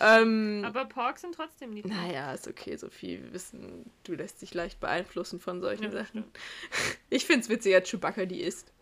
Ähm, 0.00 0.64
aber 0.66 0.84
Porks 0.86 1.20
sind 1.20 1.34
trotzdem 1.34 1.70
nicht. 1.70 1.86
Naja, 1.86 2.32
ist 2.34 2.48
okay, 2.48 2.76
Sophie. 2.76 3.22
Wir 3.22 3.32
wissen, 3.32 3.90
du 4.04 4.14
lässt 4.14 4.42
dich 4.42 4.52
leicht 4.52 4.80
beeinflussen 4.80 5.38
von 5.38 5.60
solchen 5.60 5.84
ja, 5.84 5.90
Sachen. 5.90 6.24
Stimmt. 6.24 6.38
Ich 7.10 7.24
finde 7.24 7.42
es 7.42 7.48
witzig, 7.48 7.74
als 7.74 7.88
Chewbacca 7.88 8.26
die 8.26 8.40
isst. 8.40 8.72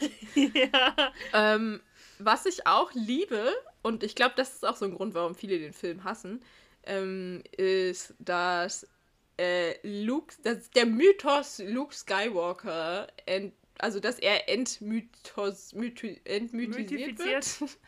ja. 0.34 1.12
Ähm, 1.32 1.80
was 2.18 2.46
ich 2.46 2.66
auch 2.66 2.92
liebe, 2.94 3.52
und 3.82 4.02
ich 4.02 4.14
glaube, 4.14 4.34
das 4.36 4.54
ist 4.54 4.66
auch 4.66 4.76
so 4.76 4.84
ein 4.84 4.94
Grund, 4.94 5.14
warum 5.14 5.34
viele 5.34 5.58
den 5.58 5.72
Film 5.72 6.04
hassen, 6.04 6.42
ähm, 6.84 7.42
ist, 7.56 8.14
dass 8.18 8.86
äh, 9.38 9.74
Luke, 9.82 10.34
dass 10.42 10.70
der 10.70 10.86
Mythos 10.86 11.58
Luke 11.58 11.94
Skywalker, 11.94 13.08
ent, 13.26 13.54
also 13.78 14.00
dass 14.00 14.18
er 14.18 14.48
entmythos, 14.48 15.74
mythi, 15.74 16.20
entmythisiert 16.24 17.18
wird. 17.18 17.78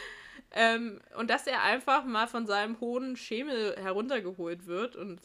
ähm, 0.52 1.00
und 1.16 1.28
dass 1.30 1.46
er 1.46 1.62
einfach 1.62 2.04
mal 2.04 2.28
von 2.28 2.46
seinem 2.46 2.80
hohen 2.80 3.16
Schemel 3.16 3.76
heruntergeholt 3.76 4.66
wird 4.66 4.96
und 4.96 5.20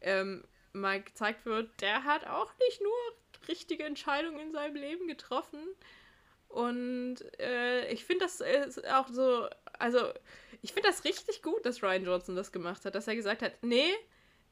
ähm, 0.00 0.44
mal 0.72 1.00
gezeigt 1.00 1.46
wird, 1.46 1.70
der 1.80 2.04
hat 2.04 2.26
auch 2.26 2.52
nicht 2.58 2.82
nur 2.82 2.92
richtige 3.48 3.84
Entscheidungen 3.84 4.40
in 4.40 4.52
seinem 4.52 4.76
Leben 4.76 5.06
getroffen. 5.06 5.60
Und 6.48 7.16
äh, 7.40 7.90
ich 7.92 8.04
finde 8.04 8.24
das 8.24 8.40
ist 8.40 8.86
auch 8.88 9.08
so, 9.08 9.48
also 9.78 10.12
ich 10.62 10.72
finde 10.72 10.88
das 10.88 11.04
richtig 11.04 11.42
gut, 11.42 11.64
dass 11.66 11.82
Ryan 11.82 12.04
Johnson 12.04 12.36
das 12.36 12.52
gemacht 12.52 12.84
hat, 12.84 12.94
dass 12.94 13.08
er 13.08 13.16
gesagt 13.16 13.42
hat, 13.42 13.52
nee, 13.62 13.92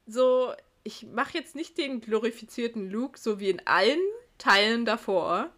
so, 0.06 0.52
ich 0.84 1.06
mache 1.06 1.38
jetzt 1.38 1.54
nicht 1.54 1.78
den 1.78 2.00
glorifizierten 2.00 2.90
Luke, 2.90 3.18
so 3.18 3.40
wie 3.40 3.50
in 3.50 3.66
allen 3.66 4.00
Teilen 4.38 4.84
davor, 4.84 5.50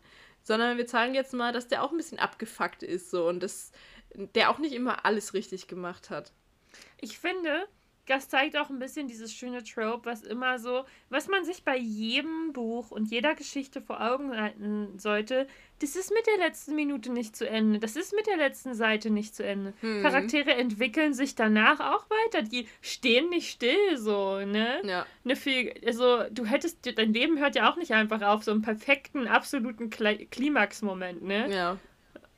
sondern 0.42 0.76
wir 0.76 0.86
zeigen 0.86 1.14
jetzt 1.14 1.32
mal, 1.32 1.52
dass 1.52 1.68
der 1.68 1.82
auch 1.82 1.90
ein 1.90 1.96
bisschen 1.96 2.18
abgefuckt 2.18 2.82
ist, 2.82 3.10
so, 3.10 3.28
und 3.28 3.42
das, 3.42 3.72
der 4.14 4.50
auch 4.50 4.58
nicht 4.58 4.74
immer 4.74 5.04
alles 5.04 5.34
richtig 5.34 5.68
gemacht 5.68 6.10
hat. 6.10 6.32
Ich 7.00 7.18
finde, 7.18 7.66
das 8.06 8.28
zeigt 8.28 8.56
auch 8.56 8.68
ein 8.70 8.78
bisschen 8.78 9.08
dieses 9.08 9.32
schöne 9.32 9.64
Trope, 9.64 10.04
was 10.04 10.22
immer 10.22 10.58
so, 10.58 10.84
was 11.08 11.28
man 11.28 11.44
sich 11.44 11.64
bei 11.64 11.76
jedem 11.76 12.52
Buch 12.52 12.90
und 12.90 13.10
jeder 13.10 13.34
Geschichte 13.34 13.80
vor 13.80 14.00
Augen 14.00 14.38
halten 14.38 14.98
sollte. 14.98 15.46
Das 15.80 15.96
ist 15.96 16.12
mit 16.12 16.26
der 16.26 16.46
letzten 16.46 16.74
Minute 16.74 17.10
nicht 17.10 17.34
zu 17.34 17.48
Ende. 17.48 17.78
Das 17.78 17.96
ist 17.96 18.14
mit 18.14 18.26
der 18.26 18.36
letzten 18.36 18.74
Seite 18.74 19.10
nicht 19.10 19.34
zu 19.34 19.44
Ende. 19.44 19.72
Hm. 19.80 20.02
Charaktere 20.02 20.54
entwickeln 20.54 21.14
sich 21.14 21.34
danach 21.34 21.80
auch 21.80 22.06
weiter. 22.10 22.42
Die 22.42 22.68
stehen 22.80 23.30
nicht 23.30 23.50
still, 23.50 23.96
so, 23.96 24.38
ne? 24.44 24.80
Ja. 24.84 25.06
Ne 25.24 25.34
viel, 25.34 25.74
also, 25.84 26.24
du 26.30 26.44
hättest, 26.44 26.86
dein 26.98 27.12
Leben 27.12 27.38
hört 27.38 27.56
ja 27.56 27.70
auch 27.70 27.76
nicht 27.76 27.92
einfach 27.92 28.22
auf, 28.22 28.44
so 28.44 28.50
einen 28.50 28.62
perfekten, 28.62 29.26
absoluten 29.26 29.90
Klimax-Moment, 29.90 31.22
ne? 31.22 31.50
Ja. 31.50 31.78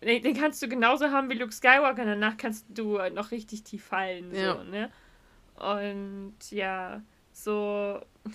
Den, 0.03 0.23
den 0.23 0.37
kannst 0.37 0.63
du 0.63 0.69
genauso 0.69 1.11
haben 1.11 1.31
wie 1.31 1.35
Luke 1.35 1.53
Skywalker. 1.53 2.05
Danach 2.05 2.37
kannst 2.37 2.67
du 2.69 2.99
noch 3.13 3.33
richtig 3.33 3.65
tief 3.65 3.85
fallen, 3.85 4.35
ja. 4.35 4.55
so, 4.55 4.63
ne? 4.71 4.91
Und 5.59 6.35
ja, 6.51 7.03
so. 7.33 8.01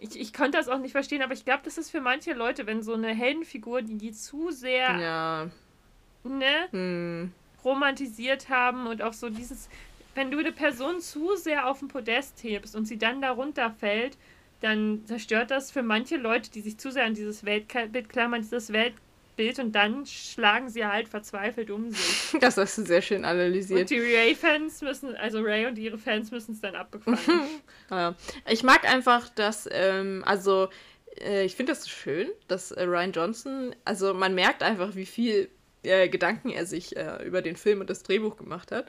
Ich, 0.00 0.16
ich 0.16 0.32
konnte 0.32 0.56
das 0.56 0.68
auch 0.68 0.78
nicht 0.78 0.92
verstehen, 0.92 1.22
aber 1.22 1.32
ich 1.32 1.44
glaube, 1.44 1.62
das 1.64 1.76
ist 1.76 1.90
für 1.90 2.00
manche 2.00 2.32
Leute, 2.32 2.68
wenn 2.68 2.84
so 2.84 2.94
eine 2.94 3.08
Heldenfigur, 3.08 3.82
die 3.82 3.98
die 3.98 4.12
zu 4.12 4.52
sehr 4.52 4.96
ja. 4.96 5.50
ne, 6.22 6.68
hm. 6.70 7.32
romantisiert 7.64 8.48
haben 8.48 8.86
und 8.86 9.02
auch 9.02 9.12
so 9.12 9.28
dieses, 9.28 9.68
wenn 10.14 10.30
du 10.30 10.38
eine 10.38 10.52
Person 10.52 11.00
zu 11.00 11.34
sehr 11.34 11.66
auf 11.66 11.80
den 11.80 11.88
Podest 11.88 12.40
hebst 12.44 12.76
und 12.76 12.86
sie 12.86 12.96
dann 12.96 13.20
darunter 13.20 13.72
fällt, 13.72 14.16
dann 14.60 15.04
zerstört 15.04 15.50
das 15.50 15.72
für 15.72 15.82
manche 15.82 16.16
Leute, 16.16 16.52
die 16.52 16.60
sich 16.60 16.78
zu 16.78 16.92
sehr 16.92 17.04
an 17.04 17.14
dieses 17.14 17.44
Weltbild 17.44 18.08
klammern, 18.08 18.40
dieses 18.40 18.72
Weltbild 18.72 19.07
Bild 19.38 19.58
und 19.60 19.72
dann 19.72 20.04
schlagen 20.04 20.68
sie 20.68 20.84
halt 20.84 21.08
verzweifelt 21.08 21.70
um 21.70 21.90
sich. 21.90 22.34
Das 22.40 22.56
hast 22.56 22.76
du 22.76 22.84
sehr 22.84 23.00
schön 23.00 23.24
analysiert. 23.24 23.80
Und 23.80 23.90
die 23.90 24.00
Ray-Fans 24.00 24.82
müssen, 24.82 25.16
also 25.16 25.40
Ray 25.40 25.66
und 25.66 25.78
ihre 25.78 25.96
Fans 25.96 26.30
müssen 26.30 26.52
es 26.52 26.60
dann 26.60 26.74
abbekommen. 26.74 27.18
ja. 27.90 28.14
Ich 28.48 28.62
mag 28.62 28.84
einfach, 28.84 29.28
dass, 29.30 29.68
ähm, 29.70 30.22
also 30.26 30.68
äh, 31.20 31.44
ich 31.44 31.54
finde 31.56 31.72
das 31.72 31.84
so 31.84 31.88
schön, 31.88 32.28
dass 32.48 32.72
äh, 32.72 32.82
Ryan 32.82 33.12
Johnson, 33.12 33.74
also 33.84 34.12
man 34.12 34.34
merkt 34.34 34.62
einfach, 34.62 34.96
wie 34.96 35.06
viel 35.06 35.48
äh, 35.84 36.08
Gedanken 36.08 36.50
er 36.50 36.66
sich 36.66 36.96
äh, 36.96 37.24
über 37.24 37.40
den 37.40 37.56
Film 37.56 37.80
und 37.80 37.88
das 37.88 38.02
Drehbuch 38.02 38.36
gemacht 38.36 38.72
hat. 38.72 38.86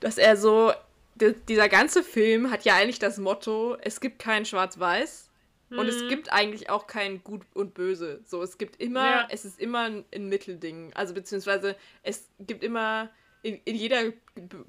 Dass 0.00 0.16
er 0.16 0.36
so, 0.36 0.72
dieser 1.16 1.68
ganze 1.68 2.04
Film 2.04 2.52
hat 2.52 2.64
ja 2.64 2.76
eigentlich 2.76 3.00
das 3.00 3.18
Motto, 3.18 3.76
es 3.82 4.00
gibt 4.00 4.20
kein 4.20 4.46
Schwarz-Weiß, 4.46 5.27
Und 5.70 5.88
es 5.88 6.02
Mhm. 6.02 6.08
gibt 6.08 6.32
eigentlich 6.32 6.70
auch 6.70 6.86
kein 6.86 7.22
Gut 7.22 7.42
und 7.54 7.74
Böse. 7.74 8.20
So, 8.24 8.42
es 8.42 8.56
gibt 8.58 8.80
immer, 8.80 9.04
Ja. 9.04 9.28
es 9.30 9.44
ist 9.44 9.60
immer 9.60 9.80
ein, 9.80 10.04
ein 10.14 10.28
Mittelding. 10.28 10.92
Also 10.94 11.14
beziehungsweise 11.14 11.76
es 12.02 12.28
gibt 12.38 12.62
immer 12.64 13.10
in, 13.42 13.60
in 13.64 13.76
jeder 13.76 14.12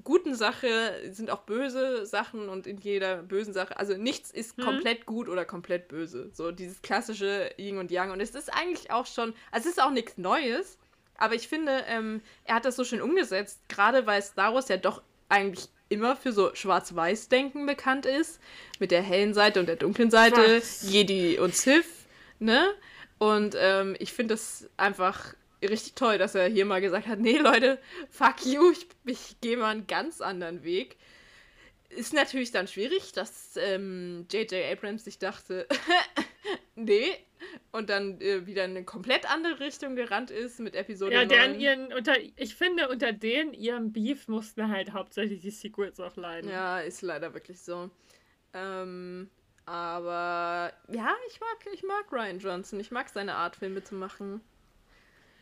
guten 0.04 0.34
Sache 0.36 1.00
sind 1.10 1.30
auch 1.30 1.40
böse 1.40 2.06
Sachen 2.06 2.48
und 2.48 2.68
in 2.68 2.78
jeder 2.78 3.22
bösen 3.22 3.52
Sache, 3.52 3.76
also 3.76 3.96
nichts 3.96 4.30
ist 4.30 4.58
Mhm. 4.58 4.62
komplett 4.62 5.06
gut 5.06 5.28
oder 5.28 5.44
komplett 5.44 5.88
böse. 5.88 6.30
So 6.32 6.52
dieses 6.52 6.80
klassische 6.80 7.50
Yin 7.58 7.78
und 7.78 7.90
Yang. 7.90 8.12
Und 8.12 8.20
es 8.20 8.30
ist 8.34 8.48
eigentlich 8.52 8.90
auch 8.92 9.06
schon, 9.06 9.34
also 9.50 9.68
es 9.68 9.76
ist 9.76 9.82
auch 9.82 9.90
nichts 9.90 10.18
Neues, 10.18 10.78
aber 11.16 11.34
ich 11.34 11.48
finde, 11.48 11.84
ähm, 11.88 12.20
er 12.44 12.56
hat 12.56 12.64
das 12.64 12.76
so 12.76 12.84
schön 12.84 13.02
umgesetzt, 13.02 13.60
gerade 13.68 14.06
weil 14.06 14.22
Star 14.22 14.54
Wars 14.54 14.68
ja 14.68 14.76
doch 14.76 15.02
eigentlich 15.28 15.68
immer 15.90 16.16
für 16.16 16.32
so 16.32 16.54
Schwarz-Weiß-Denken 16.54 17.66
bekannt 17.66 18.06
ist, 18.06 18.40
mit 18.78 18.90
der 18.90 19.02
hellen 19.02 19.34
Seite 19.34 19.60
und 19.60 19.66
der 19.66 19.76
dunklen 19.76 20.10
Seite, 20.10 20.40
Schwarz. 20.42 20.84
Jedi 20.88 21.38
und 21.38 21.54
Sith, 21.54 22.06
ne? 22.38 22.72
Und 23.18 23.54
ähm, 23.58 23.96
ich 23.98 24.14
finde 24.14 24.34
das 24.34 24.70
einfach 24.78 25.34
richtig 25.62 25.94
toll, 25.94 26.16
dass 26.16 26.34
er 26.34 26.48
hier 26.48 26.64
mal 26.64 26.80
gesagt 26.80 27.06
hat, 27.06 27.18
nee 27.18 27.36
Leute, 27.36 27.78
fuck 28.08 28.46
you, 28.46 28.70
ich, 28.70 28.86
ich 29.04 29.40
gehe 29.42 29.58
mal 29.58 29.70
einen 29.70 29.86
ganz 29.86 30.22
anderen 30.22 30.64
Weg. 30.64 30.96
Ist 31.90 32.14
natürlich 32.14 32.52
dann 32.52 32.68
schwierig, 32.68 33.12
dass 33.12 33.56
ähm, 33.56 34.26
J.J. 34.30 34.72
Abrams 34.72 35.04
sich 35.04 35.18
dachte, 35.18 35.66
nee, 36.74 37.16
und 37.72 37.90
dann 37.90 38.20
äh, 38.20 38.46
wieder 38.46 38.64
in 38.64 38.72
eine 38.72 38.84
komplett 38.84 39.30
andere 39.30 39.60
Richtung 39.60 39.96
gerannt 39.96 40.30
ist 40.30 40.60
mit 40.60 40.74
Episode 40.74 41.12
Ja, 41.14 41.24
9. 41.24 41.28
deren 41.28 41.60
ihren, 41.60 41.92
unter, 41.92 42.14
ich 42.18 42.54
finde, 42.54 42.88
unter 42.88 43.12
denen 43.12 43.54
ihrem 43.54 43.92
Beef 43.92 44.28
mussten 44.28 44.68
halt 44.68 44.92
hauptsächlich 44.92 45.40
die 45.40 45.50
Sequels 45.50 46.00
auch 46.00 46.16
leiden. 46.16 46.50
Ja, 46.50 46.80
ist 46.80 47.02
leider 47.02 47.32
wirklich 47.34 47.60
so. 47.60 47.90
Ähm, 48.52 49.30
aber 49.66 50.72
ja, 50.88 51.14
ich 51.28 51.40
mag, 51.40 51.58
ich 51.72 51.82
mag 51.82 52.12
Ryan 52.12 52.38
Johnson. 52.38 52.80
Ich 52.80 52.90
mag 52.90 53.08
seine 53.08 53.34
Art, 53.34 53.56
Filme 53.56 53.84
zu 53.84 53.94
machen. 53.94 54.40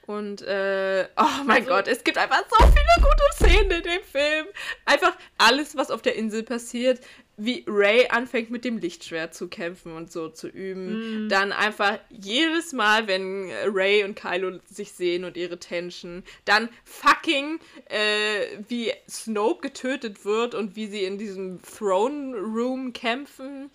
Und, 0.09 0.41
äh, 0.41 1.07
oh 1.19 1.45
mein 1.45 1.59
Also- 1.65 1.69
Gott, 1.69 1.87
es 1.87 2.03
gibt 2.03 2.17
einfach 2.17 2.43
so 2.49 2.57
viele 2.67 3.07
gute 3.07 3.25
Szenen 3.35 3.71
in 3.71 3.83
dem 3.83 4.03
Film. 4.03 4.47
Einfach 4.87 5.15
alles, 5.37 5.77
was 5.77 5.91
auf 5.91 6.01
der 6.01 6.17
Insel 6.17 6.43
passiert, 6.45 7.01
wie 7.37 7.63
Ray 7.69 8.09
anfängt 8.09 8.51
mit 8.51 8.65
dem 8.65 8.79
Lichtschwert 8.79 9.35
zu 9.35 9.49
kämpfen 9.49 9.93
und 9.93 10.11
so 10.11 10.31
zu 10.31 10.49
üben. 10.49 11.25
Mhm. 11.25 11.29
Dann 11.29 11.53
einfach 11.53 11.99
jedes 12.09 12.73
Mal, 12.73 13.07
wenn 13.07 13.51
äh, 13.51 13.67
Ray 13.67 14.03
und 14.03 14.15
Kylo 14.17 14.59
sich 14.71 14.93
sehen 14.93 15.25
und 15.25 15.37
ihre 15.37 15.59
Tension. 15.59 16.25
Dann 16.47 16.71
fucking, 16.85 17.61
äh, 17.91 18.63
wie 18.67 18.91
Snoke 19.11 19.61
getötet 19.69 20.25
wird 20.25 20.55
und 20.55 20.75
wie 20.75 20.87
sie 20.87 21.05
in 21.05 21.19
diesem 21.19 21.61
Throne 21.61 22.35
Room 22.35 22.95
kämpfen. 22.95 23.71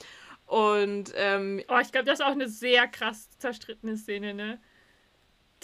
Und, 0.47 1.13
ähm, 1.15 1.61
Oh, 1.69 1.77
ich 1.79 1.91
glaube, 1.91 2.05
das 2.05 2.19
ist 2.19 2.25
auch 2.25 2.31
eine 2.31 2.49
sehr 2.49 2.87
krass 2.87 3.29
zerstrittene 3.37 3.97
Szene, 3.97 4.33
ne? 4.33 4.59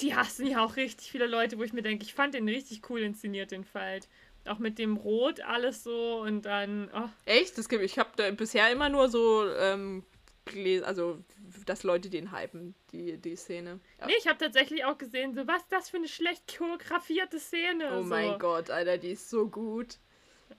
Die 0.01 0.15
hassen 0.15 0.47
ja 0.47 0.63
auch 0.63 0.75
richtig 0.75 1.11
viele 1.11 1.27
Leute, 1.27 1.57
wo 1.57 1.63
ich 1.63 1.73
mir 1.73 1.81
denke, 1.81 2.03
ich 2.05 2.13
fand 2.13 2.33
den 2.33 2.47
richtig 2.47 2.89
cool 2.89 3.01
inszeniert, 3.01 3.51
den 3.51 3.63
Fight. 3.63 4.07
Auch 4.45 4.59
mit 4.59 4.79
dem 4.79 4.97
Rot 4.97 5.41
alles 5.41 5.83
so 5.83 6.21
und 6.21 6.43
dann. 6.43 6.89
Oh, 6.95 7.09
echt, 7.25 7.57
das 7.57 7.67
gibt, 7.67 7.83
ich 7.83 7.99
habe 7.99 8.09
da 8.15 8.31
bisher 8.31 8.71
immer 8.71 8.89
nur 8.89 9.09
so, 9.09 9.45
ähm, 9.53 10.03
gelesen, 10.45 10.85
also, 10.85 11.23
dass 11.65 11.83
Leute 11.83 12.09
den 12.09 12.31
hypen, 12.31 12.75
die, 12.91 13.17
die 13.17 13.35
Szene. 13.35 13.79
Ja. 13.99 14.07
Nee, 14.07 14.13
ich 14.17 14.27
habe 14.27 14.37
tatsächlich 14.37 14.85
auch 14.85 14.97
gesehen, 14.97 15.33
so 15.33 15.47
was 15.47 15.67
das 15.69 15.89
für 15.89 15.97
eine 15.97 16.07
schlecht 16.07 16.43
choreografierte 16.57 17.39
Szene. 17.39 17.89
Oh 17.93 18.01
so. 18.01 18.07
mein 18.07 18.37
Gott, 18.39 18.69
Alter, 18.69 18.97
die 18.97 19.11
ist 19.11 19.29
so 19.29 19.47
gut. 19.47 19.97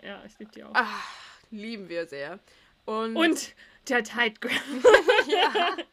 Ja, 0.03 0.23
ich 0.25 0.39
liebe 0.39 0.53
die 0.53 0.65
auch. 0.65 0.75
Ah, 0.75 1.03
lieben 1.51 1.89
wir 1.89 2.07
sehr. 2.07 2.39
Und, 2.87 3.17
Und 3.17 3.55
der 3.89 4.05
Tight 4.05 4.41
Grab. 4.41 4.53
ja. 5.29 5.77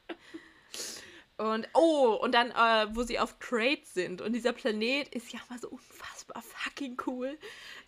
Und, 1.38 1.68
oh, 1.76 2.18
und 2.20 2.34
dann, 2.34 2.50
äh, 2.50 2.88
wo 2.96 3.04
sie 3.04 3.20
auf 3.20 3.38
Crate 3.40 3.86
sind. 3.86 4.22
Und 4.22 4.34
dieser 4.34 4.54
Planet 4.54 5.08
ist 5.10 5.32
ja 5.32 5.40
mal 5.50 5.60
so 5.60 5.70
unfassbar 5.70 6.42
fucking 6.42 6.98
cool. 7.06 7.38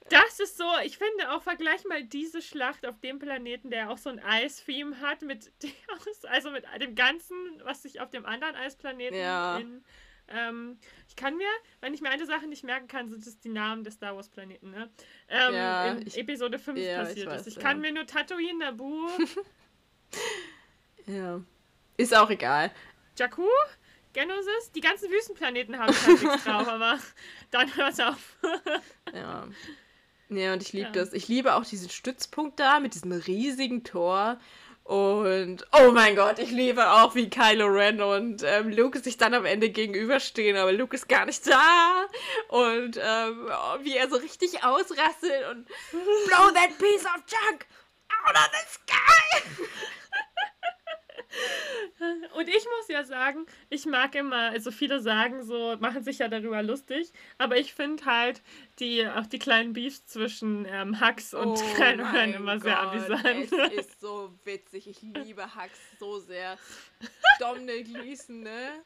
Das 0.09 0.39
ist 0.39 0.57
so, 0.57 0.65
ich 0.83 0.97
finde 0.99 1.31
auch, 1.31 1.41
vergleich 1.41 1.83
mal 1.85 2.03
diese 2.03 2.41
Schlacht 2.43 2.85
auf 2.85 2.99
dem 2.99 3.17
Planeten, 3.19 3.71
der 3.71 3.89
auch 3.89 3.97
so 3.97 4.09
ein 4.09 4.19
Eis-Theme 4.19 4.99
hat, 5.01 5.23
mit 5.23 5.51
dem, 5.63 5.71
also 6.29 6.51
mit 6.51 6.63
dem 6.79 6.93
Ganzen, 6.95 7.35
was 7.63 7.81
sich 7.83 7.99
auf 8.01 8.09
dem 8.11 8.25
anderen 8.25 8.55
Eisplaneten 8.55 9.17
Ja. 9.17 9.57
in. 9.57 9.83
Ähm, 10.31 10.77
ich 11.07 11.15
kann 11.15 11.35
mir, 11.37 11.47
wenn 11.81 11.95
ich 11.95 12.01
mir 12.01 12.09
eine 12.11 12.27
Sache 12.27 12.45
nicht 12.45 12.63
merken 12.63 12.87
kann, 12.87 13.09
sind 13.09 13.25
es 13.25 13.39
die 13.39 13.49
Namen 13.49 13.83
des 13.83 13.95
Star 13.95 14.15
Wars-Planeten, 14.15 14.69
ne? 14.69 14.91
Ähm, 15.27 15.53
Ja, 15.55 15.85
in 15.91 16.05
ich- 16.05 16.19
Episode 16.19 16.59
5 16.59 16.77
ja, 16.77 17.01
ich 17.01 17.07
passiert 17.07 17.27
weiß, 17.29 17.41
ist. 17.41 17.47
Ich 17.47 17.55
ja. 17.55 17.61
kann 17.63 17.81
mir 17.81 17.91
nur 17.91 18.05
Tatooine, 18.05 18.59
Naboo, 18.59 19.07
Ja. 21.07 21.41
Ist 21.97 22.15
auch 22.15 22.29
egal. 22.29 22.71
Jakku, 23.19 23.47
Geonosis, 24.13 24.71
die 24.73 24.81
ganzen 24.81 25.11
Wüstenplaneten 25.11 25.77
habe 25.77 25.91
ich 25.91 26.07
halt 26.07 26.23
nichts 26.23 26.43
drauf, 26.45 26.67
aber 26.67 26.99
dann 27.51 27.75
hört's 27.75 27.99
auf. 27.99 28.37
Ja. 29.13 29.47
Ja, 30.29 30.53
und 30.53 30.61
ich 30.61 30.73
liebe 30.73 30.85
Ja. 30.87 30.91
das. 30.91 31.13
Ich 31.13 31.27
liebe 31.27 31.55
auch 31.55 31.65
diesen 31.65 31.89
Stützpunkt 31.89 32.59
da 32.59 32.79
mit 32.79 32.93
diesem 32.93 33.11
riesigen 33.11 33.83
Tor. 33.83 34.39
Und 34.83 35.65
oh 35.71 35.91
mein 35.91 36.15
Gott, 36.15 36.37
ich 36.39 36.51
liebe 36.51 36.87
auch, 36.91 37.13
wie 37.15 37.29
Kylo 37.29 37.65
Ren 37.67 38.01
und 38.01 38.43
ähm, 38.43 38.69
Luke 38.69 38.99
sich 38.99 39.17
dann 39.17 39.33
am 39.33 39.45
Ende 39.45 39.69
gegenüberstehen, 39.69 40.57
aber 40.57 40.71
Luke 40.71 40.95
ist 40.95 41.09
gar 41.09 41.25
nicht 41.25 41.47
da. 41.47 42.05
Und 42.49 42.97
ähm, 43.01 43.49
oh, 43.51 43.77
wie 43.81 43.97
er 43.97 44.09
so 44.09 44.17
richtig 44.17 44.63
ausrastet 44.63 45.47
und 45.51 45.65
blow 45.91 46.51
that 46.53 46.77
piece 46.77 47.05
of 47.05 47.23
junk 47.27 47.65
out 48.27 48.35
of 48.35 48.49
the 48.51 48.67
sky. 48.71 49.63
Und 52.35 52.47
ich 52.47 52.65
muss 52.65 52.87
ja 52.87 53.03
sagen, 53.03 53.45
ich 53.69 53.85
mag 53.85 54.15
immer, 54.15 54.49
also 54.49 54.71
viele 54.71 55.01
sagen 55.01 55.43
so, 55.43 55.75
machen 55.79 56.03
sich 56.03 56.19
ja 56.19 56.27
darüber 56.27 56.63
lustig, 56.63 57.11
aber 57.37 57.57
ich 57.57 57.73
finde 57.73 58.05
halt 58.05 58.41
die, 58.79 59.07
auch 59.07 59.25
die 59.25 59.39
kleinen 59.39 59.73
Beefs 59.73 60.05
zwischen 60.05 60.65
ähm, 60.65 61.01
Hux 61.01 61.33
und 61.33 61.59
Oh 61.59 61.77
mein 61.77 62.33
immer 62.33 62.59
sehr 62.59 62.75
Gott, 62.75 62.93
amüsant. 62.93 63.51
Es 63.51 63.85
ist 63.85 63.99
so 63.99 64.33
witzig. 64.45 64.87
Ich 64.87 65.01
liebe 65.01 65.43
Hux 65.55 65.71
so 65.99 66.19
sehr. 66.19 66.57
Dominic 67.39 67.85
Gleason, 67.85 68.41
ne? 68.41 68.83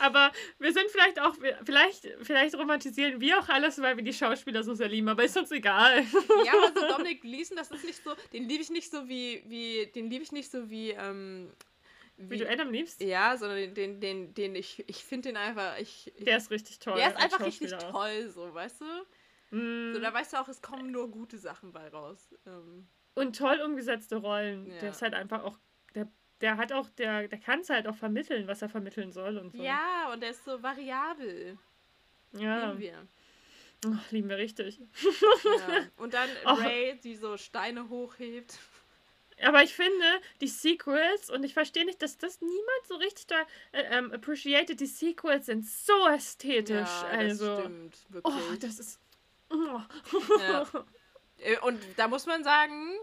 Aber 0.00 0.32
wir 0.58 0.72
sind 0.72 0.90
vielleicht 0.90 1.20
auch, 1.20 1.34
vielleicht, 1.64 2.08
vielleicht 2.22 2.54
romantisieren 2.56 3.20
wir 3.20 3.38
auch 3.38 3.48
alles, 3.48 3.80
weil 3.80 3.96
wir 3.96 4.04
die 4.04 4.12
Schauspieler 4.12 4.62
so 4.62 4.74
sehr 4.74 4.88
lieben, 4.88 5.08
aber 5.08 5.24
ist 5.24 5.36
uns 5.36 5.50
egal. 5.50 6.04
Ja, 6.44 6.52
aber 6.52 6.80
so 6.80 6.88
Dominic 6.96 7.22
Gleason, 7.22 7.56
das 7.56 7.70
ist 7.70 7.84
nicht 7.84 8.02
so, 8.02 8.14
den 8.32 8.48
liebe 8.48 8.62
ich 8.62 8.70
nicht 8.70 8.90
so 8.90 9.08
wie, 9.08 9.42
wie, 9.46 9.86
den 9.94 10.10
liebe 10.10 10.22
ich 10.24 10.32
nicht 10.32 10.50
so 10.50 10.68
wie, 10.70 10.90
ähm, 10.90 11.52
Wie 12.16 12.36
du 12.38 12.48
Adam 12.48 12.70
liebst? 12.70 13.00
ja, 13.00 13.36
sondern 13.36 13.58
den, 13.58 13.74
den, 13.74 14.00
den, 14.00 14.34
den 14.34 14.54
ich, 14.54 14.84
ich 14.88 15.04
finde 15.04 15.30
den 15.30 15.36
einfach, 15.36 15.78
ich, 15.78 16.12
ich 16.16 16.24
Der 16.24 16.36
ist 16.36 16.50
richtig 16.50 16.78
toll. 16.78 16.96
der 16.96 17.08
ist 17.08 17.16
einfach 17.16 17.40
richtig 17.40 17.72
toll, 17.90 18.30
so, 18.30 18.52
weißt 18.52 18.80
du? 18.80 19.56
Mm. 19.56 19.92
So, 19.92 20.00
da 20.00 20.12
weißt 20.12 20.32
du 20.32 20.40
auch, 20.40 20.48
es 20.48 20.62
kommen 20.62 20.90
nur 20.90 21.10
gute 21.10 21.38
Sachen 21.38 21.72
bei 21.72 21.88
raus. 21.88 22.34
Ähm, 22.46 22.88
Und 23.14 23.36
toll 23.36 23.60
umgesetzte 23.64 24.16
Rollen. 24.16 24.66
Ja. 24.70 24.78
Der 24.80 24.90
ist 24.90 25.02
halt 25.02 25.14
einfach 25.14 25.44
auch, 25.44 25.58
der, 25.94 26.08
der 26.42 26.56
hat 26.58 26.72
auch, 26.72 26.88
der, 26.90 27.28
der 27.28 27.38
kann 27.38 27.60
es 27.60 27.70
halt 27.70 27.86
auch 27.86 27.96
vermitteln, 27.96 28.46
was 28.46 28.60
er 28.62 28.68
vermitteln 28.68 29.12
soll 29.12 29.38
und 29.38 29.52
so. 29.52 29.62
ja, 29.62 30.10
und 30.12 30.20
der 30.20 30.30
ist 30.30 30.44
so 30.44 30.62
variabel. 30.62 31.56
ja. 32.32 32.66
Lieben 32.72 32.80
wir. 32.80 33.06
Oh, 33.84 33.96
lieben 34.12 34.28
wir 34.28 34.36
richtig. 34.38 34.78
Ja. 34.78 35.86
Und 35.96 36.14
dann 36.14 36.28
Oh. 36.44 36.52
Ray, 36.54 37.00
die 37.02 37.16
so 37.16 37.36
Steine 37.36 37.88
hochhebt. 37.88 38.56
Aber 39.42 39.64
ich 39.64 39.74
finde, 39.74 40.04
die 40.40 40.46
Sequels, 40.46 41.30
und 41.30 41.42
ich 41.42 41.52
verstehe 41.52 41.84
nicht, 41.84 42.00
dass 42.00 42.16
das 42.16 42.40
niemand 42.40 42.86
so 42.86 42.94
richtig 42.94 43.26
da 43.26 43.40
äh, 43.72 43.82
ähm, 43.98 44.12
appreciated, 44.12 44.78
die 44.78 44.86
Sequels 44.86 45.46
sind 45.46 45.66
so 45.66 46.06
ästhetisch. 46.06 46.88
Ja, 46.88 47.08
also, 47.08 47.46
das 47.56 47.58
stimmt, 47.60 47.96
wirklich. 48.10 48.34
oh, 48.36 48.54
das 48.60 48.78
ist. 48.78 49.00
Oh. 49.50 49.80
Ja. 50.38 50.64
Äh, 51.38 51.58
Und 51.58 51.80
da 51.96 52.06
muss 52.06 52.26
man 52.26 52.44
sagen, 52.44 52.94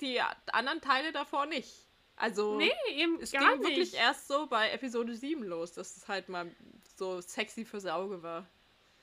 die 0.00 0.20
anderen 0.52 0.80
Teile 0.80 1.10
davor 1.10 1.46
nicht. 1.46 1.85
Also, 2.16 2.56
nee, 2.56 2.72
eben 2.94 3.18
es 3.20 3.32
gar 3.32 3.42
ging 3.52 3.60
nicht. 3.60 3.68
wirklich 3.68 3.94
erst 3.94 4.26
so 4.28 4.46
bei 4.46 4.70
Episode 4.70 5.14
7 5.14 5.42
los, 5.44 5.72
dass 5.72 5.96
es 5.96 6.08
halt 6.08 6.28
mal 6.28 6.50
so 6.96 7.20
sexy 7.20 7.64
fürs 7.64 7.86
Auge 7.86 8.22
war. 8.22 8.46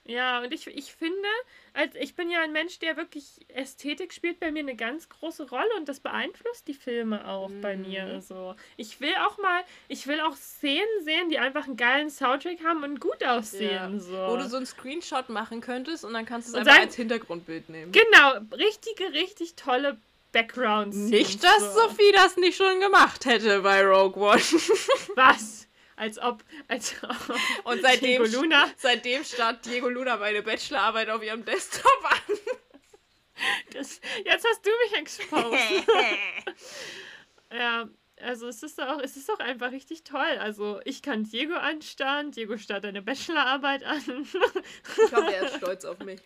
Ja, 0.05 0.41
und 0.41 0.51
ich, 0.53 0.67
ich 0.67 0.93
finde, 0.93 1.29
als 1.73 1.95
ich 1.95 2.13
bin 2.15 2.29
ja 2.29 2.41
ein 2.41 2.51
Mensch, 2.51 2.77
der 2.79 2.97
wirklich 2.97 3.39
Ästhetik 3.47 4.11
spielt 4.11 4.37
bei 4.41 4.51
mir 4.51 4.59
eine 4.59 4.75
ganz 4.75 5.07
große 5.07 5.47
Rolle 5.49 5.69
und 5.77 5.87
das 5.87 6.01
beeinflusst 6.01 6.67
die 6.67 6.73
Filme 6.73 7.25
auch 7.25 7.49
bei 7.61 7.77
mir. 7.77 8.05
Mhm. 8.15 8.19
So. 8.19 8.53
Ich 8.75 8.99
will 8.99 9.13
auch 9.25 9.37
mal, 9.37 9.63
ich 9.87 10.05
will 10.05 10.19
auch 10.19 10.35
Szenen 10.35 11.03
sehen, 11.03 11.29
die 11.29 11.39
einfach 11.39 11.67
einen 11.67 11.77
geilen 11.77 12.09
Soundtrack 12.09 12.65
haben 12.65 12.83
und 12.83 12.99
gut 12.99 13.23
aussehen. 13.23 14.01
So. 14.01 14.11
Wo 14.11 14.35
du 14.35 14.45
so 14.49 14.57
einen 14.57 14.65
Screenshot 14.65 15.29
machen 15.29 15.61
könntest 15.61 16.03
und 16.03 16.11
dann 16.11 16.25
kannst 16.25 16.49
du 16.49 16.51
es 16.51 16.57
einfach 16.57 16.73
sagen- 16.73 16.85
als 16.87 16.95
Hintergrundbild 16.95 17.69
nehmen. 17.69 17.93
Genau, 17.93 18.33
richtige, 18.57 19.13
richtig 19.13 19.55
tolle 19.55 19.97
Backgrounds. 20.33 20.97
Nicht, 20.97 21.41
dass 21.43 21.73
Sophie 21.73 22.11
das 22.13 22.35
nicht 22.35 22.57
schon 22.57 22.81
gemacht 22.81 23.25
hätte 23.25 23.61
bei 23.61 23.85
Rogue 23.85 24.21
One. 24.21 24.41
Was? 25.15 25.69
Als 25.95 26.19
ob, 26.19 26.43
als 26.67 26.95
ob. 27.03 27.37
Und 27.65 27.81
seitdem, 27.81 28.23
Diego 28.23 28.41
Luna. 28.41 28.67
seitdem 28.75 29.23
starrt 29.23 29.65
Diego 29.65 29.87
Luna 29.87 30.17
meine 30.17 30.41
Bachelorarbeit 30.41 31.09
auf 31.09 31.23
ihrem 31.23 31.45
Desktop 31.45 31.85
an. 32.03 32.37
Das, 33.71 34.01
jetzt 34.25 34.45
hast 34.45 34.65
du 34.65 34.71
mich 34.83 34.99
exposed. 34.99 35.87
ja, 37.53 37.87
also 38.21 38.47
es 38.47 38.63
ist 38.63 38.81
auch, 38.81 38.99
es 38.99 39.17
ist 39.17 39.29
auch 39.31 39.39
einfach 39.39 39.71
richtig 39.71 40.03
toll. 40.03 40.37
Also 40.39 40.79
ich 40.85 41.01
kann 41.01 41.23
Diego 41.23 41.55
anstarren, 41.55 42.31
Diego 42.31 42.57
starrt 42.57 42.85
eine 42.85 43.01
Bachelorarbeit 43.01 43.83
an. 43.83 44.01
ich 44.27 45.09
glaube, 45.09 45.33
er 45.33 45.45
ist 45.45 45.55
stolz 45.57 45.85
auf 45.85 45.99
mich. 45.99 46.21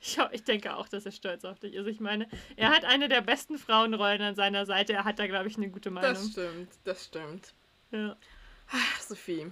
Ich, 0.00 0.18
ich, 0.32 0.44
denke 0.44 0.76
auch, 0.76 0.88
dass 0.88 1.06
er 1.06 1.12
stolz 1.12 1.44
auf 1.44 1.58
dich 1.58 1.74
ist. 1.74 1.86
Ich 1.86 2.00
meine, 2.00 2.28
er 2.56 2.70
hat 2.70 2.84
eine 2.84 3.08
der 3.08 3.20
besten 3.20 3.58
Frauenrollen 3.58 4.22
an 4.22 4.34
seiner 4.34 4.66
Seite. 4.66 4.92
Er 4.92 5.04
hat 5.04 5.18
da, 5.18 5.26
glaube 5.26 5.48
ich, 5.48 5.56
eine 5.56 5.70
gute 5.70 5.90
Meinung. 5.90 6.12
Das 6.12 6.30
stimmt, 6.30 6.70
das 6.84 7.04
stimmt. 7.04 7.54
Ja. 7.90 8.16
Ach, 8.70 9.00
Sophie. 9.00 9.50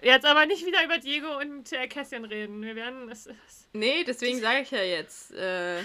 Jetzt 0.00 0.26
aber 0.26 0.46
nicht 0.46 0.64
wieder 0.64 0.84
über 0.84 0.98
Diego 0.98 1.38
und 1.38 1.72
äh, 1.72 1.88
Cassian 1.88 2.24
reden. 2.24 2.62
Wir 2.62 2.76
werden 2.76 3.10
es. 3.10 3.28
Nee, 3.72 4.04
deswegen 4.04 4.40
sage 4.40 4.60
ich 4.62 4.70
ja 4.70 4.82
jetzt 4.82 5.32
äh, 5.32 5.82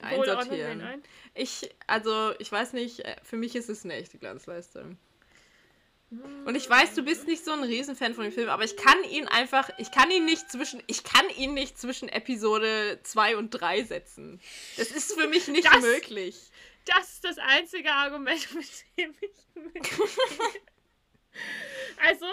einsortieren. 0.00 0.80
Ein? 0.80 1.02
Ich, 1.34 1.68
also, 1.86 2.32
ich 2.38 2.50
weiß 2.50 2.74
nicht, 2.74 3.00
äh, 3.00 3.16
für 3.22 3.36
mich 3.36 3.56
ist 3.56 3.68
es 3.68 3.84
eine 3.84 3.94
echte 3.94 4.18
Glanzleistung. 4.18 4.98
Und 6.10 6.54
ich 6.54 6.70
weiß, 6.70 6.94
du 6.94 7.02
bist 7.02 7.26
nicht 7.26 7.44
so 7.44 7.50
ein 7.50 7.64
Riesenfan 7.64 8.14
von 8.14 8.24
dem 8.24 8.32
Film, 8.32 8.48
aber 8.48 8.62
ich 8.62 8.76
kann 8.76 9.02
ihn 9.10 9.26
einfach, 9.26 9.70
ich 9.78 9.90
kann 9.90 10.10
ihn 10.10 10.24
nicht 10.24 10.50
zwischen, 10.50 10.80
ich 10.86 11.02
kann 11.02 11.28
ihn 11.36 11.54
nicht 11.54 11.78
zwischen 11.78 12.08
Episode 12.08 13.00
2 13.02 13.36
und 13.36 13.50
3 13.50 13.82
setzen. 13.82 14.40
Das 14.76 14.92
ist 14.92 15.18
für 15.18 15.26
mich 15.26 15.48
nicht 15.48 15.66
das, 15.66 15.80
möglich. 15.80 16.50
Das 16.84 17.14
ist 17.14 17.24
das 17.24 17.38
einzige 17.38 17.90
Argument, 17.90 18.46
mit 18.54 18.84
dem 18.96 19.14
ich 19.20 19.30
Also, 22.06 22.26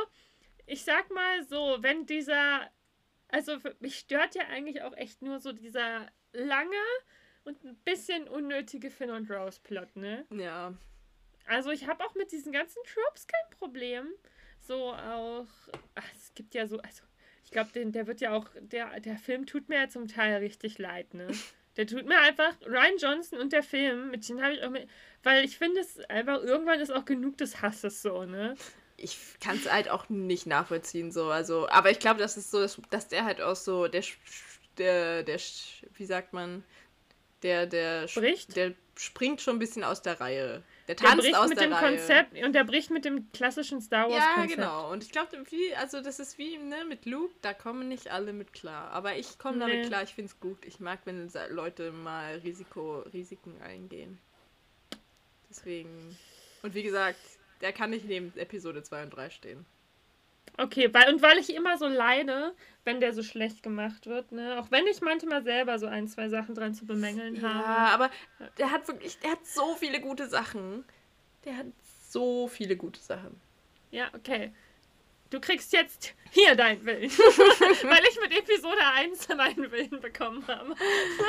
ich 0.67 0.83
sag 0.83 1.09
mal 1.09 1.43
so, 1.43 1.77
wenn 1.81 2.05
dieser, 2.05 2.69
also 3.29 3.57
mich 3.79 3.97
stört 3.97 4.35
ja 4.35 4.43
eigentlich 4.49 4.83
auch 4.83 4.95
echt 4.95 5.23
nur 5.23 5.39
so 5.39 5.51
dieser 5.51 6.07
lange 6.31 6.77
und 7.43 7.63
ein 7.63 7.75
bisschen 7.83 8.27
unnötige 8.27 8.91
Finn 8.91 9.09
und 9.09 9.29
Rose 9.31 9.59
Plot, 9.63 9.95
ne? 9.95 10.25
Ja. 10.29 10.73
Also 11.47 11.71
ich 11.71 11.87
habe 11.87 12.03
auch 12.05 12.15
mit 12.15 12.31
diesen 12.31 12.51
ganzen 12.51 12.79
Tropes 12.93 13.27
kein 13.27 13.57
Problem. 13.57 14.07
So 14.59 14.93
auch, 14.93 15.47
ach, 15.95 16.09
es 16.15 16.33
gibt 16.35 16.53
ja 16.55 16.67
so, 16.67 16.79
also 16.79 17.03
ich 17.43 17.51
glaube, 17.51 17.69
der 17.73 18.07
wird 18.07 18.21
ja 18.21 18.31
auch, 18.33 18.49
der, 18.59 18.99
der 18.99 19.17
Film 19.17 19.45
tut 19.45 19.67
mir 19.69 19.81
ja 19.81 19.89
zum 19.89 20.07
Teil 20.07 20.37
richtig 20.37 20.77
leid, 20.77 21.13
ne? 21.13 21.27
Der 21.75 21.87
tut 21.87 22.05
mir 22.05 22.19
einfach, 22.19 22.53
Ryan 22.61 22.97
Johnson 22.99 23.39
und 23.39 23.51
der 23.51 23.63
Film, 23.63 24.11
mit 24.11 24.29
denen 24.29 24.43
habe 24.43 24.53
ich 24.53 24.63
auch 24.63 24.69
mit, 24.69 24.87
weil 25.23 25.43
ich 25.43 25.57
finde 25.57 25.81
es 25.81 25.99
einfach, 26.01 26.41
irgendwann 26.43 26.79
ist 26.79 26.91
auch 26.91 27.03
genug 27.03 27.37
des 27.37 27.61
Hasses 27.61 28.01
so, 28.01 28.25
ne? 28.25 28.55
Ich 28.95 29.17
kann 29.39 29.57
es 29.57 29.69
halt 29.69 29.89
auch 29.89 30.07
nicht 30.07 30.45
nachvollziehen, 30.45 31.11
so, 31.11 31.31
also, 31.31 31.67
aber 31.69 31.89
ich 31.89 31.97
glaube, 31.97 32.19
das 32.19 32.37
ist 32.37 32.51
so, 32.51 32.59
dass, 32.61 32.79
dass 32.91 33.07
der 33.07 33.25
halt 33.25 33.41
auch 33.41 33.55
so, 33.55 33.87
der, 33.87 34.03
der, 34.77 35.23
der, 35.23 35.39
wie 35.95 36.05
sagt 36.05 36.31
man, 36.31 36.63
der, 37.41 37.65
der, 37.65 38.07
Bricht? 38.13 38.55
der 38.55 38.73
springt 38.95 39.41
schon 39.41 39.55
ein 39.55 39.59
bisschen 39.59 39.83
aus 39.83 40.01
der 40.01 40.19
Reihe. 40.19 40.63
Der 40.87 40.97
tanzt 40.97 41.13
der 41.13 41.21
bricht 41.21 41.35
aus 41.35 41.49
mit 41.49 41.59
der 41.59 41.67
dem 41.67 41.73
Reihe. 41.73 41.97
Konzept 41.97 42.43
und 42.43 42.53
der 42.53 42.63
bricht 42.65 42.89
mit 42.91 43.05
dem 43.05 43.31
klassischen 43.31 43.81
Star 43.81 44.09
Wars 44.09 44.21
Ja, 44.21 44.45
genau. 44.45 44.91
Und 44.91 45.03
ich 45.03 45.11
glaube, 45.11 45.29
also 45.77 46.01
das 46.01 46.19
ist 46.19 46.37
wie 46.37 46.57
ne, 46.57 46.83
mit 46.85 47.05
Luke, 47.05 47.33
da 47.41 47.53
kommen 47.53 47.87
nicht 47.87 48.09
alle 48.11 48.33
mit 48.33 48.51
klar. 48.51 48.91
Aber 48.91 49.15
ich 49.15 49.37
komme 49.39 49.57
nee. 49.57 49.71
damit 49.71 49.87
klar, 49.87 50.03
ich 50.03 50.13
finde 50.13 50.31
es 50.31 50.39
gut. 50.39 50.65
Ich 50.65 50.79
mag, 50.79 50.99
wenn 51.05 51.31
Leute 51.49 51.91
mal 51.91 52.35
Risiko, 52.39 52.99
Risiken 53.13 53.61
eingehen. 53.61 54.19
Deswegen. 55.49 56.17
Und 56.63 56.73
wie 56.73 56.83
gesagt, 56.83 57.19
der 57.61 57.71
kann 57.71 57.91
nicht 57.91 58.05
neben 58.05 58.35
Episode 58.37 58.83
2 58.83 59.03
und 59.03 59.09
3 59.11 59.29
stehen. 59.29 59.65
Okay, 60.57 60.93
weil, 60.93 61.11
und 61.11 61.21
weil 61.21 61.39
ich 61.39 61.53
immer 61.53 61.77
so 61.77 61.87
leide, 61.87 62.53
wenn 62.83 62.99
der 62.99 63.13
so 63.13 63.23
schlecht 63.23 63.63
gemacht 63.63 64.05
wird, 64.05 64.31
ne? 64.31 64.59
Auch 64.59 64.69
wenn 64.69 64.85
ich 64.87 65.01
manchmal 65.01 65.43
selber 65.43 65.79
so 65.79 65.87
ein, 65.87 66.07
zwei 66.07 66.29
Sachen 66.29 66.53
dran 66.53 66.75
zu 66.75 66.85
bemängeln 66.85 67.35
ja, 67.35 67.41
habe. 67.41 67.63
Ja, 67.63 67.87
aber 67.87 68.09
der 68.57 68.71
hat 68.71 68.87
wirklich, 68.87 69.17
der 69.19 69.31
hat 69.31 69.45
so 69.45 69.75
viele 69.75 69.99
gute 69.99 70.27
Sachen. 70.27 70.85
Der 71.45 71.57
hat 71.57 71.67
so 72.09 72.47
viele 72.47 72.75
gute 72.75 72.99
Sachen. 72.99 73.39
Ja, 73.89 74.09
okay. 74.13 74.53
Du 75.31 75.39
kriegst 75.39 75.73
jetzt 75.73 76.13
hier 76.29 76.55
deinen 76.55 76.85
Willen. 76.85 77.09
weil 77.09 78.03
ich 78.07 78.19
mit 78.21 78.37
Episode 78.37 78.85
1 78.95 79.27
meinen 79.29 79.71
Willen 79.71 79.99
bekommen 79.99 80.45
habe. 80.47 80.75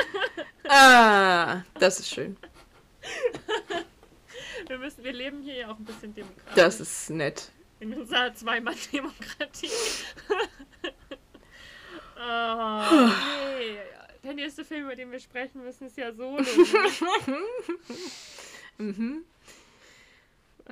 ah, 0.69 1.62
das 1.79 2.01
ist 2.01 2.11
schön. 2.11 2.37
Wir 4.67 4.79
müssen, 4.79 5.05
wir 5.05 5.12
leben 5.12 5.41
hier 5.43 5.55
ja 5.55 5.71
auch 5.71 5.79
ein 5.79 5.85
bisschen 5.85 6.15
demokratisch. 6.15 6.55
Das 6.55 6.81
ist 6.81 7.11
nett. 7.11 7.51
In 7.85 7.93
unserer 7.93 8.32
Zweimann-Demokratie. 8.32 9.68
oh, 12.16 13.11
nee. 13.59 13.76
Der 14.22 14.32
nächste 14.32 14.64
Film, 14.64 14.87
über 14.87 14.97
den 14.97 15.12
wir 15.12 15.20
sprechen 15.20 15.62
müssen, 15.62 15.89
ist 15.89 15.99
ja 15.99 16.11
Solo. 16.14 16.43
mhm. 18.78 19.26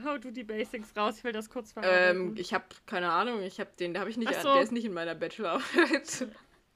Hau 0.02 0.16
du 0.16 0.30
die 0.30 0.42
Basics 0.42 0.96
raus, 0.96 1.18
ich 1.18 1.24
will 1.24 1.32
das 1.32 1.50
kurz 1.50 1.72
verarbeiten. 1.72 2.28
Ähm, 2.28 2.34
ich 2.38 2.54
habe 2.54 2.64
keine 2.86 3.12
Ahnung, 3.12 3.42
ich 3.42 3.60
habe 3.60 3.68
den, 3.78 3.92
der 3.92 4.00
habe 4.00 4.10
ich 4.10 4.16
nicht, 4.16 4.34
so. 4.40 4.54
der 4.54 4.62
ist 4.62 4.72
nicht 4.72 4.86
in 4.86 4.94
meiner 4.94 5.14
Bachelorarbeit. 5.14 6.28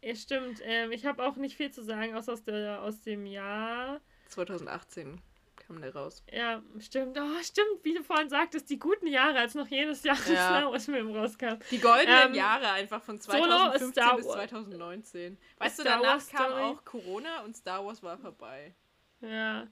Ja, 0.03 0.14
stimmt. 0.14 0.61
Ähm, 0.64 0.93
ich 0.93 1.07
habe 1.07 1.24
auch 1.24 1.37
nicht 1.37 1.57
viel 1.57 1.70
zu 1.70 1.82
sagen, 1.82 2.14
außer 2.14 2.34
aus, 2.34 2.45
der, 2.45 2.82
aus 2.82 3.01
dem 3.01 3.24
Jahr 3.24 4.03
2018 4.28 5.18
kam 5.67 5.81
der 5.81 5.95
raus. 5.95 6.23
Ja, 6.33 6.62
stimmt. 6.79 7.19
Oh, 7.19 7.43
stimmt, 7.43 7.83
wie 7.83 7.95
du 7.95 8.03
vorhin 8.03 8.29
sagtest, 8.29 8.71
die 8.71 8.79
guten 8.79 9.07
Jahre, 9.07 9.39
als 9.39 9.55
noch 9.55 9.69
jedes 9.69 10.03
Jahr 10.05 10.17
ein 10.17 10.33
ja. 10.33 10.47
Star 10.47 10.73
Wars-Film 10.73 11.14
rauskam. 11.14 11.59
Die 11.71 11.79
goldenen 11.79 12.29
ähm, 12.29 12.35
Jahre 12.35 12.71
einfach 12.71 13.03
von 13.03 13.21
2015 13.21 14.17
bis 14.17 14.27
2019. 14.27 15.39
Weißt 15.59 15.81
Star 15.81 15.85
du, 15.85 15.91
danach 15.91 16.14
Wars 16.14 16.29
kam 16.29 16.47
Story. 16.47 16.62
auch 16.62 16.85
Corona 16.85 17.45
und 17.45 17.57
Star 17.57 17.85
Wars 17.85 18.03
war 18.03 18.19
vorbei. 18.19 18.75
Ja. 19.21 19.67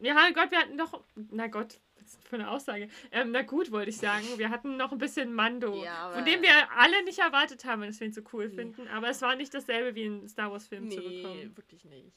Ja, 0.00 0.30
Gott, 0.30 0.50
wir 0.50 0.58
hatten 0.58 0.76
doch. 0.76 1.04
Na 1.14 1.46
Gott, 1.46 1.78
was 2.00 2.18
für 2.24 2.36
eine 2.36 2.50
Aussage? 2.50 2.88
Ähm, 3.12 3.30
na 3.30 3.42
gut, 3.42 3.70
wollte 3.70 3.90
ich 3.90 3.98
sagen. 3.98 4.26
Wir 4.36 4.50
hatten 4.50 4.76
noch 4.76 4.90
ein 4.90 4.98
bisschen 4.98 5.32
Mando, 5.32 5.82
ja, 5.84 6.10
von 6.10 6.24
dem 6.24 6.42
wir 6.42 6.50
alle 6.76 7.04
nicht 7.04 7.20
erwartet 7.20 7.64
haben, 7.64 7.82
dass 7.82 8.00
wir 8.00 8.08
ihn 8.08 8.12
so 8.12 8.22
cool 8.32 8.48
nee. 8.48 8.54
finden. 8.54 8.88
Aber 8.88 9.08
es 9.08 9.22
war 9.22 9.36
nicht 9.36 9.54
dasselbe 9.54 9.94
wie 9.94 10.06
ein 10.06 10.28
Star 10.28 10.50
Wars-Film 10.50 10.88
nee, 10.88 10.96
zu 10.96 11.02
bekommen. 11.02 11.38
Nee, 11.38 11.56
wirklich 11.56 11.84
nicht. 11.84 12.12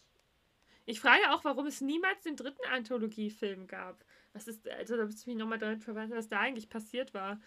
Ich 0.85 0.99
frage 0.99 1.31
auch, 1.31 1.43
warum 1.43 1.65
es 1.65 1.81
niemals 1.81 2.21
den 2.21 2.35
dritten 2.35 2.65
Anthologiefilm 2.71 3.67
gab. 3.67 4.03
Was 4.33 4.47
ist, 4.47 4.67
also 4.69 4.97
da 4.97 5.05
müsste 5.05 5.21
ich 5.21 5.27
mich 5.27 5.37
nochmal 5.37 5.57
damit 5.57 5.83
verweisen, 5.83 6.15
was 6.15 6.29
da 6.29 6.39
eigentlich 6.39 6.69
passiert 6.69 7.13
war. 7.13 7.39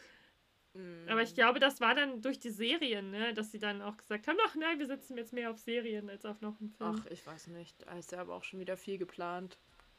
Mm. 0.74 1.08
Aber 1.08 1.22
ich 1.22 1.34
glaube, 1.34 1.60
das 1.60 1.80
war 1.80 1.94
dann 1.94 2.20
durch 2.20 2.40
die 2.40 2.50
Serien, 2.50 3.10
ne, 3.10 3.34
dass 3.34 3.52
sie 3.52 3.58
dann 3.58 3.82
auch 3.82 3.96
gesagt 3.96 4.26
haben, 4.26 4.38
ach 4.46 4.54
nein, 4.54 4.78
wir 4.78 4.86
setzen 4.86 5.16
jetzt 5.16 5.32
mehr 5.32 5.50
auf 5.50 5.58
Serien 5.58 6.10
als 6.10 6.24
auf 6.24 6.40
noch 6.40 6.58
einen 6.60 6.70
Film. 6.70 7.00
Ach, 7.00 7.06
ich 7.10 7.26
weiß 7.26 7.48
nicht. 7.48 7.86
Da 7.86 7.96
ist 7.96 8.12
ja 8.12 8.20
aber 8.20 8.34
auch 8.34 8.44
schon 8.44 8.60
wieder 8.60 8.76
viel 8.76 8.98
geplant. 8.98 9.58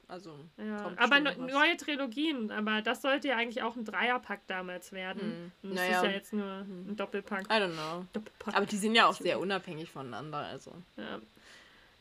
Also, 0.09 0.39
ja, 0.57 0.91
aber 0.97 1.19
ne 1.19 1.37
neue 1.37 1.77
Trilogien, 1.77 2.49
aber 2.49 2.81
das 2.81 3.03
sollte 3.03 3.27
ja 3.27 3.37
eigentlich 3.37 3.61
auch 3.61 3.75
ein 3.75 3.85
Dreierpack 3.85 4.47
damals 4.47 4.91
werden. 4.91 5.51
Das 5.61 5.71
naja. 5.71 5.97
ist 5.97 6.03
ja 6.03 6.09
jetzt 6.09 6.33
nur 6.33 6.61
hm. 6.61 6.89
ein 6.89 6.95
Doppelpack. 6.95 7.41
I 7.41 7.53
don't 7.53 7.73
know. 7.73 8.07
Doppelpack. 8.13 8.55
Aber 8.55 8.65
die 8.65 8.77
sind 8.77 8.95
ja 8.95 9.05
auch 9.05 9.13
sehr 9.13 9.39
unabhängig 9.39 9.91
voneinander, 9.91 10.39
also. 10.39 10.73
Ja. 10.97 11.21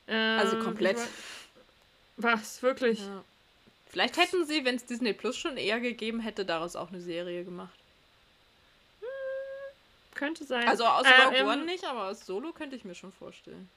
Also 0.09 0.57
ähm, 0.57 0.65
komplett. 0.65 0.99
Was, 2.17 2.63
wirklich? 2.63 3.01
Ja. 3.01 3.25
Vielleicht 3.87 4.17
hätten 4.17 4.45
sie, 4.47 4.65
wenn 4.65 4.77
es 4.77 4.85
Disney 4.85 5.13
Plus 5.13 5.37
schon 5.37 5.57
eher 5.57 5.81
gegeben 5.81 6.21
hätte, 6.21 6.45
daraus 6.45 6.77
auch 6.77 6.89
eine 6.89 7.01
Serie 7.01 7.45
gemacht. 7.45 7.79
Hm, 9.01 9.07
könnte 10.15 10.45
sein. 10.45 10.69
Also 10.69 10.85
aus 10.85 11.07
äh, 11.07 11.23
Rogue 11.23 11.37
ähm, 11.37 11.47
One 11.47 11.65
nicht, 11.65 11.85
aber 11.85 12.09
aus 12.09 12.27
Solo 12.27 12.53
könnte 12.53 12.77
ich 12.77 12.85
mir 12.85 12.95
schon 12.95 13.13
vorstellen. 13.13 13.69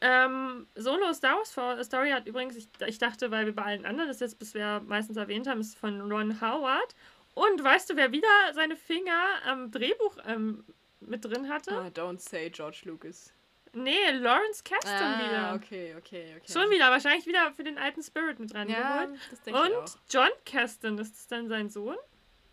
Ähm, 0.00 0.66
Solo 0.74 1.12
Star 1.14 1.36
Wars 1.36 1.86
Story 1.86 2.10
hat 2.10 2.26
übrigens, 2.26 2.54
ich, 2.56 2.68
ich 2.86 2.98
dachte, 2.98 3.30
weil 3.30 3.46
wir 3.46 3.54
bei 3.54 3.62
allen 3.62 3.86
anderen 3.86 4.08
das 4.08 4.20
jetzt 4.20 4.38
bisher 4.38 4.80
meistens 4.86 5.16
erwähnt 5.16 5.48
haben, 5.48 5.60
ist 5.60 5.76
von 5.76 6.00
Ron 6.12 6.40
Howard. 6.40 6.94
Und 7.34 7.62
weißt 7.62 7.90
du, 7.90 7.96
wer 7.96 8.12
wieder 8.12 8.28
seine 8.54 8.76
Finger 8.76 9.42
am 9.46 9.70
Drehbuch 9.70 10.16
ähm, 10.26 10.64
mit 11.00 11.24
drin 11.24 11.48
hatte? 11.48 11.72
Ah, 11.72 11.88
don't 11.88 12.18
say 12.18 12.50
George 12.50 12.82
Lucas. 12.84 13.32
Nee, 13.76 14.10
Lawrence 14.12 14.64
Kasdan 14.64 15.14
ah, 15.14 15.26
wieder. 15.26 15.54
okay, 15.54 15.94
okay, 15.98 16.34
okay. 16.36 16.52
Schon 16.52 16.70
wieder, 16.70 16.90
wahrscheinlich 16.90 17.26
wieder 17.26 17.52
für 17.52 17.64
den 17.64 17.78
alten 17.78 18.02
Spirit 18.02 18.38
mit 18.38 18.52
dran 18.52 18.68
ja. 18.68 19.06
Das 19.30 19.42
denke 19.42 19.60
Und 19.60 19.68
ich 19.68 19.76
auch. 19.76 19.96
John 20.08 20.30
Kasdan, 20.44 20.98
ist 20.98 21.14
das 21.14 21.26
dann 21.26 21.48
sein 21.48 21.68
Sohn? 21.68 21.96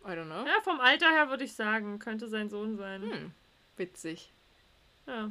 I 0.04 0.08
don't 0.08 0.26
know. 0.26 0.44
Ja, 0.44 0.60
vom 0.62 0.80
Alter 0.80 1.10
her 1.10 1.30
würde 1.30 1.44
ich 1.44 1.54
sagen, 1.54 1.98
könnte 1.98 2.28
sein 2.28 2.50
Sohn 2.50 2.76
sein. 2.76 3.02
Hm, 3.02 3.30
witzig. 3.76 4.32
Ja. 5.06 5.30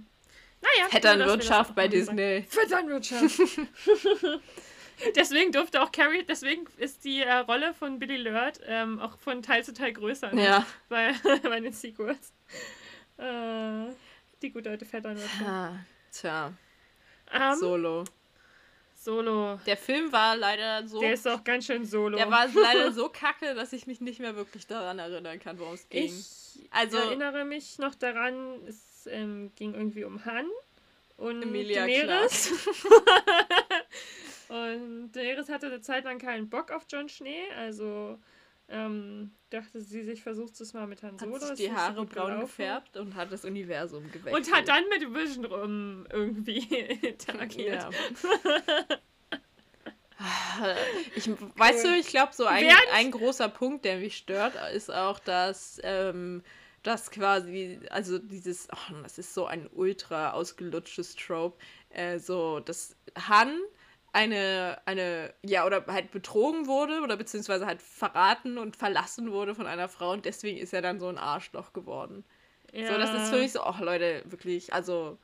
Naja. 0.62 0.90
Vetternwirtschaft 0.90 1.76
bei 1.76 1.88
Disney. 1.88 2.46
Vetternwirtschaft. 2.50 3.40
deswegen 5.16 5.52
durfte 5.52 5.82
auch 5.82 5.92
Carrie, 5.92 6.24
deswegen 6.24 6.66
ist 6.78 7.04
die 7.04 7.22
äh, 7.22 7.34
Rolle 7.34 7.74
von 7.74 8.00
Billy 8.00 8.18
Lurd 8.18 8.60
ähm, 8.66 9.00
auch 9.00 9.18
von 9.18 9.42
Teil 9.42 9.64
zu 9.64 9.74
Teil 9.74 9.94
größer. 9.94 10.34
Ne? 10.34 10.44
Ja. 10.44 10.66
Bei, 10.90 11.14
bei 11.44 11.60
den 11.60 11.74
Sequels. 11.74 12.34
Äh, 13.18 13.90
die 14.44 14.52
gute 14.52 14.70
alte 14.70 14.86
Vetternwirtschaft. 14.86 15.42
Ah, 15.48 15.80
tja. 16.12 16.54
Um, 17.34 17.60
solo. 17.60 18.04
Solo. 18.96 19.60
Der 19.66 19.76
Film 19.76 20.12
war 20.12 20.38
leider 20.38 20.88
so. 20.88 21.02
Der 21.02 21.14
ist 21.14 21.28
auch 21.28 21.44
ganz 21.44 21.66
schön 21.66 21.86
solo. 21.86 22.16
Der 22.18 22.32
war 22.32 22.48
leider 22.48 22.92
so 22.94 23.10
kacke, 23.10 23.54
dass 23.54 23.74
ich 23.74 23.86
mich 23.86 24.00
nicht 24.00 24.20
mehr 24.20 24.36
wirklich 24.36 24.66
daran 24.66 25.00
erinnern 25.00 25.40
kann, 25.40 25.60
worum 25.60 25.74
es 25.74 25.90
ging. 25.90 26.06
Ich 26.06 26.70
also, 26.72 26.98
erinnere 26.98 27.44
mich 27.44 27.80
noch 27.80 27.96
daran, 27.96 28.60
es 28.68 29.08
ähm, 29.08 29.52
ging 29.56 29.74
irgendwie 29.74 30.06
um 30.06 30.24
Han 30.24 30.46
und 31.18 31.42
Emilia 31.42 31.86
Daenerys. 31.86 32.52
und 34.48 35.12
Daenerys 35.12 35.50
hatte 35.50 35.68
eine 35.68 35.82
Zeit 35.82 36.06
lang 36.06 36.20
keinen 36.20 36.50
Bock 36.50 36.72
auf 36.72 36.86
John 36.90 37.10
Schnee, 37.10 37.44
also 37.58 38.18
ähm, 38.70 39.32
dachte 39.50 39.82
sie 39.82 40.04
sich, 40.04 40.24
versucht 40.24 40.60
es 40.62 40.74
mal 40.74 40.88
mit 40.88 41.04
Han 41.04 41.18
Solo. 41.20 41.34
Hat 41.36 41.42
sich 41.58 41.68
die 41.68 41.72
Haare 41.72 42.06
braun 42.06 42.28
gelaufen. 42.28 42.40
gefärbt 42.42 42.98
und 42.98 43.16
hat 43.16 43.32
das 43.32 43.46
Universum 43.46 44.10
gewechselt. 44.12 44.36
Und 44.36 44.54
hat 44.54 44.68
dann 44.68 44.84
mit 44.90 45.14
Vision 45.14 45.46
rum 45.46 46.08
irgendwie 46.12 46.60
interagiert. 47.02 47.88
Ich, 51.16 51.28
weißt 51.28 51.84
du, 51.86 51.96
ich 51.98 52.08
glaube, 52.08 52.34
so 52.34 52.46
ein, 52.46 52.64
Während- 52.64 52.94
ein 52.94 53.12
großer 53.12 53.50
Punkt, 53.50 53.84
der 53.84 53.98
mich 53.98 54.16
stört, 54.16 54.54
ist 54.74 54.90
auch, 54.94 55.20
dass 55.20 55.80
ähm, 55.84 56.44
das 56.84 57.12
quasi, 57.12 57.80
also 57.90 58.20
dieses, 58.20 58.68
oh, 58.72 58.94
das 59.04 59.18
ist 59.18 59.34
so 59.34 59.46
ein 59.48 59.68
ultra 59.74 60.32
ausgelutschtes 60.32 61.16
Trope, 61.16 61.58
äh, 61.90 62.20
so, 62.20 62.60
dass 62.62 62.96
Han 63.28 63.60
eine, 64.14 64.80
eine, 64.86 65.34
ja, 65.44 65.66
oder 65.66 65.86
halt 65.88 66.12
betrogen 66.12 66.68
wurde 66.68 67.02
oder 67.02 67.18
beziehungsweise 67.18 67.66
halt 67.66 67.82
verraten 67.82 68.58
und 68.58 68.76
verlassen 68.76 69.32
wurde 69.32 69.56
von 69.56 69.66
einer 69.66 69.90
Frau 69.90 70.12
und 70.12 70.26
deswegen 70.26 70.60
ist 70.60 70.74
er 70.74 70.82
dann 70.82 71.00
so 71.00 71.08
ein 71.08 71.18
Arschloch 71.18 71.74
geworden. 71.74 72.24
So, 72.72 72.98
das 72.98 73.14
ist 73.14 73.30
für 73.30 73.40
mich 73.40 73.52
so, 73.52 73.62
ach 73.62 73.80
Leute, 73.82 74.24
wirklich, 74.26 74.74
also, 74.74 75.20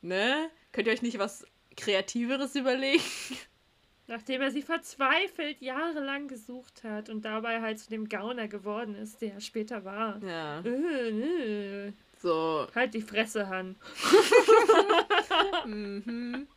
ne? 0.00 0.50
Könnt 0.72 0.88
ihr 0.88 0.92
euch 0.92 1.02
nicht 1.02 1.18
was 1.18 1.46
Kreativeres 1.76 2.56
überlegen? 2.56 3.02
Nachdem 4.08 4.40
er 4.40 4.50
sie 4.50 4.62
verzweifelt 4.62 5.60
jahrelang 5.60 6.28
gesucht 6.28 6.82
hat 6.82 7.08
und 7.08 7.24
dabei 7.24 7.60
halt 7.60 7.78
zu 7.78 7.90
dem 7.90 8.08
Gauner 8.08 8.48
geworden 8.48 8.94
ist, 8.94 9.20
der 9.20 9.34
er 9.34 9.40
später 9.40 9.84
war. 9.84 10.20
Ja. 10.24 10.60
Äh, 10.60 11.88
äh. 11.88 11.92
So. 12.20 12.66
Halt 12.74 12.94
die 12.94 13.02
Fresse, 13.02 13.48
Han. 13.48 13.76
Mhm. 15.66 16.48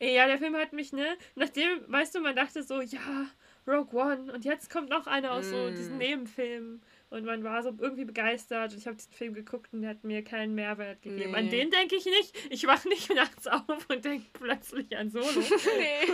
Ja, 0.00 0.26
der 0.26 0.38
Film 0.38 0.54
hat 0.56 0.72
mich, 0.72 0.92
ne? 0.92 1.16
Nachdem, 1.34 1.80
weißt 1.88 2.14
du, 2.14 2.20
man 2.20 2.36
dachte 2.36 2.62
so, 2.62 2.80
ja, 2.80 3.26
Rogue 3.66 3.98
One 3.98 4.32
und 4.32 4.44
jetzt 4.44 4.70
kommt 4.70 4.90
noch 4.90 5.06
einer 5.06 5.32
aus 5.32 5.46
so 5.48 5.56
Mm. 5.70 5.74
diesen 5.74 5.98
Nebenfilmen. 5.98 6.82
Und 7.08 7.24
man 7.24 7.44
war 7.44 7.62
so 7.62 7.72
irgendwie 7.78 8.04
begeistert 8.04 8.72
und 8.72 8.78
ich 8.78 8.86
habe 8.86 8.96
diesen 8.96 9.12
Film 9.12 9.32
geguckt 9.34 9.72
und 9.72 9.82
der 9.82 9.90
hat 9.90 10.02
mir 10.04 10.22
keinen 10.24 10.54
Mehrwert 10.56 11.02
gegeben. 11.02 11.34
An 11.36 11.44
Nee. 11.44 11.50
den 11.50 11.70
denke 11.70 11.94
ich 11.96 12.04
nicht. 12.04 12.36
Ich 12.50 12.66
wache 12.66 12.88
nicht 12.88 13.08
nachts 13.14 13.46
auf 13.46 13.88
und 13.88 14.04
denke 14.04 14.26
plötzlich 14.32 14.96
an 14.96 15.10
Solo. 15.10 15.24
Nee. 15.78 16.12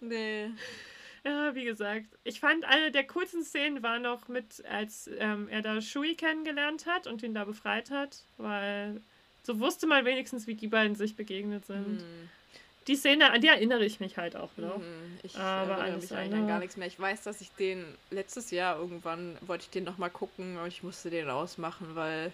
nee. 0.00 0.50
Ja, 1.24 1.54
wie 1.54 1.64
gesagt, 1.64 2.06
ich 2.24 2.40
fand 2.40 2.64
eine 2.64 2.90
der 2.90 3.06
coolsten 3.06 3.44
Szenen 3.44 3.82
war 3.82 3.98
noch 4.00 4.26
mit, 4.28 4.64
als 4.66 5.08
ähm, 5.18 5.48
er 5.48 5.62
da 5.62 5.80
Shui 5.80 6.16
kennengelernt 6.16 6.86
hat 6.86 7.06
und 7.06 7.22
ihn 7.22 7.34
da 7.34 7.44
befreit 7.44 7.90
hat, 7.90 8.24
weil 8.38 9.00
so 9.42 9.58
wusste 9.60 9.86
man 9.86 10.04
wenigstens, 10.04 10.46
wie 10.46 10.54
die 10.54 10.68
beiden 10.68 10.96
sich 10.96 11.16
begegnet 11.16 11.66
sind. 11.66 12.00
Hm. 12.00 12.28
Die 12.88 12.96
Szene, 12.96 13.30
an 13.30 13.40
die 13.40 13.46
erinnere 13.46 13.84
ich 13.84 14.00
mich 14.00 14.16
halt 14.16 14.34
auch 14.34 14.50
noch. 14.56 14.78
Mhm. 14.78 15.18
Ich 15.22 15.36
Aber 15.36 15.74
erinnere 15.74 16.00
mich 16.00 16.12
eigentlich 16.12 16.40
an 16.40 16.48
gar 16.48 16.58
nichts 16.58 16.76
mehr. 16.76 16.88
Ich 16.88 16.98
weiß, 16.98 17.22
dass 17.22 17.40
ich 17.40 17.52
den 17.52 17.84
letztes 18.10 18.50
Jahr 18.50 18.78
irgendwann 18.78 19.36
wollte 19.42 19.64
ich 19.64 19.70
den 19.70 19.84
nochmal 19.84 20.10
gucken, 20.10 20.56
aber 20.58 20.66
ich 20.66 20.82
musste 20.82 21.10
den 21.10 21.30
ausmachen, 21.30 21.94
weil. 21.94 22.32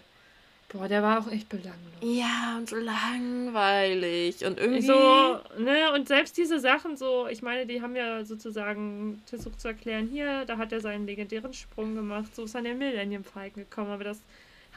Boah, 0.69 0.87
der 0.87 1.01
war 1.01 1.19
auch 1.19 1.31
echt 1.31 1.49
belanglos. 1.49 1.99
Ja, 2.01 2.55
und 2.57 2.69
so 2.69 2.77
langweilig. 2.77 4.43
Und 4.45 4.59
irgendwie. 4.59 4.81
So, 4.81 5.39
ne, 5.57 5.91
und 5.93 6.07
selbst 6.07 6.37
diese 6.37 6.59
Sachen 6.59 6.97
so, 6.97 7.27
ich 7.27 7.41
meine, 7.41 7.67
die 7.67 7.81
haben 7.81 7.95
ja 7.95 8.23
sozusagen 8.25 9.21
versucht 9.27 9.61
zu 9.61 9.67
erklären, 9.67 10.07
hier, 10.07 10.45
da 10.45 10.57
hat 10.57 10.71
er 10.71 10.81
seinen 10.81 11.05
legendären 11.05 11.53
Sprung 11.53 11.95
gemacht, 11.95 12.35
so 12.35 12.43
ist 12.43 12.55
er 12.55 12.59
an 12.59 12.65
den 12.65 12.77
Millennium 12.77 13.23
Falcon 13.23 13.63
gekommen, 13.63 13.91
aber 13.91 14.03
das 14.03 14.19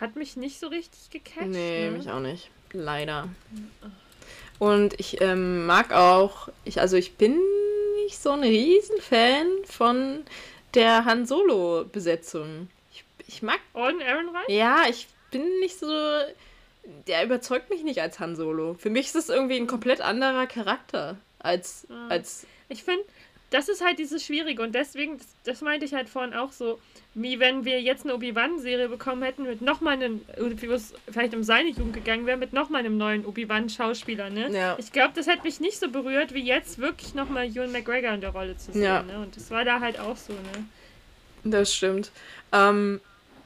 hat 0.00 0.16
mich 0.16 0.36
nicht 0.36 0.58
so 0.58 0.66
richtig 0.68 1.10
gecatcht. 1.10 1.48
Nee, 1.48 1.90
ne? 1.90 1.98
mich 1.98 2.10
auch 2.10 2.20
nicht. 2.20 2.50
Leider. 2.72 3.28
Und 4.58 4.98
ich 4.98 5.20
ähm, 5.20 5.66
mag 5.66 5.92
auch, 5.92 6.48
ich, 6.64 6.80
also 6.80 6.96
ich 6.96 7.14
bin 7.16 7.38
nicht 8.04 8.20
so 8.20 8.30
ein 8.30 8.40
Riesenfan 8.42 9.46
von 9.64 10.24
der 10.74 11.04
Han 11.04 11.26
Solo-Besetzung. 11.26 12.68
Ich, 12.92 13.04
ich 13.26 13.42
mag, 13.42 13.58
Und 13.72 14.02
Aaron 14.02 14.28
Reich? 14.34 14.48
ja, 14.48 14.84
ich 14.88 15.08
bin 15.30 15.42
nicht 15.60 15.78
so, 15.78 15.86
der 17.06 17.24
überzeugt 17.24 17.70
mich 17.70 17.82
nicht 17.82 18.00
als 18.00 18.18
Han 18.20 18.36
Solo. 18.36 18.74
Für 18.78 18.90
mich 18.90 19.06
ist 19.06 19.16
es 19.16 19.28
irgendwie 19.28 19.56
ein 19.56 19.66
komplett 19.66 20.00
anderer 20.00 20.46
Charakter 20.46 21.16
als, 21.38 21.86
Ja. 21.88 22.08
als, 22.08 22.46
Ich 22.68 22.84
finde, 22.84 23.04
das 23.52 23.68
ist 23.68 23.84
halt 23.84 23.98
dieses 23.98 24.24
Schwierige 24.24 24.62
und 24.62 24.74
deswegen, 24.74 25.18
das, 25.18 25.26
das 25.44 25.60
meinte 25.60 25.84
ich 25.84 25.94
halt 25.94 26.08
vorhin 26.08 26.34
auch 26.34 26.52
so, 26.52 26.80
wie 27.14 27.38
wenn 27.38 27.64
wir 27.64 27.80
jetzt 27.80 28.04
eine 28.04 28.14
Obi-Wan-Serie 28.14 28.88
bekommen 28.88 29.22
hätten 29.22 29.42
mit 29.44 29.60
nochmal 29.60 29.94
einem, 29.94 30.22
wie 30.38 30.66
es 30.66 30.94
vielleicht 31.10 31.34
um 31.34 31.42
seine 31.42 31.68
Jugend 31.68 31.92
gegangen 31.92 32.26
wäre, 32.26 32.38
mit 32.38 32.52
nochmal 32.52 32.80
einem 32.80 32.96
neuen 32.96 33.24
Obi-Wan-Schauspieler, 33.26 34.30
ne? 34.30 34.50
Ja. 34.50 34.76
Ich 34.78 34.92
glaube, 34.92 35.12
das 35.14 35.26
hätte 35.26 35.42
mich 35.42 35.60
nicht 35.60 35.78
so 35.78 35.90
berührt, 35.90 36.32
wie 36.34 36.42
jetzt 36.42 36.78
wirklich 36.78 37.14
nochmal 37.14 37.46
Ewan 37.46 37.70
McGregor 37.72 38.12
in 38.14 38.20
der 38.22 38.30
Rolle 38.30 38.56
zu 38.56 38.72
sehen, 38.72 38.82
Ja. 38.82 39.02
ne? 39.02 39.18
Und 39.18 39.36
das 39.36 39.50
war 39.50 39.64
da 39.64 39.80
halt 39.80 39.98
auch 40.00 40.16
so, 40.16 40.32
ne? 40.32 40.64
Das 41.44 41.74
stimmt. 41.74 42.10
Ähm, 42.52 43.00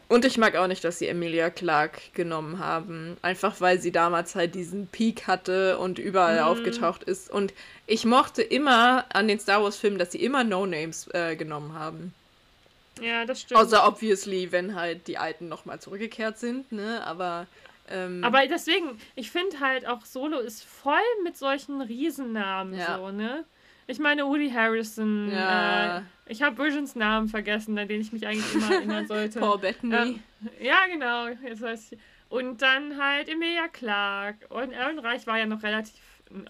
und 0.09 0.25
ich 0.25 0.39
mag 0.39 0.55
auch 0.57 0.67
nicht, 0.69 0.85
dass 0.85 0.99
sie 0.99 1.09
Emilia 1.09 1.51
Clarke 1.51 2.01
genommen 2.15 2.59
haben. 2.59 3.17
Einfach 3.23 3.61
weil 3.61 3.81
sie 3.81 3.93
damals 3.93 4.35
halt 4.35 4.55
diesen 4.55 4.87
Peak 4.87 5.27
hatte 5.27 5.79
und 5.79 5.99
überall 5.99 6.41
Mhm. 6.43 6.47
aufgetaucht 6.47 7.03
ist. 7.05 7.31
Und 7.31 7.53
ich 7.87 8.05
mochte 8.05 8.43
immer 8.43 9.05
an 9.13 9.29
den 9.29 9.41
Star 9.41 9.63
Wars-Filmen, 9.63 9.99
dass 9.99 10.13
sie 10.13 10.23
immer 10.23 10.45
No-Names 10.45 11.09
äh, 11.13 11.35
genommen 11.37 11.75
haben. 11.75 12.15
Ja, 13.01 13.25
das 13.27 13.43
stimmt. 13.43 13.61
Außer 13.61 13.87
obviously, 13.87 14.53
wenn 14.53 14.75
halt 14.75 15.07
die 15.07 15.19
Alten 15.19 15.49
nochmal 15.49 15.81
zurückgekehrt 15.81 16.39
sind, 16.39 16.73
ne? 16.73 17.03
Aber. 17.05 17.47
Ähm, 17.89 18.25
Aber 18.25 18.45
deswegen, 18.47 18.99
ich 19.15 19.31
finde 19.31 19.61
halt 19.61 19.87
auch 19.87 20.05
Solo 20.05 20.39
ist 20.41 20.65
voll 20.65 20.95
mit 21.23 21.37
solchen 21.37 21.81
Riesennamen 21.83 22.79
Ja. 22.79 22.97
so, 22.99 23.11
ne? 23.13 23.45
Ich 23.87 23.99
meine, 23.99 24.25
Woody 24.27 24.51
Harrison. 24.51 25.31
Ja. 25.31 25.99
Äh, 25.99 26.03
ich 26.29 26.43
habe 26.43 26.63
Visions 26.63 26.97
Namen 26.97 27.29
vergessen, 27.29 27.79
an 27.79 27.89
den 27.89 28.01
ich 28.01 28.13
mich 28.13 28.27
eigentlich 28.27 28.55
immer 28.55 28.75
erinnern 28.75 29.07
sollte. 29.09 29.39
Paul 29.41 29.59
Bettany. 29.59 29.95
Ähm, 29.95 30.23
ja, 30.61 30.87
genau. 30.91 31.29
Jetzt 31.29 31.63
weiß 31.63 31.93
ich. 31.93 31.99
Und 32.29 32.63
dann 32.63 33.01
halt 33.01 33.29
Emilia 33.29 33.69
Clarke. 33.69 34.49
Und 34.49 34.75
Aaron 34.75 34.99
Reich 34.99 35.27
war 35.27 35.39
ja 35.39 35.47
noch 35.47 35.63
relativ 35.63 36.01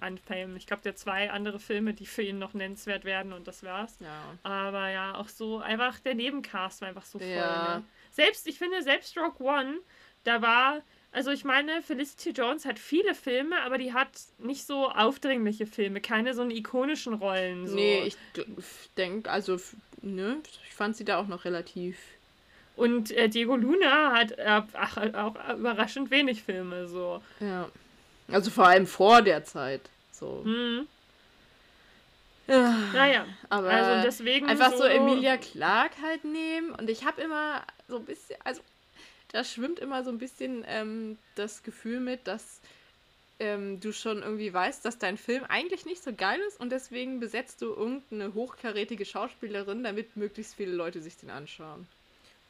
an 0.01 0.17
Fame. 0.17 0.57
Ich 0.57 0.67
glaube, 0.67 0.83
der 0.83 0.97
zwei 0.97 1.31
andere 1.31 1.59
Filme, 1.59 1.93
die 1.93 2.07
für 2.07 2.23
ihn 2.23 2.39
noch 2.39 2.55
nennenswert 2.55 3.05
werden 3.05 3.35
und 3.35 3.47
das 3.47 3.63
war's. 3.63 3.99
ja. 4.01 4.23
Aber 4.43 4.89
ja, 4.89 5.15
auch 5.17 5.29
so 5.29 5.59
einfach 5.59 5.99
der 6.01 6.15
Nebencast 6.15 6.81
war 6.81 6.89
einfach 6.89 7.05
so 7.05 7.19
voll. 7.19 7.29
Ja. 7.29 7.79
Ne? 7.79 7.85
Selbst, 8.11 8.47
ich 8.47 8.59
finde, 8.59 8.83
selbst 8.83 9.17
Rock 9.19 9.39
One, 9.41 9.81
da 10.25 10.41
war, 10.41 10.81
also 11.17 11.31
ich 11.31 11.45
meine, 11.45 11.81
Felicity 11.81 12.31
Jones 12.33 12.67
hat 12.67 12.79
viele 12.79 13.15
Filme, 13.15 13.63
aber 13.63 13.79
die 13.79 13.95
hat 13.95 14.11
nicht 14.37 14.67
so 14.67 14.91
aufdringliche 14.91 15.67
Filme, 15.67 16.03
keine 16.03 16.35
so 16.35 16.47
ikonischen 16.47 17.15
Rollen. 17.15 17.67
So. 17.67 17.75
Nee, 17.75 18.03
ich 18.03 18.17
denke, 18.99 19.31
also, 19.31 19.57
ne? 20.03 20.37
Ich 20.69 20.75
fand 20.75 20.95
sie 20.95 21.07
da 21.07 21.17
auch 21.17 21.27
noch 21.27 21.47
relativ. 21.47 21.97
Und 22.77 23.13
äh, 23.13 23.31
Diego 23.31 23.57
Luna 23.57 24.13
hat 24.13 24.33
äh, 24.33 24.61
ach, 24.75 24.99
auch 25.15 25.37
überraschend 25.57 26.11
wenig 26.11 26.43
Filme, 26.43 26.87
so. 26.87 27.23
Ja. 27.41 27.71
Also 28.29 28.51
vor 28.51 28.67
allem 28.67 28.87
vor 28.87 29.23
der 29.23 29.43
Zeit. 29.43 29.81
So. 30.13 30.43
Hm. 30.45 30.87
Ja. 32.47 32.77
Naja, 32.93 33.27
Aber 33.49 33.71
also 33.71 34.03
deswegen. 34.07 34.47
einfach 34.49 34.75
so 34.75 34.85
Emilia 34.85 35.39
Clark 35.39 35.93
halt 36.03 36.25
nehmen. 36.25 36.73
Und 36.73 36.91
ich 36.91 37.07
habe 37.07 37.23
immer 37.23 37.63
so 37.89 37.97
ein 37.97 38.05
bisschen, 38.05 38.37
also 38.45 38.61
da 39.33 39.45
schwimmt 39.45 39.79
immer 39.79 40.05
so 40.05 40.11
ein 40.11 40.19
bisschen 40.19 40.65
ähm, 40.67 41.19
das 41.35 41.63
Gefühl 41.63 42.01
mit, 42.01 42.27
dass 42.27 42.61
ähm, 43.39 43.81
du 43.81 43.93
schon 43.93 44.23
irgendwie 44.23 44.53
weißt, 44.53 44.85
dass 44.85 44.99
dein 44.99 45.19
Film 45.19 45.45
eigentlich 45.45 45.85
nicht 45.85 46.03
so 46.03 46.13
geil 46.13 46.41
ist 46.49 46.59
und 46.59 46.71
deswegen 46.71 47.21
besetzt 47.21 47.61
du 47.63 47.67
irgendeine 47.67 48.35
hochkarätige 48.35 49.05
Schauspielerin, 49.05 49.85
damit 49.85 50.17
möglichst 50.17 50.55
viele 50.55 50.73
Leute 50.73 51.03
sich 51.03 51.17
den 51.17 51.31
anschauen. 51.31 51.87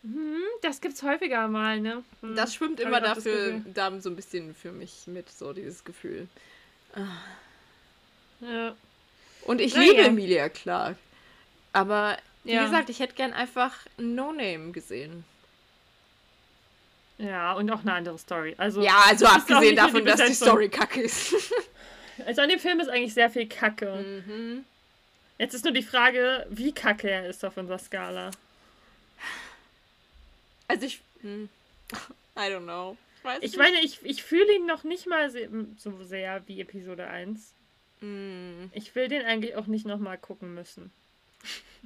Hm, 0.03 0.39
das 0.63 0.81
gibt's 0.81 1.03
häufiger 1.03 1.49
mal, 1.49 1.81
ne? 1.81 2.05
Hm. 2.21 2.37
Das 2.37 2.55
schwimmt 2.55 2.79
immer 2.79 3.01
dafür, 3.01 3.61
da 3.65 4.01
so 4.01 4.11
ein 4.11 4.17
bisschen 4.17 4.55
für 4.55 4.71
mich 4.71 5.07
mit, 5.07 5.29
so 5.31 5.53
dieses 5.53 5.85
Gefühl. 5.85 6.29
Ja. 8.41 8.77
Und 9.43 9.61
ich 9.61 9.75
Na 9.75 9.81
liebe 9.83 10.03
ja. 10.03 10.07
Emilia 10.07 10.49
Clark. 10.49 10.97
Aber 11.73 12.17
wie 12.45 12.53
Ja. 12.53 12.65
gesagt, 12.65 12.91
ich 12.91 13.01
hätte 13.01 13.15
gern 13.15 13.33
einfach 13.33 13.75
No-Name 13.99 14.71
gesehen. 14.73 15.25
Ja, 17.19 17.53
und 17.55 17.71
auch 17.71 17.81
eine 17.81 17.93
andere 17.95 18.19
Story. 18.19 18.55
Also, 18.59 18.83
Ja, 18.83 19.05
also 19.07 19.27
abgesehen 19.27 19.77
davon, 19.77 20.05
die 20.05 20.11
dass 20.11 20.25
die. 20.25 20.35
Story 20.35 20.69
kacke 20.69 21.03
ist. 21.03 21.35
also 22.27 22.43
an 22.43 22.49
dem 22.49 22.59
Film 22.59 22.81
ist 22.81 22.89
eigentlich 22.89 23.15
sehr 23.15 23.31
viel 23.31 23.47
Kacke. 23.49 24.23
mhm. 24.27 24.65
Jetzt 25.39 25.55
ist 25.55 25.65
nur 25.65 25.75
die 25.75 25.83
Frage, 25.83 26.47
wie 26.51 26.73
kacke 26.73 27.11
er 27.11 27.27
ist 27.29 27.45
auf 27.45 27.57
unserer 27.59 27.79
Skala. 27.79 28.31
Also 30.69 30.87
ich. 30.87 31.01
Hm. 31.23 31.49
I 32.37 32.41
don't 32.51 32.63
know. 32.65 32.97
Ich 33.19 33.25
weiß 33.25 33.39
Ich 33.43 33.51
nicht. 33.53 33.59
meine, 33.59 33.81
ich, 33.81 34.01
ich 34.03 34.23
fühle 34.23 34.55
ihn 34.57 34.67
noch 34.67 34.85
nicht 34.85 35.07
mal 35.07 35.31
so 35.79 36.03
sehr 36.05 36.43
wie 36.47 36.61
Episode 36.61 37.07
1. 37.07 37.53
Hm. 38.01 38.71
Ich 38.73 38.95
will 38.95 39.09
den 39.09 39.25
eigentlich 39.25 39.57
auch 39.57 39.67
nicht 39.67 39.87
nochmal 39.87 40.19
gucken 40.19 40.55
müssen. 40.55 40.91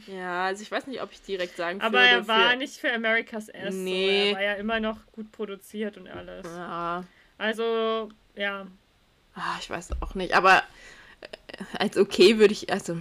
Ja, 0.06 0.46
also 0.46 0.62
ich 0.62 0.70
weiß 0.70 0.86
nicht, 0.86 1.02
ob 1.02 1.12
ich 1.12 1.20
direkt 1.22 1.56
sagen 1.56 1.80
Aber 1.80 1.98
würde. 1.98 2.08
er 2.08 2.28
war 2.28 2.50
für... 2.50 2.56
nicht 2.56 2.76
für 2.76 2.92
America's 2.92 3.48
S. 3.48 3.74
Nee. 3.74 4.22
So. 4.22 4.28
Er 4.28 4.34
war 4.34 4.42
ja 4.42 4.54
immer 4.54 4.80
noch 4.80 4.98
gut 5.12 5.30
produziert 5.32 5.96
und 5.96 6.08
alles. 6.08 6.46
Ja. 6.46 7.04
Also, 7.38 8.08
ja. 8.34 8.66
Ah, 9.34 9.56
ich 9.60 9.68
weiß 9.68 10.00
auch 10.00 10.14
nicht. 10.14 10.34
Aber 10.34 10.62
äh, 11.20 11.64
als 11.78 11.96
okay 11.96 12.38
würde 12.38 12.52
ich. 12.52 12.72
Also. 12.72 12.96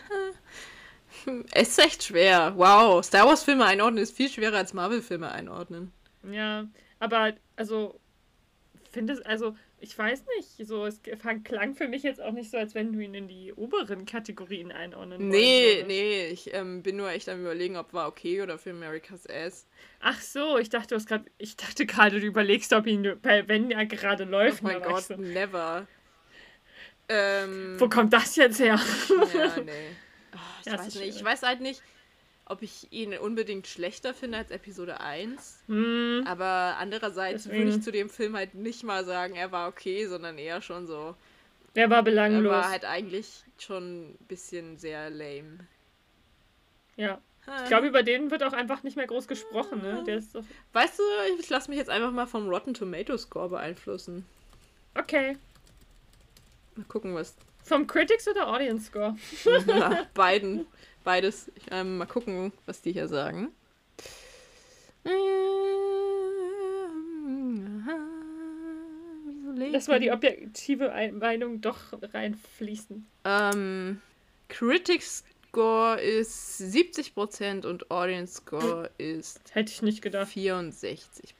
Es 1.51 1.69
ist 1.69 1.79
echt 1.79 2.03
schwer. 2.03 2.53
Wow, 2.55 3.03
Star 3.03 3.27
Wars-Filme 3.27 3.63
einordnen 3.65 4.01
ist 4.01 4.15
viel 4.15 4.29
schwerer 4.29 4.57
als 4.57 4.73
Marvel-Filme 4.73 5.31
einordnen. 5.31 5.91
Ja, 6.23 6.65
aber 6.99 7.33
also 7.55 7.99
finde 8.91 9.13
es, 9.13 9.21
also 9.21 9.55
ich 9.81 9.97
weiß 9.97 10.23
nicht, 10.37 10.67
so 10.67 10.85
es 10.85 11.01
klang 11.43 11.75
für 11.75 11.87
mich 11.87 12.03
jetzt 12.03 12.21
auch 12.21 12.31
nicht 12.31 12.51
so, 12.51 12.57
als 12.57 12.75
wenn 12.75 12.93
du 12.93 12.99
ihn 12.99 13.15
in 13.15 13.27
die 13.27 13.51
oberen 13.53 14.05
Kategorien 14.05 14.71
einordnen 14.71 15.27
Nee, 15.27 15.79
würdest. 15.79 15.87
nee, 15.87 16.27
ich 16.27 16.53
ähm, 16.53 16.83
bin 16.83 16.97
nur 16.97 17.09
echt 17.09 17.27
am 17.29 17.41
überlegen, 17.41 17.75
ob 17.77 17.91
war 17.91 18.07
okay 18.07 18.41
oder 18.41 18.59
für 18.59 18.69
America's 18.69 19.27
Ass. 19.27 19.67
Ach 19.99 20.21
so, 20.21 20.57
ich 20.59 20.69
dachte, 20.69 20.89
du 20.89 20.95
hast 20.95 21.07
gerade, 21.07 21.25
ich 21.39 21.57
dachte 21.57 21.85
gerade, 21.87 22.19
du 22.19 22.27
überlegst, 22.27 22.71
ob 22.73 22.85
ihn, 22.85 23.03
wenn 23.23 23.71
er 23.71 23.85
gerade 23.87 24.23
läuft. 24.25 24.61
Oh 24.61 24.67
mein 24.67 24.81
Gott, 24.83 25.03
so. 25.03 25.15
never. 25.15 25.87
Ähm, 27.09 27.75
Wo 27.79 27.89
kommt 27.89 28.13
das 28.13 28.35
jetzt 28.35 28.59
her? 28.59 28.79
ja, 29.33 29.57
nee. 29.63 29.71
Oh, 30.33 30.37
ich 30.61 30.71
ja, 30.71 30.77
weiß 30.77 30.95
nicht, 30.95 31.15
ich 31.17 31.23
weiß 31.23 31.41
halt 31.41 31.59
nicht 31.61 31.81
ob 32.51 32.61
ich 32.61 32.91
ihn 32.91 33.17
unbedingt 33.17 33.67
schlechter 33.67 34.13
finde 34.13 34.39
als 34.39 34.51
Episode 34.51 34.99
1. 34.99 35.63
Hm. 35.67 36.23
Aber 36.27 36.75
andererseits 36.77 37.43
Deswegen. 37.43 37.65
würde 37.65 37.77
ich 37.77 37.83
zu 37.83 37.91
dem 37.91 38.09
Film 38.09 38.35
halt 38.35 38.53
nicht 38.53 38.83
mal 38.83 39.05
sagen, 39.05 39.35
er 39.35 39.51
war 39.51 39.69
okay, 39.69 40.05
sondern 40.05 40.37
eher 40.37 40.61
schon 40.61 40.85
so. 40.85 41.15
Er 41.73 41.89
war 41.89 42.03
belanglos. 42.03 42.51
Er 42.51 42.59
war 42.59 42.69
halt 42.69 42.85
eigentlich 42.85 43.43
schon 43.57 44.11
ein 44.11 44.17
bisschen 44.27 44.77
sehr 44.77 45.09
lame. 45.09 45.59
Ja. 46.97 47.19
Ich 47.63 47.69
glaube, 47.69 47.87
über 47.87 48.03
den 48.03 48.29
wird 48.29 48.43
auch 48.43 48.53
einfach 48.53 48.83
nicht 48.83 48.97
mehr 48.97 49.07
groß 49.07 49.27
gesprochen, 49.27 49.81
ne? 49.81 50.03
Der 50.05 50.17
ist 50.17 50.35
doch... 50.35 50.43
Weißt 50.73 50.99
du, 50.99 51.03
ich 51.39 51.49
lasse 51.49 51.69
mich 51.69 51.79
jetzt 51.79 51.89
einfach 51.89 52.11
mal 52.11 52.27
vom 52.27 52.47
Rotten 52.47 52.73
Tomato 52.73 53.17
Score 53.17 53.49
beeinflussen. 53.49 54.25
Okay. 54.93 55.37
Mal 56.75 56.85
gucken, 56.85 57.15
was. 57.15 57.35
Vom 57.63 57.87
Critics 57.87 58.27
oder 58.27 58.47
Audience 58.47 58.87
Score? 58.87 59.15
Na, 59.65 60.07
beiden. 60.13 60.67
Beides. 61.03 61.51
Ich, 61.55 61.63
ähm, 61.71 61.97
mal 61.97 62.05
gucken, 62.05 62.51
was 62.65 62.81
die 62.81 62.91
hier 62.91 63.07
sagen. 63.07 63.49
Das 69.71 69.87
war 69.87 69.99
die 69.99 70.11
objektive 70.11 70.91
Meinung 71.13 71.61
doch 71.61 71.77
reinfließen. 72.13 73.05
Ähm, 73.25 74.01
Critics 74.49 75.23
Score 75.47 75.99
ist 75.99 76.61
70% 76.61 77.65
und 77.65 77.91
Audience 77.91 78.35
Score 78.35 78.89
ist. 78.97 79.41
Hätte 79.53 79.71
ich 79.71 79.81
nicht 79.81 80.01
gedacht. 80.01 80.31
64%. 80.31 81.33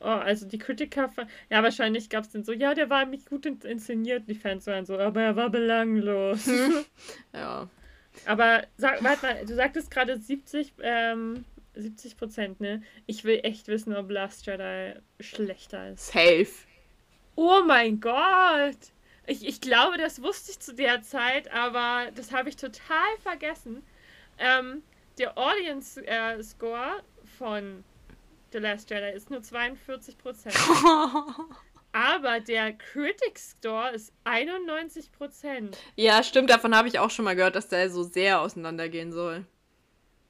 Oh, 0.00 0.06
also 0.06 0.46
die 0.46 0.58
Kritiker. 0.58 1.10
Ja, 1.50 1.62
wahrscheinlich 1.62 2.08
gab 2.08 2.24
es 2.24 2.30
dann 2.30 2.44
so, 2.44 2.52
ja, 2.52 2.74
der 2.74 2.88
war 2.88 3.04
nicht 3.04 3.28
gut 3.28 3.46
inszeniert, 3.46 4.24
die 4.28 4.34
Fans 4.34 4.66
waren 4.66 4.86
so, 4.86 4.98
aber 4.98 5.22
er 5.22 5.36
war 5.36 5.50
belanglos. 5.50 6.46
ja. 7.32 7.68
Aber 8.26 8.66
sag, 8.76 9.02
warte 9.02 9.26
mal, 9.26 9.46
du 9.46 9.54
sagtest 9.54 9.90
gerade 9.90 10.18
70, 10.18 10.74
ähm, 10.82 11.44
70 11.74 12.16
Prozent, 12.16 12.60
ne? 12.60 12.82
Ich 13.06 13.24
will 13.24 13.40
echt 13.42 13.68
wissen, 13.68 13.94
ob 13.96 14.10
Last 14.10 14.46
Jedi 14.46 14.94
schlechter 15.20 15.90
ist. 15.90 16.08
Safe. 16.08 16.48
Oh 17.34 17.60
mein 17.66 18.00
Gott! 18.00 18.76
Ich, 19.26 19.46
ich 19.46 19.60
glaube, 19.60 19.98
das 19.98 20.20
wusste 20.22 20.50
ich 20.50 20.60
zu 20.60 20.74
der 20.74 21.02
Zeit, 21.02 21.52
aber 21.52 22.10
das 22.14 22.32
habe 22.32 22.48
ich 22.48 22.56
total 22.56 23.16
vergessen. 23.22 23.82
Ähm, 24.38 24.82
der 25.18 25.38
Audience 25.38 26.04
äh, 26.06 26.42
Score 26.42 27.02
von 27.38 27.84
The 28.52 28.58
Last 28.58 28.90
Jedi 28.90 29.10
ist 29.12 29.30
nur 29.30 29.42
42 29.42 30.18
Prozent. 30.18 30.54
Aber 31.92 32.40
der 32.40 32.72
Critics 32.72 33.56
Store 33.58 33.90
ist 33.90 34.12
91%. 34.24 35.76
Ja, 35.96 36.22
stimmt, 36.22 36.48
davon 36.48 36.74
habe 36.74 36.88
ich 36.88 36.98
auch 36.98 37.10
schon 37.10 37.26
mal 37.26 37.36
gehört, 37.36 37.54
dass 37.54 37.68
der 37.68 37.90
so 37.90 38.02
sehr 38.02 38.40
auseinandergehen 38.40 39.12
soll. 39.12 39.44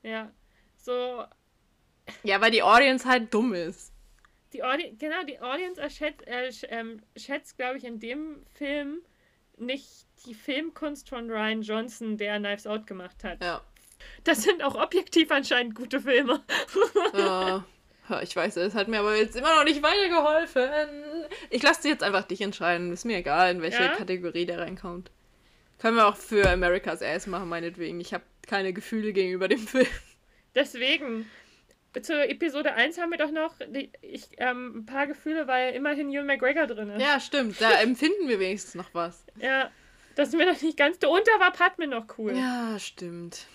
Ja. 0.03 0.31
So. 0.77 1.25
Ja, 2.25 2.41
weil 2.41 2.51
die 2.51 2.65
Audience 2.65 3.09
halt 3.09 3.33
dumm 3.33 3.55
ist. 3.55 3.93
Die 4.53 4.63
Audi 4.63 4.95
genau, 4.99 5.23
die 5.23 5.41
Audience 5.41 5.81
erschätzt, 5.81 6.27
äh, 6.27 6.51
ähm, 6.69 7.01
schätzt, 7.17 7.57
glaube 7.57 7.79
ich, 7.79 7.85
in 7.85 8.01
dem 8.01 8.45
Film 8.55 8.99
nicht 9.57 10.07
die 10.27 10.35
Filmkunst 10.35 11.09
von 11.09 11.31
Ryan 11.31 11.63
Johnson, 11.63 12.19
der 12.19 12.39
Knives 12.39 12.67
Out 12.67 12.87
gemacht 12.87 13.23
hat. 13.25 13.43
Ja. 13.43 13.63
Das 14.25 14.43
sind 14.43 14.63
auch 14.63 14.75
objektiv 14.75 15.31
anscheinend 15.31 15.77
gute 15.77 16.01
Filme. 16.01 16.43
Ja. 17.15 17.65
Ich 18.23 18.35
weiß, 18.35 18.57
es 18.57 18.75
hat 18.75 18.89
mir 18.89 19.01
aber 19.01 19.17
jetzt 19.17 19.37
immer 19.37 19.55
noch 19.57 19.65
nicht 19.65 19.83
weitergeholfen. 19.83 20.69
Ich 21.51 21.63
lasse 21.63 21.89
jetzt 21.89 22.03
einfach 22.03 22.25
dich 22.25 22.41
entscheiden. 22.41 22.93
Ist 22.93 23.05
mir 23.05 23.19
egal, 23.19 23.53
in 23.53 23.63
welche 23.63 23.83
ja? 23.83 23.95
Kategorie 23.95 24.45
der 24.45 24.61
reinkommt. 24.61 25.11
Können 25.79 25.97
wir 25.97 26.07
auch 26.07 26.17
für 26.17 26.49
America's 26.51 27.03
Ass 27.03 27.27
machen, 27.27 27.49
meinetwegen. 27.49 28.01
Ich 28.01 28.13
habe 28.13 28.25
keine 28.47 28.73
Gefühle 28.73 29.13
gegenüber 29.13 29.49
dem 29.49 29.67
Film. 29.67 29.87
Deswegen. 30.55 31.31
Zur 32.01 32.29
Episode 32.29 32.73
1 32.73 32.99
haben 32.99 33.11
wir 33.11 33.19
doch 33.19 33.31
noch 33.31 33.55
die, 33.67 33.91
ich, 34.01 34.29
ähm, 34.39 34.79
ein 34.79 34.87
paar 34.87 35.07
Gefühle, 35.07 35.47
weil 35.47 35.75
immerhin 35.75 36.11
Ewan 36.11 36.27
McGregor 36.27 36.67
drin 36.67 36.89
ist. 36.89 37.03
Ja, 37.03 37.21
stimmt. 37.21 37.61
Da 37.61 37.83
empfinden 37.83 38.29
wir 38.29 38.41
wenigstens 38.41 38.75
noch 38.75 38.95
was. 38.95 39.25
Ja, 39.37 39.71
das 40.15 40.29
ist 40.29 40.35
mir 40.37 40.51
noch 40.51 40.61
nicht 40.61 40.79
ganz. 40.79 40.99
Der 41.01 41.11
Unter 41.11 41.33
war 41.39 41.53
Padme 41.53 41.87
noch 41.87 42.07
cool. 42.17 42.35
Ja, 42.35 42.79
stimmt. 42.79 43.47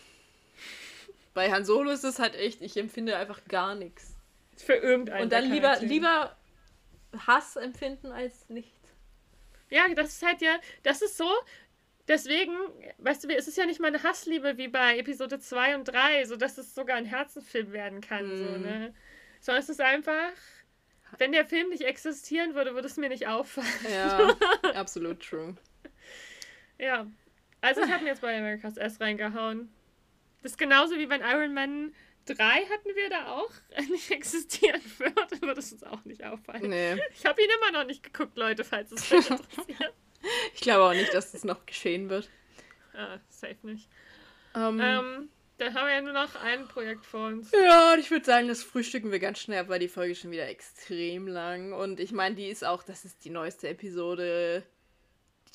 Bei 1.34 1.52
Han 1.52 1.66
Solo 1.66 1.92
ist 1.92 2.04
es 2.04 2.20
halt 2.20 2.36
echt, 2.36 2.62
ich 2.62 2.78
empfinde 2.78 3.16
einfach 3.16 3.42
gar 3.48 3.74
nichts. 3.74 4.17
Für 4.58 4.74
irgendeinen. 4.74 5.24
Und 5.24 5.32
dann 5.32 5.50
lieber, 5.50 5.78
lieber 5.80 6.36
Hass 7.26 7.56
empfinden 7.56 8.12
als 8.12 8.50
nichts. 8.50 8.78
Ja, 9.70 9.88
das 9.94 10.14
ist 10.14 10.26
halt 10.26 10.42
ja, 10.42 10.58
das 10.84 11.02
ist 11.02 11.18
so, 11.18 11.30
deswegen, 12.08 12.54
weißt 13.00 13.24
du, 13.24 13.30
es 13.36 13.48
ist 13.48 13.58
ja 13.58 13.66
nicht 13.66 13.80
mal 13.80 13.88
eine 13.88 14.02
Hassliebe 14.02 14.58
wie 14.58 14.68
bei 14.68 14.98
Episode 14.98 15.40
2 15.40 15.76
und 15.76 15.86
3, 15.86 16.26
so 16.26 16.36
dass 16.38 16.58
es 16.58 16.74
sogar 16.74 16.96
ein 16.96 17.06
Herzenfilm 17.06 17.74
werden 17.74 18.02
kann, 18.02 18.28
mm. 18.28 18.38
so, 18.38 18.44
mhm. 18.44 18.62
ne? 18.62 18.94
Sondern 19.42 19.62
es 19.62 19.70
ist 19.70 19.82
einfach, 19.82 20.32
wenn 21.18 21.32
der 21.32 21.46
Film 21.46 21.70
nicht 21.70 21.84
existieren 21.84 22.56
würde, 22.56 22.74
würde 22.74 22.88
es 22.88 22.98
mir 22.98 23.10
nicht 23.10 23.28
auffallen. 23.28 23.68
Ja, 23.92 24.36
absolut 24.74 25.22
true. 25.22 25.56
Ja. 26.80 27.08
Also 27.62 27.82
ich 27.82 27.92
habe 27.92 28.04
mir 28.04 28.10
jetzt 28.10 28.22
bei 28.22 28.38
America's 28.38 28.78
S 28.78 29.02
reingehauen. 29.02 29.70
Das 30.42 30.52
ist 30.54 30.58
genauso 30.58 30.96
wie 30.98 31.10
wenn 31.10 31.22
Iron 31.22 31.54
Man 31.54 31.94
3 32.28 32.66
hatten 32.66 32.96
wir 32.96 33.10
da 33.10 33.34
auch 33.34 33.52
nicht 33.90 34.12
existieren 34.12 34.82
wird, 34.98 35.42
würde 35.42 35.60
es 35.60 35.72
uns 35.72 35.84
auch 35.84 36.04
nicht 36.06 36.24
auffallen. 36.24 36.70
Nee. 36.70 37.02
Ich 37.14 37.26
habe 37.26 37.42
ihn 37.42 37.50
immer 37.62 37.80
noch 37.80 37.88
nicht 37.88 38.04
geguckt, 38.04 38.38
Leute, 38.38 38.64
falls 38.64 38.92
es 38.92 39.12
euch 39.12 39.30
interessiert. 39.30 39.94
ich 40.54 40.62
glaube 40.62 40.84
auch 40.86 40.94
nicht, 40.94 41.14
dass 41.14 41.32
das 41.32 41.44
noch 41.44 41.66
geschehen 41.66 42.10
wird. 42.10 42.30
Ah, 42.94 43.20
safe 43.30 43.58
nicht. 43.64 43.90
Um, 44.54 44.80
ähm, 44.80 44.82
ähm, 44.82 45.30
dann 45.58 45.74
haben 45.74 45.88
wir 45.88 45.94
ja 45.94 46.02
nur 46.02 46.14
noch 46.14 46.36
ein 46.36 46.68
Projekt 46.68 47.06
vor 47.06 47.28
uns. 47.28 47.52
Ja, 47.52 47.94
und 47.94 48.00
ich 48.00 48.12
würde 48.12 48.26
sagen, 48.26 48.48
das 48.48 48.64
frühstücken 48.64 49.12
wir 49.12 49.20
ganz 49.20 49.40
schnell, 49.40 49.68
weil 49.70 49.80
die 49.80 49.88
Folge 49.88 50.16
schon 50.16 50.32
wieder 50.32 50.48
extrem 50.48 51.28
lang. 51.28 51.74
Und 51.74 52.00
ich 52.00 52.12
meine, 52.12 52.36
die 52.36 52.48
ist 52.48 52.64
auch, 52.64 52.84
das 52.84 53.06
ist 53.06 53.26
die 53.26 53.32
neueste 53.32 53.68
Episode. 53.70 54.64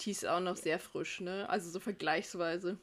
Die 0.00 0.10
ist 0.10 0.26
auch 0.26 0.40
noch 0.40 0.56
sehr 0.56 0.80
frisch, 0.80 1.20
ne? 1.20 1.48
Also 1.48 1.70
so 1.70 1.78
vergleichsweise. 1.78 2.78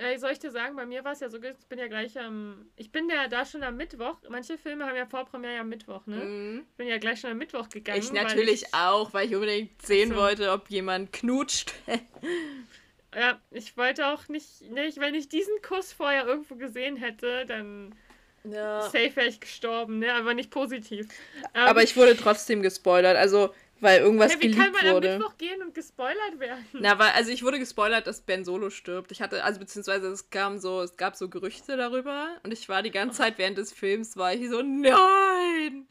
Ey, 0.00 0.18
soll 0.18 0.30
ich 0.30 0.38
dir 0.38 0.50
sagen, 0.50 0.76
bei 0.76 0.86
mir 0.86 1.04
war 1.04 1.12
es 1.12 1.20
ja 1.20 1.28
so, 1.28 1.36
ich 1.36 1.66
bin 1.68 1.78
ja 1.78 1.86
gleich 1.86 2.18
am. 2.18 2.70
Ich 2.76 2.90
bin 2.90 3.10
ja 3.10 3.28
da 3.28 3.44
schon 3.44 3.62
am 3.62 3.76
Mittwoch. 3.76 4.16
Manche 4.30 4.56
Filme 4.56 4.86
haben 4.86 4.96
ja 4.96 5.04
Vorpremiere 5.04 5.60
am 5.60 5.68
Mittwoch, 5.68 6.06
ne? 6.06 6.16
Mhm. 6.16 6.66
Ich 6.70 6.76
bin 6.76 6.88
ja 6.88 6.96
gleich 6.96 7.20
schon 7.20 7.30
am 7.30 7.36
Mittwoch 7.36 7.68
gegangen. 7.68 8.00
Ich 8.00 8.10
natürlich 8.10 8.62
ich, 8.62 8.74
auch, 8.74 9.12
weil 9.12 9.28
ich 9.28 9.34
unbedingt 9.34 9.82
sehen 9.82 10.10
so. 10.10 10.16
wollte, 10.16 10.52
ob 10.52 10.70
jemand 10.70 11.12
knutscht. 11.12 11.74
ja, 13.14 13.38
ich 13.50 13.76
wollte 13.76 14.06
auch 14.06 14.26
nicht, 14.28 14.70
nicht. 14.70 14.98
Wenn 15.00 15.14
ich 15.14 15.28
diesen 15.28 15.60
Kuss 15.60 15.92
vorher 15.92 16.24
irgendwo 16.26 16.54
gesehen 16.54 16.96
hätte, 16.96 17.44
dann. 17.44 17.94
Ja. 18.44 18.80
Safe 18.80 19.14
wäre 19.16 19.26
ich 19.26 19.38
gestorben, 19.38 19.98
ne? 19.98 20.14
Aber 20.14 20.32
nicht 20.32 20.50
positiv. 20.50 21.08
Aber 21.52 21.80
ähm, 21.80 21.84
ich 21.84 21.94
wurde 21.94 22.16
trotzdem 22.16 22.62
gespoilert. 22.62 23.18
Also, 23.18 23.52
weil 23.80 24.00
irgendwas 24.00 24.32
hey, 24.32 24.40
wie 24.40 24.50
geleakt 24.50 24.62
kann 24.62 24.72
man 24.72 24.94
wurde. 24.94 25.14
am 25.14 25.18
Mittwoch 25.18 25.36
gehen 25.38 25.62
und 25.62 25.74
gespoilert 25.74 26.38
werden? 26.38 26.64
Na, 26.72 26.98
weil, 26.98 27.10
also 27.10 27.30
ich 27.30 27.42
wurde 27.42 27.58
gespoilert, 27.58 28.06
dass 28.06 28.20
Ben 28.20 28.44
Solo 28.44 28.70
stirbt. 28.70 29.12
Ich 29.12 29.22
hatte, 29.22 29.44
also 29.44 29.58
beziehungsweise 29.60 30.08
es 30.08 30.30
kam 30.30 30.58
so, 30.58 30.82
es 30.82 30.96
gab 30.96 31.16
so 31.16 31.28
Gerüchte 31.28 31.76
darüber 31.76 32.38
und 32.42 32.52
ich 32.52 32.68
war 32.68 32.82
die 32.82 32.90
ganze 32.90 33.18
Zeit 33.18 33.38
während 33.38 33.58
des 33.58 33.72
Films, 33.72 34.16
war 34.16 34.32
ich 34.34 34.48
so, 34.48 34.62
nein! 34.62 35.88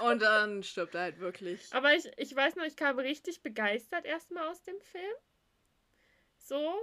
Und 0.00 0.22
dann 0.22 0.62
stirbt 0.62 0.94
er 0.94 1.02
halt 1.02 1.20
wirklich. 1.20 1.66
Aber 1.72 1.94
ich, 1.94 2.08
ich 2.16 2.34
weiß 2.34 2.56
noch, 2.56 2.64
ich 2.64 2.76
kam 2.76 2.98
richtig 2.98 3.42
begeistert 3.42 4.04
erstmal 4.04 4.46
aus 4.48 4.62
dem 4.62 4.78
Film. 4.80 5.14
So. 6.36 6.74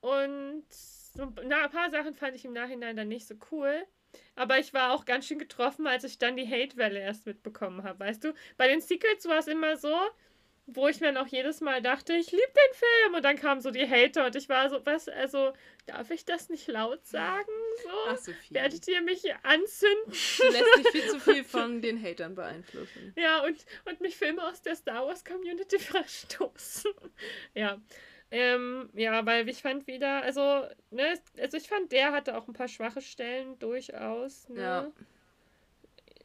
Und 0.00 0.64
so, 0.70 1.32
na, 1.44 1.64
ein 1.64 1.70
paar 1.70 1.90
Sachen 1.90 2.14
fand 2.14 2.36
ich 2.36 2.44
im 2.44 2.52
Nachhinein 2.52 2.96
dann 2.96 3.08
nicht 3.08 3.26
so 3.26 3.34
cool. 3.50 3.86
Aber 4.34 4.58
ich 4.58 4.74
war 4.74 4.92
auch 4.92 5.04
ganz 5.04 5.26
schön 5.26 5.38
getroffen, 5.38 5.86
als 5.86 6.04
ich 6.04 6.18
dann 6.18 6.36
die 6.36 6.48
Hate-Welle 6.48 7.00
erst 7.00 7.26
mitbekommen 7.26 7.82
habe, 7.82 8.00
weißt 8.00 8.24
du? 8.24 8.34
Bei 8.56 8.68
den 8.68 8.80
Secrets 8.80 9.26
war 9.26 9.38
es 9.38 9.48
immer 9.48 9.76
so, 9.76 9.94
wo 10.66 10.88
ich 10.88 11.00
mir 11.00 11.12
noch 11.12 11.28
jedes 11.28 11.60
Mal 11.60 11.80
dachte, 11.80 12.14
ich 12.14 12.32
liebe 12.32 12.42
den 12.42 12.74
Film. 12.74 13.14
Und 13.14 13.24
dann 13.24 13.36
kamen 13.36 13.60
so 13.60 13.70
die 13.70 13.88
Hater 13.88 14.26
und 14.26 14.34
ich 14.34 14.48
war 14.48 14.68
so, 14.68 14.84
was, 14.84 15.08
also, 15.08 15.52
darf 15.86 16.10
ich 16.10 16.24
das 16.24 16.48
nicht 16.48 16.66
laut 16.66 17.06
sagen? 17.06 17.52
So, 17.84 17.90
Ach, 18.08 18.16
Sophie. 18.16 18.54
Werdet 18.54 18.86
ihr 18.88 19.00
mich 19.00 19.22
anzünden? 19.44 20.04
Du 20.06 20.44
lässt 20.44 20.76
dich 20.78 20.88
viel 20.88 21.08
zu 21.08 21.20
viel 21.20 21.44
von 21.44 21.80
den 21.80 22.02
Hatern 22.02 22.34
beeinflussen. 22.34 23.12
Ja, 23.16 23.44
und, 23.44 23.64
und 23.84 24.00
mich 24.00 24.16
Filme 24.16 24.42
aus 24.44 24.60
der 24.62 24.74
Star 24.74 25.06
Wars 25.06 25.24
Community 25.24 25.78
verstoßen. 25.78 26.92
ja. 27.54 27.80
Ähm, 28.30 28.90
ja, 28.94 29.24
weil 29.24 29.48
ich 29.48 29.62
fand 29.62 29.86
wieder, 29.86 30.22
also, 30.22 30.66
ne, 30.90 31.14
also 31.40 31.56
ich 31.56 31.68
fand, 31.68 31.92
der 31.92 32.12
hatte 32.12 32.36
auch 32.36 32.48
ein 32.48 32.54
paar 32.54 32.68
schwache 32.68 33.00
Stellen 33.00 33.58
durchaus, 33.58 34.48
ne? 34.48 34.60
Ja. 34.60 34.92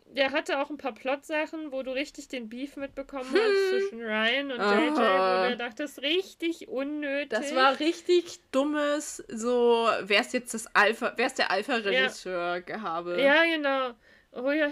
Der 0.07 0.31
hatte 0.31 0.59
auch 0.59 0.69
ein 0.69 0.77
paar 0.77 0.93
Plotsachen, 0.93 1.71
wo 1.71 1.83
du 1.83 1.91
richtig 1.91 2.27
den 2.27 2.49
Beef 2.49 2.75
mitbekommen 2.75 3.29
hast 3.33 3.69
zwischen 3.69 4.01
Ryan 4.01 4.51
und 4.51 4.59
JJ, 4.59 4.97
wo 4.97 5.49
du 5.51 5.57
dachtest, 5.57 6.01
richtig 6.01 6.67
unnötig. 6.67 7.29
Das 7.29 7.55
war 7.55 7.79
richtig 7.79 8.41
dummes, 8.51 9.23
so, 9.29 9.87
wer 10.01 10.21
ist 10.21 10.33
jetzt 10.33 10.53
das 10.53 10.67
Alpha, 10.75 11.13
wer 11.15 11.27
ist 11.27 11.37
der 11.37 11.51
Alpha-Regisseur-Gehabe? 11.51 13.21
Ja. 13.21 13.45
ja, 13.45 13.55
genau. 13.55 13.91
Oh 14.33 14.51
ja, 14.51 14.69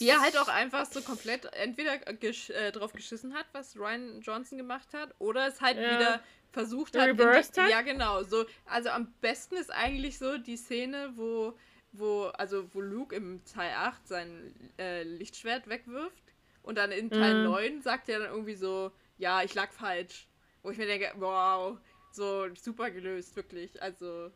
wie 0.00 0.08
er 0.08 0.20
halt 0.20 0.36
auch 0.36 0.48
einfach 0.48 0.86
so 0.86 1.00
komplett 1.02 1.46
entweder 1.54 1.98
gesch 1.98 2.50
äh, 2.50 2.72
drauf 2.72 2.92
geschissen 2.92 3.34
hat, 3.34 3.46
was 3.52 3.76
Ryan 3.76 4.20
Johnson 4.20 4.58
gemacht 4.58 4.92
hat, 4.94 5.14
oder 5.18 5.46
es 5.46 5.60
halt 5.60 5.78
ja. 5.78 5.98
wieder 5.98 6.22
versucht 6.52 6.96
hat, 6.96 7.08
Reversed 7.08 7.56
die, 7.56 7.70
Ja, 7.70 7.82
genau. 7.82 8.22
So, 8.22 8.44
also 8.66 8.90
am 8.90 9.12
besten 9.20 9.56
ist 9.56 9.70
eigentlich 9.70 10.18
so 10.18 10.38
die 10.38 10.56
Szene, 10.56 11.12
wo, 11.16 11.58
wo, 11.92 12.24
also 12.34 12.72
wo 12.74 12.80
Luke 12.80 13.14
im 13.14 13.44
Teil 13.44 13.72
8 13.74 14.06
sein 14.06 14.54
äh, 14.78 15.02
Lichtschwert 15.02 15.68
wegwirft 15.68 16.22
und 16.62 16.76
dann 16.76 16.92
in 16.92 17.10
Teil 17.10 17.38
mhm. 17.38 17.44
9 17.44 17.82
sagt 17.82 18.08
er 18.08 18.20
dann 18.20 18.30
irgendwie 18.30 18.54
so, 18.54 18.92
ja, 19.18 19.42
ich 19.42 19.54
lag 19.54 19.72
falsch. 19.72 20.28
Wo 20.62 20.70
ich 20.70 20.78
mir 20.78 20.86
denke, 20.86 21.12
wow, 21.16 21.76
so 22.12 22.46
super 22.54 22.90
gelöst, 22.90 23.34
wirklich. 23.34 23.82
Also. 23.82 24.30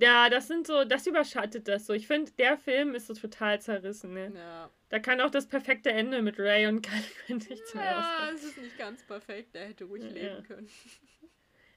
Ja, 0.00 0.28
das 0.28 0.48
sind 0.48 0.66
so, 0.66 0.84
das 0.84 1.06
überschattet 1.06 1.68
das 1.68 1.86
so. 1.86 1.92
Ich 1.92 2.06
finde, 2.06 2.32
der 2.32 2.56
Film 2.58 2.94
ist 2.94 3.06
so 3.06 3.14
total 3.14 3.60
zerrissen, 3.60 4.14
ne? 4.14 4.32
Ja. 4.34 4.70
Da 4.88 4.98
kann 4.98 5.20
auch 5.20 5.30
das 5.30 5.48
perfekte 5.48 5.90
Ende 5.90 6.22
mit 6.22 6.38
Ray 6.38 6.66
und 6.66 6.82
Kylo 6.82 7.38
nichts 7.48 7.74
mehr 7.74 7.84
Ja, 7.84 8.30
es 8.34 8.44
ist 8.44 8.58
nicht 8.58 8.78
ganz 8.78 9.02
perfekt. 9.02 9.54
Er 9.54 9.66
hätte 9.66 9.84
ruhig 9.84 10.04
ja. 10.04 10.10
leben 10.10 10.42
können. 10.44 10.68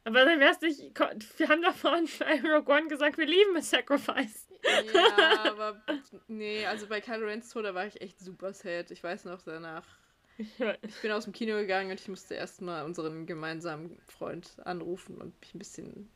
Aber 0.03 0.23
dann 0.23 0.39
wär's 0.39 0.61
nicht. 0.61 0.79
Wir 1.37 1.49
haben 1.49 1.61
doch 1.61 1.75
vorhin 1.75 2.07
bei 2.19 2.39
Rogue 2.39 2.73
One 2.73 2.87
gesagt, 2.87 3.17
wir 3.17 3.25
lieben 3.25 3.55
es 3.57 3.69
Sacrifice. 3.69 4.47
Ja, 4.93 5.43
aber 5.51 5.81
nee, 6.27 6.65
also 6.65 6.87
bei 6.87 7.01
Kylo 7.01 7.25
Rens 7.25 7.49
Tod, 7.49 7.65
da 7.65 7.75
war 7.75 7.87
ich 7.87 7.99
echt 8.01 8.19
super 8.19 8.53
sad. 8.53 8.91
Ich 8.91 9.03
weiß 9.03 9.25
noch 9.25 9.41
danach. 9.41 9.85
Ich 10.37 11.01
bin 11.01 11.11
aus 11.11 11.23
dem 11.23 11.33
Kino 11.33 11.55
gegangen 11.55 11.89
und 11.89 11.99
ich 11.99 12.07
musste 12.07 12.35
erstmal 12.35 12.85
unseren 12.85 13.25
gemeinsamen 13.25 13.99
Freund 14.07 14.55
anrufen 14.65 15.19
und 15.19 15.39
mich 15.41 15.55
ein 15.55 15.59
bisschen 15.59 16.09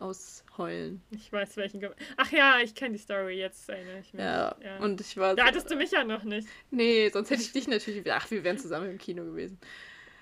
ausheulen. 0.00 1.02
Ich 1.10 1.32
weiß 1.32 1.56
welchen. 1.56 1.80
Ge 1.80 1.90
Ach 2.16 2.30
ja, 2.30 2.58
ich 2.60 2.74
kenne 2.74 2.92
die 2.96 3.02
Story 3.02 3.38
jetzt. 3.38 3.70
Eine. 3.70 4.00
Ich 4.00 4.12
ja, 4.12 4.56
ja, 4.62 4.78
und 4.78 5.00
ich 5.00 5.16
war. 5.16 5.34
Da 5.34 5.46
hattest 5.46 5.70
du 5.70 5.76
mich 5.76 5.90
ja 5.90 6.04
noch 6.04 6.24
nicht. 6.24 6.48
Nee, 6.70 7.10
sonst 7.10 7.30
hätte 7.30 7.42
ich 7.42 7.52
dich 7.52 7.68
natürlich. 7.68 8.10
Ach, 8.10 8.30
wir 8.30 8.44
wären 8.44 8.58
zusammen 8.58 8.90
im 8.90 8.98
Kino 8.98 9.24
gewesen. 9.24 9.58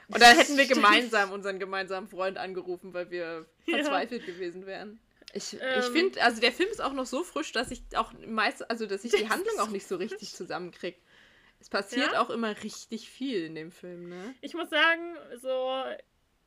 Und 0.09 0.23
dann 0.23 0.37
hätten 0.37 0.57
wir 0.57 0.67
gemeinsam 0.67 1.33
unseren 1.33 1.59
gemeinsamen 1.59 2.07
Freund 2.07 2.39
angerufen, 2.39 2.95
weil 2.95 3.11
wir 3.11 3.47
verzweifelt 3.65 4.27
ja. 4.27 4.33
gewesen 4.33 4.67
wären. 4.67 5.01
Ich, 5.33 5.55
ähm, 5.55 5.61
ich 5.81 5.87
finde, 5.87 6.23
also 6.23 6.41
der 6.41 6.53
Film 6.53 6.71
ist 6.71 6.81
auch 6.81 6.93
noch 6.93 7.07
so 7.07 7.25
frisch, 7.25 7.53
dass 7.53 7.71
ich 7.71 7.83
auch 7.97 8.13
meist, 8.27 8.69
also 8.71 8.87
dass 8.87 9.05
ich 9.05 9.13
die 9.13 9.29
Handlung 9.29 9.59
auch 9.59 9.69
nicht 9.69 9.87
so 9.87 9.97
richtig 9.97 10.33
zusammenkriege. 10.33 10.97
Es 11.59 11.71
passiert 11.71 12.13
ja? 12.13 12.21
auch 12.21 12.31
immer 12.31 12.63
richtig 12.63 13.11
viel 13.11 13.45
in 13.45 13.55
dem 13.55 13.73
Film, 13.73 14.09
ne? 14.09 14.35
Ich 14.41 14.55
muss 14.55 14.71
sagen, 14.71 15.17
so 15.41 15.83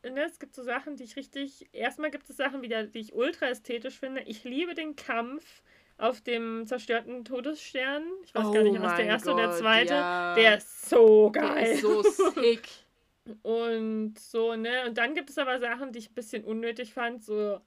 ne, 0.04 0.24
es 0.26 0.40
gibt 0.40 0.56
so 0.56 0.64
Sachen, 0.64 0.96
die 0.96 1.04
ich 1.04 1.16
richtig. 1.16 1.68
Erstmal 1.74 2.12
gibt 2.12 2.30
es 2.30 2.38
Sachen 2.38 2.62
wieder, 2.62 2.84
die 2.84 3.00
ich 3.00 3.14
ultra 3.14 3.48
ästhetisch 3.48 4.00
finde. 4.00 4.22
Ich 4.22 4.44
liebe 4.44 4.74
den 4.74 4.96
Kampf 4.96 5.62
auf 5.98 6.22
dem 6.22 6.66
zerstörten 6.66 7.26
Todesstern. 7.26 8.04
Ich 8.24 8.34
weiß 8.34 8.46
oh 8.46 8.52
gar 8.52 8.64
nicht, 8.64 8.82
was 8.82 8.96
der 8.96 9.06
erste 9.06 9.30
Gott, 9.30 9.36
oder 9.36 9.48
der 9.48 9.58
zweite. 9.58 9.94
Ja. 9.94 10.36
Der 10.36 10.58
ist 10.58 10.90
so 10.90 11.30
geil. 11.32 11.64
Der 11.64 11.72
ist 11.74 11.82
so 11.82 12.02
sick. 12.32 12.68
Und 13.44 14.18
so, 14.18 14.56
ne? 14.56 14.86
Und 14.88 14.98
dann 14.98 15.14
gibt 15.14 15.30
es 15.30 15.38
aber 15.38 15.60
Sachen, 15.60 15.92
die 15.92 16.00
ich 16.00 16.10
ein 16.10 16.16
bisschen 16.16 16.44
unnötig 16.44 16.94
fand, 16.94 17.24
so 17.24 17.60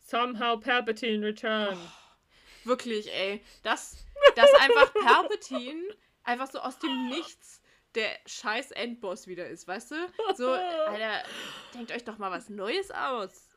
Somehow 0.00 0.58
Palpatine 0.60 1.24
Return. 1.24 1.78
Oh, 1.78 2.68
wirklich, 2.68 3.10
ey. 3.14 3.40
Das, 3.62 4.04
das 4.34 4.52
einfach 4.54 4.92
Palpatine 4.92 5.82
einfach 6.22 6.50
so 6.50 6.58
aus 6.58 6.78
dem 6.78 7.08
Nichts 7.08 7.62
der 7.96 8.10
scheiß 8.26 8.70
Endboss 8.72 9.26
wieder 9.26 9.48
ist, 9.48 9.66
weißt 9.66 9.90
du? 9.90 9.96
So, 10.36 10.50
Alter, 10.52 11.22
denkt 11.74 11.92
euch 11.92 12.04
doch 12.04 12.18
mal 12.18 12.30
was 12.30 12.48
Neues 12.48 12.90
aus. 12.90 13.48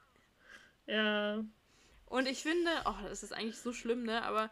Ja. 0.88 1.44
Und 2.08 2.28
ich 2.28 2.42
finde, 2.42 2.72
oh, 2.86 2.96
das 3.08 3.22
ist 3.22 3.34
eigentlich 3.34 3.60
so 3.60 3.74
schlimm, 3.74 4.04
ne? 4.04 4.24
Aber 4.24 4.50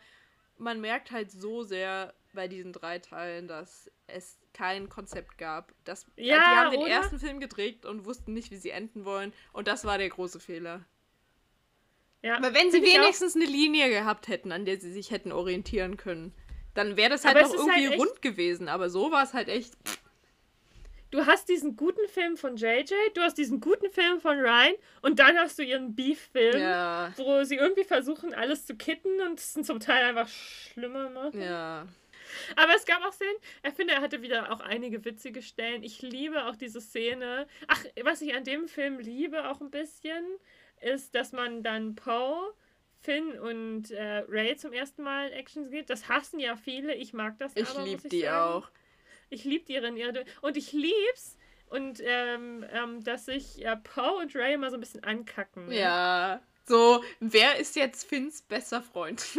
man 0.57 0.79
merkt 0.79 1.11
halt 1.11 1.31
so 1.31 1.63
sehr 1.63 2.13
bei 2.33 2.47
diesen 2.47 2.73
drei 2.73 2.99
Teilen, 2.99 3.47
dass 3.47 3.89
es 4.05 4.37
kein 4.53 4.89
Konzept 4.89 5.37
gab. 5.37 5.73
Das, 5.83 6.05
ja, 6.15 6.35
die 6.35 6.41
haben 6.41 6.71
den 6.71 6.81
oder? 6.81 6.89
ersten 6.89 7.19
Film 7.19 7.39
gedreht 7.39 7.85
und 7.85 8.05
wussten 8.05 8.33
nicht, 8.33 8.51
wie 8.51 8.57
sie 8.57 8.69
enden 8.69 9.05
wollen. 9.05 9.33
Und 9.53 9.67
das 9.67 9.85
war 9.85 9.97
der 9.97 10.09
große 10.09 10.39
Fehler. 10.39 10.85
Ja, 12.21 12.37
Aber 12.37 12.53
wenn 12.53 12.71
sie 12.71 12.81
wenigstens 12.81 13.35
eine 13.35 13.45
Linie 13.45 13.89
gehabt 13.89 14.27
hätten, 14.27 14.51
an 14.51 14.65
der 14.65 14.79
sie 14.79 14.91
sich 14.91 15.11
hätten 15.11 15.31
orientieren 15.31 15.97
können, 15.97 16.33
dann 16.77 16.95
wäre 16.95 17.09
das 17.09 17.25
halt 17.25 17.37
aber 17.37 17.47
noch 17.47 17.55
irgendwie 17.55 17.89
halt 17.89 17.99
rund 17.99 18.21
gewesen. 18.21 18.69
Aber 18.69 18.89
so 18.89 19.11
war 19.11 19.23
es 19.23 19.33
halt 19.33 19.49
echt. 19.49 19.73
Du 21.09 21.25
hast 21.25 21.49
diesen 21.49 21.75
guten 21.75 22.07
Film 22.09 22.37
von 22.37 22.57
JJ, 22.57 22.93
du 23.15 23.21
hast 23.21 23.37
diesen 23.37 23.61
guten 23.61 23.89
Film 23.91 24.19
von 24.19 24.37
Ryan 24.39 24.75
und 25.01 25.19
dann 25.19 25.37
hast 25.37 25.57
du 25.57 25.63
ihren 25.63 25.95
Beef-Film, 25.95 26.59
ja. 26.59 27.13
wo 27.15 27.43
sie 27.43 27.55
irgendwie 27.55 27.85
versuchen, 27.85 28.33
alles 28.33 28.65
zu 28.65 28.75
kitten 28.75 29.21
und 29.21 29.39
es 29.39 29.53
zum 29.53 29.79
Teil 29.79 30.03
einfach 30.03 30.27
schlimmer 30.27 31.09
machen. 31.09 31.41
Ja. 31.41 31.87
Aber 32.57 32.75
es 32.75 32.85
gab 32.85 33.01
auch 33.05 33.13
Szenen, 33.13 33.37
ich 33.65 33.73
finde, 33.73 33.93
er 33.93 34.01
hatte 34.01 34.21
wieder 34.21 34.51
auch 34.51 34.59
einige 34.59 35.05
witzige 35.05 35.41
Stellen. 35.41 35.81
Ich 35.81 36.01
liebe 36.01 36.45
auch 36.45 36.57
diese 36.57 36.81
Szene. 36.81 37.47
Ach, 37.67 37.83
was 38.03 38.21
ich 38.21 38.35
an 38.35 38.43
dem 38.43 38.67
Film 38.67 38.99
liebe 38.99 39.49
auch 39.49 39.61
ein 39.61 39.71
bisschen, 39.71 40.25
ist, 40.81 41.15
dass 41.15 41.31
man 41.31 41.63
dann 41.63 41.95
Poe 41.95 42.53
Finn 43.07 43.39
und 43.39 43.89
äh, 43.91 44.25
Ray 44.27 44.57
zum 44.57 44.73
ersten 44.73 45.01
Mal 45.01 45.29
in 45.29 45.33
Action 45.33 45.69
geht. 45.69 45.89
Das 45.89 46.09
hassen 46.09 46.41
ja 46.41 46.57
viele. 46.57 46.93
Ich 46.93 47.13
mag 47.13 47.39
das 47.39 47.53
ich 47.55 47.69
aber, 47.69 47.83
lieb 47.83 48.01
ich 48.03 48.09
die 48.09 48.21
sagen. 48.23 48.65
auch. 48.65 48.69
Ich 49.29 49.45
liebe 49.45 49.63
die 49.63 49.75
in 49.75 49.95
ihre 49.95 50.25
und 50.41 50.57
ich 50.57 50.73
lieb's 50.73 51.37
und 51.69 52.01
ähm, 52.03 52.65
ähm, 52.69 53.01
dass 53.05 53.25
sich 53.25 53.55
ja, 53.57 53.77
Poe 53.77 54.17
und 54.17 54.35
Ray 54.35 54.55
immer 54.55 54.69
so 54.69 54.75
ein 54.75 54.81
bisschen 54.81 55.05
ankacken. 55.05 55.67
Ne? 55.67 55.79
Ja. 55.79 56.41
So, 56.65 57.01
wer 57.21 57.57
ist 57.57 57.77
jetzt 57.77 58.03
Finns 58.03 58.41
bester 58.41 58.81
Freund? 58.81 59.25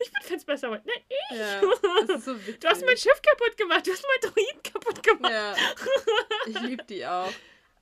Ich 0.00 0.12
bin 0.12 0.22
Finns 0.22 0.44
bester 0.44 0.68
Freund. 0.68 0.86
Nein, 0.86 1.02
ich. 1.08 1.36
Ja, 1.36 1.60
so 2.18 2.34
du 2.34 2.68
hast 2.68 2.86
mein 2.86 2.96
Schiff 2.96 3.20
kaputt 3.20 3.56
gemacht. 3.56 3.84
Du 3.84 3.90
hast 3.90 4.06
mein 4.06 4.30
Druiden 4.30 4.62
kaputt 4.62 5.02
gemacht. 5.02 5.32
Ja. 5.32 5.54
Ich 6.46 6.60
liebe 6.60 6.84
die 6.84 7.04
auch. 7.04 7.32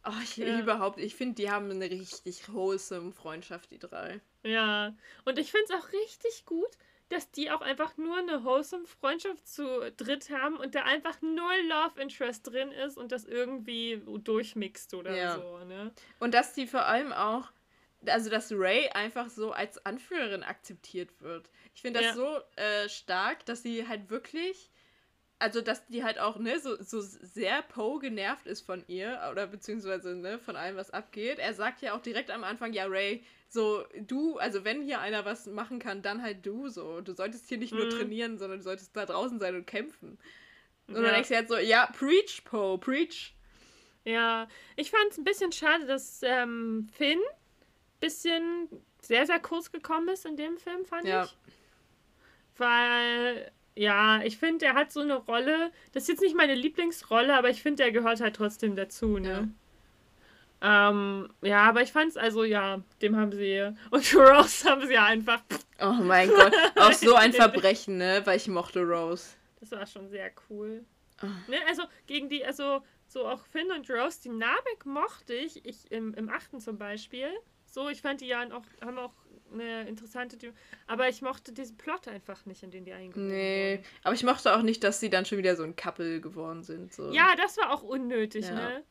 Oh, 0.04 0.22
ich 0.22 0.38
ja. 0.38 0.58
überhaupt, 0.58 0.98
ich 0.98 1.14
finde, 1.14 1.34
die 1.34 1.50
haben 1.50 1.70
eine 1.70 1.90
richtig 1.90 2.48
wholesome 2.52 3.12
Freundschaft, 3.12 3.70
die 3.70 3.78
drei. 3.78 4.20
Ja, 4.42 4.94
und 5.24 5.38
ich 5.38 5.50
finde 5.50 5.66
es 5.68 5.78
auch 5.78 5.92
richtig 5.92 6.44
gut, 6.46 6.70
dass 7.08 7.30
die 7.30 7.50
auch 7.50 7.60
einfach 7.60 7.96
nur 7.96 8.16
eine 8.16 8.44
wholesome 8.44 8.86
Freundschaft 8.86 9.46
zu 9.46 9.92
dritt 9.96 10.30
haben 10.30 10.56
und 10.56 10.74
da 10.74 10.82
einfach 10.84 11.20
null 11.20 11.68
Love 11.68 12.00
Interest 12.00 12.46
drin 12.46 12.72
ist 12.72 12.96
und 12.96 13.12
das 13.12 13.24
irgendwie 13.24 14.02
durchmixt 14.24 14.94
oder 14.94 15.14
ja. 15.14 15.36
so, 15.36 15.58
ne? 15.64 15.92
Und 16.20 16.32
dass 16.34 16.54
die 16.54 16.66
vor 16.66 16.86
allem 16.86 17.12
auch, 17.12 17.52
also 18.06 18.30
dass 18.30 18.50
Ray 18.50 18.88
einfach 18.90 19.28
so 19.28 19.52
als 19.52 19.84
Anführerin 19.84 20.42
akzeptiert 20.42 21.20
wird. 21.20 21.50
Ich 21.74 21.82
finde 21.82 22.00
das 22.00 22.08
ja. 22.08 22.14
so 22.14 22.38
äh, 22.56 22.88
stark, 22.88 23.44
dass 23.44 23.62
sie 23.62 23.86
halt 23.86 24.10
wirklich 24.10 24.70
also 25.42 25.60
dass 25.60 25.84
die 25.88 26.04
halt 26.04 26.20
auch, 26.20 26.38
ne, 26.38 26.60
so, 26.60 26.80
so 26.80 27.00
sehr 27.00 27.62
Poe 27.62 27.98
genervt 27.98 28.46
ist 28.46 28.60
von 28.60 28.84
ihr 28.86 29.20
oder 29.32 29.48
beziehungsweise, 29.48 30.14
ne, 30.14 30.38
von 30.38 30.54
allem, 30.54 30.76
was 30.76 30.92
abgeht. 30.92 31.40
Er 31.40 31.52
sagt 31.52 31.82
ja 31.82 31.94
auch 31.94 32.00
direkt 32.00 32.30
am 32.30 32.44
Anfang, 32.44 32.72
ja, 32.72 32.84
Ray, 32.86 33.24
so, 33.52 33.84
du, 34.00 34.38
also 34.38 34.64
wenn 34.64 34.82
hier 34.82 35.00
einer 35.00 35.24
was 35.24 35.46
machen 35.46 35.78
kann, 35.78 36.00
dann 36.00 36.22
halt 36.22 36.46
du 36.46 36.68
so. 36.68 37.00
Du 37.02 37.12
solltest 37.12 37.48
hier 37.48 37.58
nicht 37.58 37.74
nur 37.74 37.86
mhm. 37.86 37.90
trainieren, 37.90 38.38
sondern 38.38 38.60
du 38.60 38.64
solltest 38.64 38.96
da 38.96 39.04
draußen 39.04 39.38
sein 39.38 39.54
und 39.54 39.66
kämpfen. 39.66 40.18
Und 40.88 40.96
ja. 40.96 41.02
dann 41.02 41.12
denkst 41.12 41.28
du 41.28 41.36
halt 41.36 41.48
so, 41.48 41.58
ja, 41.58 41.86
preach, 41.86 42.42
Poe, 42.44 42.78
preach. 42.78 43.34
Ja, 44.04 44.48
ich 44.76 44.90
fand 44.90 45.12
es 45.12 45.18
ein 45.18 45.24
bisschen 45.24 45.52
schade, 45.52 45.86
dass 45.86 46.22
ähm, 46.22 46.88
Finn 46.92 47.20
bisschen 48.00 48.68
sehr, 49.00 49.26
sehr 49.26 49.38
kurz 49.38 49.70
gekommen 49.70 50.08
ist 50.08 50.26
in 50.26 50.36
dem 50.36 50.58
Film, 50.58 50.84
fand 50.84 51.06
ja. 51.06 51.24
ich. 51.24 51.36
Weil 52.56 53.52
ja, 53.74 54.22
ich 54.22 54.38
finde, 54.38 54.66
er 54.66 54.74
hat 54.74 54.92
so 54.92 55.00
eine 55.00 55.14
Rolle. 55.14 55.72
Das 55.92 56.04
ist 56.04 56.08
jetzt 56.08 56.20
nicht 56.20 56.36
meine 56.36 56.54
Lieblingsrolle, 56.54 57.34
aber 57.34 57.48
ich 57.48 57.62
finde, 57.62 57.84
er 57.84 57.92
gehört 57.92 58.20
halt 58.20 58.36
trotzdem 58.36 58.76
dazu, 58.76 59.18
ne? 59.18 59.28
Ja. 59.28 59.48
Ähm, 60.64 61.28
ja, 61.42 61.64
aber 61.64 61.82
ich 61.82 61.90
fand 61.90 62.10
es, 62.10 62.16
also 62.16 62.44
ja, 62.44 62.80
dem 63.02 63.16
haben 63.16 63.32
sie. 63.32 63.74
Und 63.90 64.14
Rose 64.14 64.68
haben 64.68 64.86
sie 64.86 64.94
ja 64.94 65.06
einfach. 65.06 65.42
Oh 65.80 65.94
mein 66.00 66.28
Gott, 66.28 66.54
auch 66.76 66.92
so 66.92 67.16
ein 67.16 67.32
Verbrechen, 67.32 67.96
ne? 67.96 68.22
Weil 68.24 68.36
ich 68.36 68.46
mochte 68.46 68.80
Rose. 68.80 69.30
Das 69.58 69.72
war 69.72 69.86
schon 69.86 70.08
sehr 70.08 70.30
cool. 70.48 70.84
Oh. 71.22 71.26
Ne, 71.48 71.58
also 71.68 71.82
gegen 72.06 72.28
die, 72.28 72.44
also 72.44 72.82
so 73.08 73.26
auch 73.26 73.44
Finn 73.46 73.72
und 73.72 73.90
Rose, 73.90 74.20
die 74.22 74.28
Nabek 74.28 74.86
mochte 74.86 75.34
ich, 75.34 75.64
ich 75.66 75.90
im, 75.90 76.14
im 76.14 76.28
achten 76.28 76.60
zum 76.60 76.78
Beispiel. 76.78 77.28
So, 77.66 77.88
ich 77.88 78.00
fand 78.00 78.20
die 78.20 78.26
ja 78.26 78.44
auch, 78.52 78.64
haben 78.84 78.98
auch 78.98 79.14
eine 79.52 79.88
interessante 79.88 80.38
Tür. 80.38 80.52
Aber 80.86 81.08
ich 81.08 81.22
mochte 81.22 81.52
diesen 81.52 81.76
Plot 81.76 82.06
einfach 82.06 82.46
nicht, 82.46 82.62
in 82.62 82.70
den 82.70 82.84
die 82.84 82.92
eingebaut 82.92 83.28
Nee, 83.28 83.78
wurden. 83.78 83.86
aber 84.04 84.14
ich 84.14 84.22
mochte 84.22 84.54
auch 84.54 84.62
nicht, 84.62 84.84
dass 84.84 85.00
sie 85.00 85.10
dann 85.10 85.24
schon 85.24 85.38
wieder 85.38 85.56
so 85.56 85.64
ein 85.64 85.74
Couple 85.74 86.20
geworden 86.20 86.62
sind. 86.62 86.92
So. 86.92 87.10
Ja, 87.10 87.34
das 87.36 87.56
war 87.56 87.72
auch 87.72 87.82
unnötig, 87.82 88.46
ja. 88.46 88.54
ne? 88.54 88.84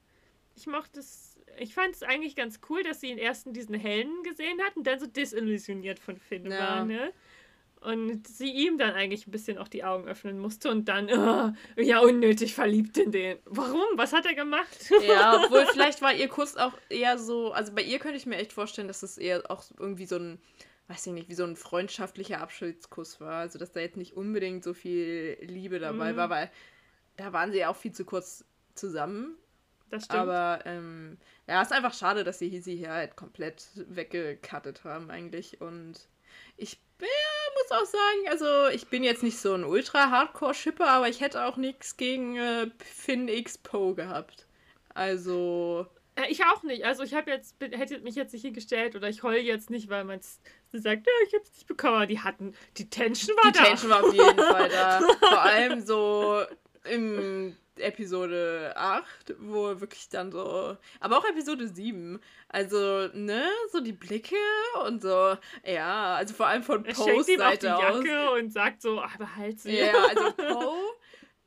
ich 0.56 0.68
mochte 0.68 1.00
es, 1.00 1.31
ich 1.58 1.74
fand 1.74 1.96
es 1.96 2.04
eigentlich 2.04 2.36
ganz 2.36 2.60
cool, 2.70 2.84
dass 2.84 3.02
sie 3.02 3.08
ihn 3.08 3.18
erst 3.18 3.48
in 3.48 3.54
diesen 3.54 3.76
Helden 3.76 4.24
gesehen 4.24 4.62
hat 4.62 4.76
und 4.76 4.86
dann 4.86 5.00
so 5.00 5.08
desillusioniert 5.08 6.00
von 6.00 6.18
Finn 6.18 6.50
ja. 6.50 6.60
war, 6.60 6.86
ne? 6.86 7.14
Und 7.82 8.28
sie 8.28 8.52
ihm 8.52 8.78
dann 8.78 8.94
eigentlich 8.94 9.26
ein 9.26 9.32
bisschen 9.32 9.58
auch 9.58 9.68
die 9.68 9.84
Augen 9.84 10.08
öffnen 10.08 10.38
musste 10.38 10.70
und 10.70 10.86
dann, 10.86 11.10
oh, 11.10 11.82
ja, 11.82 12.00
unnötig 12.00 12.54
verliebt 12.54 12.96
in 13.00 13.12
den. 13.12 13.40
Warum? 13.46 13.86
Was 13.96 14.14
hat 14.14 14.28
er 14.28 14.36
gemacht? 14.36 14.92
Ja, 15.08 15.42
obwohl 15.44 15.66
vielleicht 15.66 16.00
war 16.04 16.14
ihr 16.14 16.28
Kuss 16.28 16.58
auch 16.58 16.74
eher 16.90 17.18
so, 17.18 17.54
also 17.54 17.74
bei 17.74 17.82
ihr 17.82 17.98
könnte 17.98 18.18
ich 18.18 18.28
mir 18.28 18.38
echt 18.38 18.54
vorstellen, 18.54 18.88
dass 18.88 19.02
es 19.02 19.18
eher 19.18 19.50
auch 19.50 19.64
irgendwie 19.80 20.06
so 20.06 20.18
ein, 20.18 20.40
weiß 20.90 21.08
ich 21.08 21.14
nicht, 21.14 21.30
wie 21.30 21.34
so 21.34 21.44
ein 21.44 21.56
freundschaftlicher 21.56 22.40
Abschiedskuss 22.40 23.20
war. 23.20 23.40
Also, 23.40 23.58
dass 23.58 23.72
da 23.72 23.80
jetzt 23.80 23.98
nicht 23.98 24.16
unbedingt 24.16 24.64
so 24.64 24.76
viel 24.76 25.40
Liebe 25.42 25.80
dabei 25.80 26.14
mhm. 26.14 26.18
war, 26.18 26.30
weil 26.30 26.52
da 27.18 27.34
waren 27.34 27.52
sie 27.52 27.60
ja 27.60 27.70
auch 27.70 27.76
viel 27.76 27.94
zu 27.94 28.06
kurz 28.06 28.46
zusammen. 28.76 29.38
Das 29.90 30.06
stimmt. 30.06 30.20
Aber 30.20 30.60
ähm, 30.66 31.18
ja, 31.52 31.62
ist 31.62 31.74
einfach 31.74 31.94
schade, 31.94 32.24
dass 32.24 32.40
sie 32.40 32.62
sie 32.62 32.78
hier 32.78 32.92
halt 32.92 33.18
komplett 33.18 33.68
weggekattet 33.76 34.86
haben 34.86 35.12
eigentlich. 35.12 35.60
Und 35.60 36.08
ich 36.56 36.80
ja, 37.02 37.08
muss 37.58 37.72
auch 37.78 37.86
sagen, 37.86 38.30
also 38.30 38.74
ich 38.74 38.88
bin 38.88 39.04
jetzt 39.04 39.22
nicht 39.22 39.38
so 39.38 39.54
ein 39.54 39.66
ultra-Hardcore-Shipper, 39.66 40.88
aber 40.88 41.10
ich 41.10 41.20
hätte 41.20 41.44
auch 41.44 41.58
nichts 41.58 41.98
gegen 41.98 42.38
äh, 42.38 42.68
Finn 42.78 43.28
X 43.28 43.58
Poe 43.58 43.96
gehabt. 43.96 44.48
Also. 44.94 45.88
Ja, 46.18 46.24
ich 46.30 46.42
auch 46.46 46.64
nicht. 46.64 46.86
Also 46.86 47.04
ich 47.04 47.16
habe 47.16 47.32
jetzt, 47.32 47.58
hätte 47.60 48.00
mich 48.00 48.16
jetzt 48.16 48.32
nicht 48.32 48.44
hingestellt 48.44 48.96
oder 48.96 49.10
ich 49.10 49.24
heule 49.24 49.42
jetzt 49.42 49.70
nicht, 49.70 49.90
weil 49.90 50.06
man 50.06 50.22
sagt, 50.22 51.06
ja, 51.06 51.14
ich 51.28 51.34
habe 51.34 51.44
es 51.44 51.52
nicht 51.52 51.68
bekommen. 51.68 52.08
Die 52.08 52.22
hatten, 52.22 52.56
die 52.78 52.90
Tension 52.90 53.36
war 53.36 53.52
die 53.52 53.58
da. 53.58 53.64
Die 53.64 53.70
Tension 53.72 53.92
war 53.92 54.06
auf 54.06 54.14
jeden 54.14 54.40
Fall 54.40 54.70
da. 54.70 55.00
Vor 55.20 55.42
allem 55.42 55.82
so 55.82 56.46
im 56.86 57.58
Episode 57.78 58.74
8, 58.76 59.36
wo 59.40 59.80
wirklich 59.80 60.10
dann 60.10 60.32
so, 60.32 60.78
aber 61.00 61.18
auch 61.18 61.26
Episode 61.26 61.68
7, 61.68 62.20
also, 62.50 63.08
ne, 63.14 63.46
so 63.72 63.80
die 63.80 63.94
Blicke 63.94 64.36
und 64.86 65.02
so, 65.02 65.38
ja, 65.66 66.16
also 66.16 66.34
vor 66.34 66.48
allem 66.48 66.64
von 66.64 66.84
Poes 66.84 67.28
Seite 67.28 67.76
aus. 67.76 68.04
Jacke 68.04 68.32
und 68.32 68.52
sagt 68.52 68.82
so, 68.82 69.00
ach, 69.00 69.18
behalt 69.18 69.60
sie. 69.60 69.78
Ja, 69.78 69.94
also 70.10 70.32
Poe, 70.38 70.76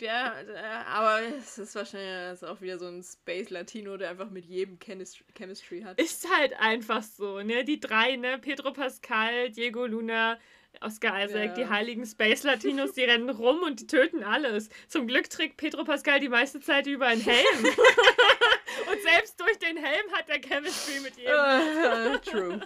der, 0.01 0.45
der, 0.45 0.87
aber 0.89 1.20
es 1.22 1.59
ist 1.59 1.75
wahrscheinlich 1.75 2.33
ist 2.33 2.45
auch 2.45 2.61
wieder 2.61 2.79
so 2.79 2.87
ein 2.87 3.03
Space 3.03 3.51
Latino, 3.51 3.97
der 3.97 4.11
einfach 4.11 4.31
mit 4.31 4.45
jedem 4.45 4.79
Chemistry, 4.79 5.25
Chemistry 5.37 5.83
hat. 5.83 6.01
Ist 6.01 6.29
halt 6.35 6.53
einfach 6.59 7.03
so, 7.03 7.43
ne, 7.43 7.64
die 7.64 7.79
drei, 7.79 8.16
ne, 8.16 8.39
Pedro 8.39 8.72
Pascal, 8.72 9.51
Diego 9.51 9.87
Luna, 9.87 10.39
Oscar 10.81 11.25
Isaac, 11.25 11.51
ja. 11.51 11.55
die 11.55 11.68
heiligen 11.68 12.07
Space 12.07 12.43
Latinos, 12.43 12.93
die 12.93 13.05
rennen 13.05 13.31
rum 13.31 13.62
und 13.62 13.81
die 13.81 13.87
töten 13.87 14.22
alles. 14.22 14.68
Zum 14.89 15.07
Glück 15.07 15.31
trägt 15.31 15.57
Pedro 15.57 15.85
Pascal 15.85 16.20
die 16.20 16.29
meiste 16.29 16.61
Zeit 16.61 16.87
über 16.87 17.07
einen 17.07 17.20
Helm. 17.20 17.64
und 18.91 19.03
selbst 19.03 19.41
durch 19.41 19.59
den 19.59 19.77
Helm 19.77 20.12
hat 20.12 20.29
er 20.29 20.41
Chemistry 20.41 21.01
mit 21.01 21.16
jedem. 21.16 21.33
Uh, 21.35 22.18
true. 22.18 22.61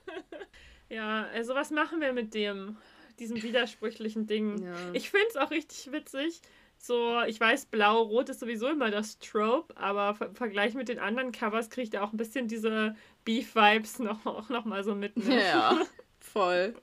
ja, 0.88 1.28
also 1.34 1.54
was 1.54 1.70
machen 1.70 2.00
wir 2.00 2.12
mit 2.12 2.34
dem, 2.34 2.76
diesem 3.18 3.42
widersprüchlichen 3.42 4.26
Ding? 4.26 4.62
Ja. 4.64 4.74
Ich 4.92 5.10
finde 5.10 5.26
es 5.28 5.36
auch 5.36 5.50
richtig 5.50 5.92
witzig. 5.92 6.40
So, 6.82 7.20
ich 7.26 7.38
weiß, 7.38 7.66
blau-rot 7.66 8.30
ist 8.30 8.40
sowieso 8.40 8.68
immer 8.68 8.90
das 8.90 9.18
Trope, 9.18 9.76
aber 9.76 10.16
im 10.24 10.34
Vergleich 10.34 10.72
mit 10.72 10.88
den 10.88 10.98
anderen 10.98 11.30
Covers 11.30 11.68
kriegt 11.68 11.92
er 11.92 12.02
auch 12.02 12.12
ein 12.12 12.16
bisschen 12.16 12.48
diese 12.48 12.96
Beef-Vibes 13.26 13.98
noch, 13.98 14.24
auch 14.24 14.48
noch 14.48 14.64
mal 14.64 14.82
so 14.82 14.94
mit. 14.94 15.14
Ne? 15.18 15.44
Ja, 15.44 15.78
voll 16.20 16.74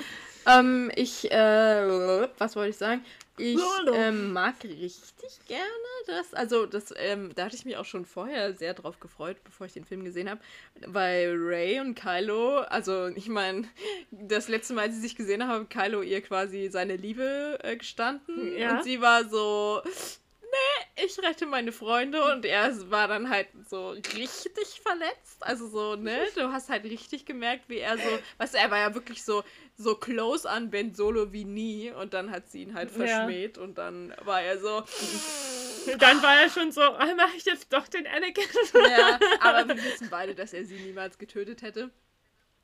ähm, 0.46 0.90
ich, 0.94 1.30
äh, 1.30 2.28
was 2.38 2.56
wollte 2.56 2.70
ich 2.70 2.76
sagen? 2.76 3.04
Ich 3.38 3.60
ähm, 3.92 4.32
mag 4.32 4.54
richtig 4.64 5.46
gerne 5.46 5.66
das. 6.06 6.32
Also, 6.32 6.64
das, 6.64 6.94
ähm, 6.96 7.32
da 7.34 7.44
hatte 7.44 7.56
ich 7.56 7.66
mich 7.66 7.76
auch 7.76 7.84
schon 7.84 8.06
vorher 8.06 8.54
sehr 8.54 8.72
drauf 8.72 8.98
gefreut, 8.98 9.36
bevor 9.44 9.66
ich 9.66 9.74
den 9.74 9.84
Film 9.84 10.04
gesehen 10.04 10.30
habe. 10.30 10.40
Weil 10.86 11.34
Ray 11.36 11.80
und 11.80 11.94
Kylo, 11.96 12.60
also 12.60 13.08
ich 13.08 13.28
meine, 13.28 13.68
das 14.10 14.48
letzte 14.48 14.72
Mal, 14.72 14.82
als 14.82 14.94
sie 14.94 15.02
sich 15.02 15.16
gesehen 15.16 15.46
haben, 15.46 15.68
Kylo 15.68 16.00
ihr 16.00 16.22
quasi 16.22 16.68
seine 16.70 16.96
Liebe 16.96 17.58
äh, 17.62 17.76
gestanden. 17.76 18.56
Ja. 18.56 18.78
Und 18.78 18.84
sie 18.84 19.02
war 19.02 19.28
so, 19.28 19.82
ich 20.96 21.18
rette 21.22 21.46
meine 21.46 21.72
Freunde 21.72 22.24
und 22.32 22.44
er 22.44 22.72
war 22.90 23.06
dann 23.06 23.28
halt 23.28 23.48
so 23.68 23.90
richtig 23.90 24.80
verletzt. 24.82 25.36
Also 25.40 25.68
so, 25.68 25.94
ne, 25.94 26.18
du 26.34 26.50
hast 26.52 26.70
halt 26.70 26.84
richtig 26.84 27.26
gemerkt, 27.26 27.68
wie 27.68 27.78
er 27.78 27.98
so, 27.98 28.18
weißt 28.38 28.54
du, 28.54 28.58
er 28.58 28.70
war 28.70 28.78
ja 28.78 28.94
wirklich 28.94 29.22
so, 29.22 29.44
so 29.76 29.94
close 29.94 30.48
an 30.48 30.70
Ben 30.70 30.94
Solo 30.94 31.32
wie 31.32 31.44
nie 31.44 31.90
und 31.90 32.14
dann 32.14 32.30
hat 32.30 32.48
sie 32.48 32.62
ihn 32.62 32.74
halt 32.74 32.90
verschmäht 32.90 33.58
ja. 33.58 33.62
und 33.62 33.76
dann 33.76 34.14
war 34.24 34.40
er 34.40 34.58
so. 34.58 34.82
Dann 35.98 36.22
war 36.22 36.40
er 36.40 36.50
schon 36.50 36.72
so, 36.72 36.80
ah, 36.80 37.14
mach 37.16 37.32
ich 37.34 37.44
jetzt 37.44 37.72
doch 37.72 37.86
den 37.86 38.06
Anakin. 38.06 38.44
Ja, 38.74 39.20
aber 39.40 39.68
wir 39.76 39.76
wissen 39.76 40.08
beide, 40.10 40.34
dass 40.34 40.52
er 40.52 40.64
sie 40.64 40.76
niemals 40.76 41.18
getötet 41.18 41.62
hätte. 41.62 41.90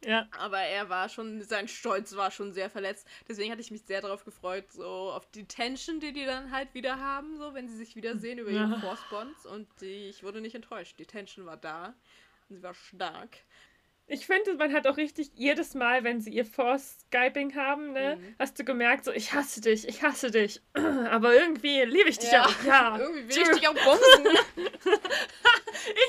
Ja. 0.05 0.29
Aber 0.39 0.59
er 0.59 0.89
war 0.89 1.09
schon, 1.09 1.43
sein 1.43 1.69
Stolz 1.69 2.17
war 2.17 2.31
schon 2.31 2.53
sehr 2.53 2.71
verletzt. 2.71 3.07
Deswegen 3.29 3.51
hatte 3.51 3.61
ich 3.61 3.71
mich 3.71 3.83
sehr 3.83 4.01
darauf 4.01 4.25
gefreut, 4.25 4.71
so 4.73 4.85
auf 4.85 5.31
die 5.31 5.45
Tension, 5.45 6.01
die 6.01 6.13
die 6.13 6.25
dann 6.25 6.51
halt 6.51 6.75
wieder 6.75 6.99
haben, 6.99 7.37
so 7.37 7.55
wenn 7.55 7.69
sie 7.69 7.77
sich 7.77 7.97
wiedersehen 7.97 8.39
über 8.39 8.51
ihre 8.51 8.81
Force 8.81 9.05
Bonds. 9.11 9.47
Und 9.47 9.69
die, 9.81 10.09
ich 10.09 10.23
wurde 10.23 10.41
nicht 10.41 10.55
enttäuscht. 10.55 10.99
Die 10.99 11.07
Tension 11.07 11.47
war 11.47 11.57
da 11.57 11.95
und 12.49 12.57
sie 12.57 12.63
war 12.63 12.75
stark. 12.75 13.39
Ich 14.09 14.27
finde, 14.27 14.55
man 14.55 14.73
hat 14.75 14.87
auch 14.87 14.97
richtig 14.97 15.31
jedes 15.37 15.75
Mal, 15.75 16.05
wenn 16.05 16.21
sie 16.21 16.31
ihr 16.31 16.45
Force-Skyping 16.45 17.55
haben, 17.55 17.93
ne, 17.93 18.17
mhm. 18.17 18.35
hast 18.39 18.59
du 18.59 18.65
gemerkt, 18.65 19.05
so, 19.05 19.13
ich 19.13 19.33
hasse 19.33 19.61
dich, 19.61 19.89
ich 19.89 20.03
hasse 20.03 20.31
dich. 20.31 20.61
Aber 20.75 21.35
irgendwie 21.35 21.83
liebe 21.83 22.09
ich 22.09 22.19
dich 22.19 22.33
ja. 22.33 22.45
auch. 22.45 22.65
Ja. 22.65 22.99
irgendwie 23.01 23.29
will 23.29 23.43
ich 23.43 23.49
dich 23.49 23.69
auch 23.69 23.75
bumsen. 23.75 24.39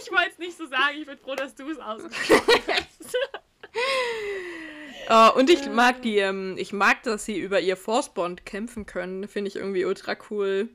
ich 0.02 0.12
wollte 0.12 0.32
es 0.32 0.38
nicht 0.40 0.58
so 0.58 0.66
sagen, 0.66 0.98
ich 0.98 1.06
bin 1.06 1.18
froh, 1.18 1.36
dass 1.36 1.56
du 1.56 1.70
es 1.70 1.80
ausgesprochen 1.80 2.64
hast. 2.68 3.18
Uh, 5.10 5.38
und 5.38 5.50
ich 5.50 5.68
mag 5.70 6.02
die, 6.02 6.18
ähm, 6.18 6.56
ich 6.58 6.72
mag, 6.72 7.04
dass 7.04 7.26
sie 7.26 7.38
über 7.38 7.60
ihr 7.60 7.76
Force-Bond 7.76 8.46
kämpfen 8.46 8.86
können. 8.86 9.28
Finde 9.28 9.50
ich 9.50 9.58
irgendwie 9.58 9.86
ultra 9.86 10.16
cool. 10.30 10.70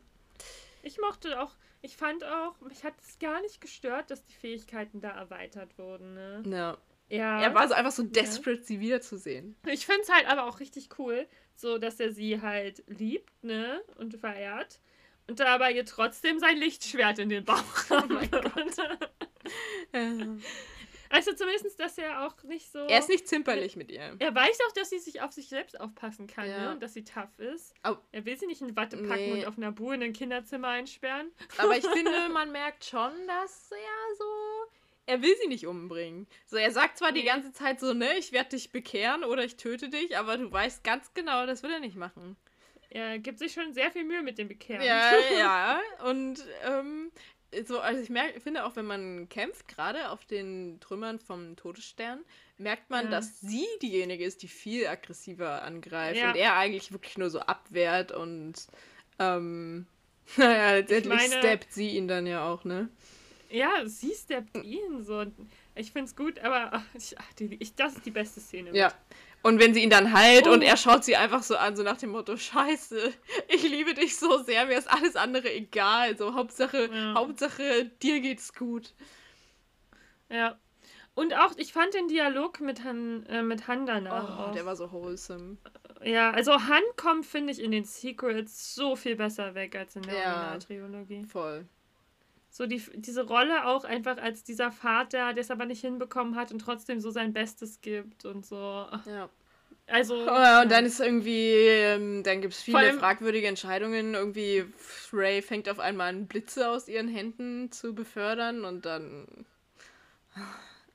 Ich 0.82 1.00
mochte 1.00 1.40
auch, 1.40 1.52
ich 1.80 1.96
fand 1.96 2.24
auch, 2.24 2.60
mich 2.60 2.84
hat 2.84 2.94
es 3.00 3.18
gar 3.18 3.40
nicht 3.40 3.60
gestört, 3.60 4.10
dass 4.10 4.24
die 4.24 4.34
Fähigkeiten 4.34 5.00
da 5.00 5.10
erweitert 5.10 5.78
wurden. 5.78 6.14
Ne? 6.14 6.42
Ja. 6.46 6.78
Ja. 7.10 7.40
Er 7.40 7.54
war 7.54 7.66
so 7.68 7.74
einfach 7.74 7.92
so 7.92 8.02
desperate, 8.02 8.60
ja. 8.60 8.66
sie 8.66 8.80
wiederzusehen. 8.80 9.56
Ich 9.66 9.86
finde 9.86 10.02
es 10.02 10.12
halt 10.12 10.28
aber 10.28 10.44
auch 10.44 10.60
richtig 10.60 10.90
cool, 10.98 11.26
so 11.54 11.78
dass 11.78 11.98
er 12.00 12.12
sie 12.12 12.42
halt 12.42 12.84
liebt, 12.86 13.32
ne? 13.42 13.80
Und 13.96 14.18
verehrt. 14.18 14.80
Und 15.26 15.40
dabei 15.40 15.72
ihr 15.72 15.86
trotzdem 15.86 16.38
sein 16.38 16.58
Lichtschwert 16.58 17.18
in 17.18 17.30
den 17.30 17.44
Bauch. 17.44 17.64
Oh 17.90 18.02
mein 18.08 18.30
Gott. 18.30 18.44
Also 21.10 21.32
zumindest, 21.32 21.78
dass 21.80 21.98
er 21.98 22.26
auch 22.26 22.42
nicht 22.44 22.70
so. 22.70 22.78
Er 22.78 22.98
ist 22.98 23.08
nicht 23.08 23.28
zimperlich 23.28 23.76
mit 23.76 23.90
ihr. 23.90 24.16
Er 24.18 24.34
weiß 24.34 24.58
auch, 24.68 24.72
dass 24.72 24.90
sie 24.90 24.98
sich 24.98 25.20
auf 25.20 25.32
sich 25.32 25.48
selbst 25.48 25.80
aufpassen 25.80 26.26
kann, 26.26 26.48
ja. 26.48 26.64
ne? 26.64 26.72
Und 26.72 26.82
dass 26.82 26.94
sie 26.94 27.04
tough 27.04 27.38
ist. 27.38 27.74
Oh. 27.84 27.96
Er 28.12 28.24
will 28.24 28.38
sie 28.38 28.46
nicht 28.46 28.60
in 28.60 28.76
Watte 28.76 28.96
packen 28.96 29.32
nee. 29.32 29.32
und 29.32 29.46
auf 29.46 29.56
Nabu 29.56 29.92
in 29.92 30.02
ein 30.02 30.12
Kinderzimmer 30.12 30.68
einsperren. 30.68 31.30
Aber 31.56 31.76
ich 31.76 31.86
finde, 31.94 32.28
man 32.30 32.52
merkt 32.52 32.84
schon, 32.84 33.12
dass 33.26 33.70
er 33.70 34.16
so. 34.16 34.24
Er 35.06 35.22
will 35.22 35.34
sie 35.40 35.48
nicht 35.48 35.66
umbringen. 35.66 36.26
So, 36.44 36.56
er 36.56 36.70
sagt 36.70 36.98
zwar 36.98 37.12
nee. 37.12 37.20
die 37.20 37.26
ganze 37.26 37.52
Zeit 37.52 37.80
so, 37.80 37.94
ne, 37.94 38.18
ich 38.18 38.32
werde 38.32 38.50
dich 38.50 38.72
bekehren 38.72 39.24
oder 39.24 39.42
ich 39.42 39.56
töte 39.56 39.88
dich, 39.88 40.18
aber 40.18 40.36
du 40.36 40.52
weißt 40.52 40.84
ganz 40.84 41.14
genau, 41.14 41.46
das 41.46 41.62
will 41.62 41.70
er 41.70 41.80
nicht 41.80 41.96
machen. 41.96 42.36
Er 42.90 43.18
gibt 43.18 43.38
sich 43.38 43.52
schon 43.52 43.72
sehr 43.72 43.90
viel 43.90 44.04
Mühe 44.04 44.22
mit 44.22 44.38
dem 44.38 44.48
Bekehren. 44.48 44.82
Ja, 44.82 45.12
ja. 45.38 45.80
Und 46.04 46.44
ähm, 46.64 47.10
so, 47.66 47.80
also 47.80 48.00
ich 48.02 48.10
merke, 48.10 48.40
finde 48.40 48.64
auch, 48.64 48.76
wenn 48.76 48.86
man 48.86 49.28
kämpft, 49.28 49.68
gerade 49.68 50.10
auf 50.10 50.24
den 50.24 50.78
Trümmern 50.80 51.18
vom 51.18 51.56
Todesstern, 51.56 52.20
merkt 52.58 52.90
man, 52.90 53.06
ja. 53.06 53.10
dass 53.10 53.40
sie 53.40 53.66
diejenige 53.82 54.24
ist, 54.24 54.42
die 54.42 54.48
viel 54.48 54.86
aggressiver 54.86 55.62
angreift 55.62 56.20
ja. 56.20 56.30
und 56.30 56.36
er 56.36 56.56
eigentlich 56.56 56.92
wirklich 56.92 57.16
nur 57.16 57.30
so 57.30 57.40
abwehrt 57.40 58.12
und 58.12 58.54
ähm, 59.18 59.86
naja, 60.36 60.76
letztendlich 60.76 61.32
steppt 61.32 61.72
sie 61.72 61.90
ihn 61.90 62.08
dann 62.08 62.26
ja 62.26 62.46
auch, 62.46 62.64
ne? 62.64 62.88
Ja, 63.50 63.86
sie 63.86 64.12
steppt 64.14 64.58
ihn 64.58 65.02
so. 65.02 65.24
Ich 65.74 65.92
finde 65.92 66.06
es 66.06 66.16
gut, 66.16 66.38
aber 66.40 66.70
ach, 67.16 67.32
die, 67.38 67.56
ich, 67.60 67.74
das 67.74 67.96
ist 67.96 68.06
die 68.06 68.10
beste 68.10 68.40
Szene. 68.40 68.76
Ja, 68.76 68.92
und 69.42 69.60
wenn 69.60 69.72
sie 69.72 69.82
ihn 69.82 69.90
dann 69.90 70.12
heilt 70.12 70.46
oh. 70.48 70.52
und 70.52 70.62
er 70.62 70.76
schaut 70.76 71.04
sie 71.04 71.16
einfach 71.16 71.42
so 71.42 71.56
an, 71.56 71.76
so 71.76 71.82
nach 71.82 71.96
dem 71.96 72.10
Motto, 72.10 72.36
scheiße, 72.36 73.12
ich 73.48 73.62
liebe 73.62 73.94
dich 73.94 74.16
so 74.16 74.42
sehr, 74.42 74.66
mir 74.66 74.78
ist 74.78 74.90
alles 74.90 75.16
andere 75.16 75.52
egal. 75.52 76.16
So, 76.16 76.34
Hauptsache, 76.34 76.90
ja. 76.92 77.14
Hauptsache, 77.14 77.90
dir 78.02 78.20
geht's 78.20 78.52
gut. 78.54 78.94
Ja. 80.28 80.58
Und 81.14 81.34
auch, 81.34 81.52
ich 81.56 81.72
fand 81.72 81.94
den 81.94 82.06
Dialog 82.06 82.60
mit 82.60 82.84
Han, 82.84 83.26
äh, 83.26 83.42
mit 83.42 83.66
Han 83.66 83.86
danach. 83.86 84.50
Oh, 84.50 84.54
der 84.54 84.66
war 84.66 84.76
so 84.76 84.92
wholesome. 84.92 85.56
Ja, 86.04 86.30
also 86.30 86.52
Han 86.52 86.82
kommt, 86.96 87.26
finde 87.26 87.52
ich, 87.52 87.60
in 87.60 87.72
den 87.72 87.84
Secrets 87.84 88.74
so 88.74 88.94
viel 88.94 89.16
besser 89.16 89.54
weg 89.54 89.74
als 89.74 89.96
in 89.96 90.02
der 90.02 90.14
ja, 90.14 90.34
Originaltrilogie. 90.34 91.24
Voll. 91.24 91.66
So 92.58 92.66
die, 92.66 92.82
diese 92.96 93.24
Rolle 93.24 93.66
auch 93.66 93.84
einfach 93.84 94.18
als 94.18 94.42
dieser 94.42 94.72
Vater, 94.72 95.32
der 95.32 95.42
es 95.42 95.52
aber 95.52 95.64
nicht 95.64 95.80
hinbekommen 95.80 96.34
hat 96.34 96.50
und 96.50 96.58
trotzdem 96.58 96.98
so 96.98 97.12
sein 97.12 97.32
Bestes 97.32 97.80
gibt 97.82 98.24
und 98.24 98.44
so. 98.44 98.56
Ja. 99.06 99.30
Also. 99.86 100.16
Oh, 100.16 100.62
und 100.62 100.68
dann 100.68 100.84
ist 100.84 100.98
irgendwie, 100.98 101.52
ähm, 101.52 102.24
dann 102.24 102.40
gibt 102.40 102.54
es 102.54 102.60
viele 102.60 102.94
fragwürdige 102.94 103.46
Entscheidungen. 103.46 104.14
Irgendwie, 104.14 104.64
Ray 105.12 105.40
fängt 105.40 105.68
auf 105.68 105.78
einmal 105.78 106.08
an, 106.08 106.26
Blitze 106.26 106.68
aus 106.68 106.88
ihren 106.88 107.06
Händen 107.06 107.70
zu 107.70 107.94
befördern 107.94 108.64
und 108.64 108.84
dann. 108.84 109.46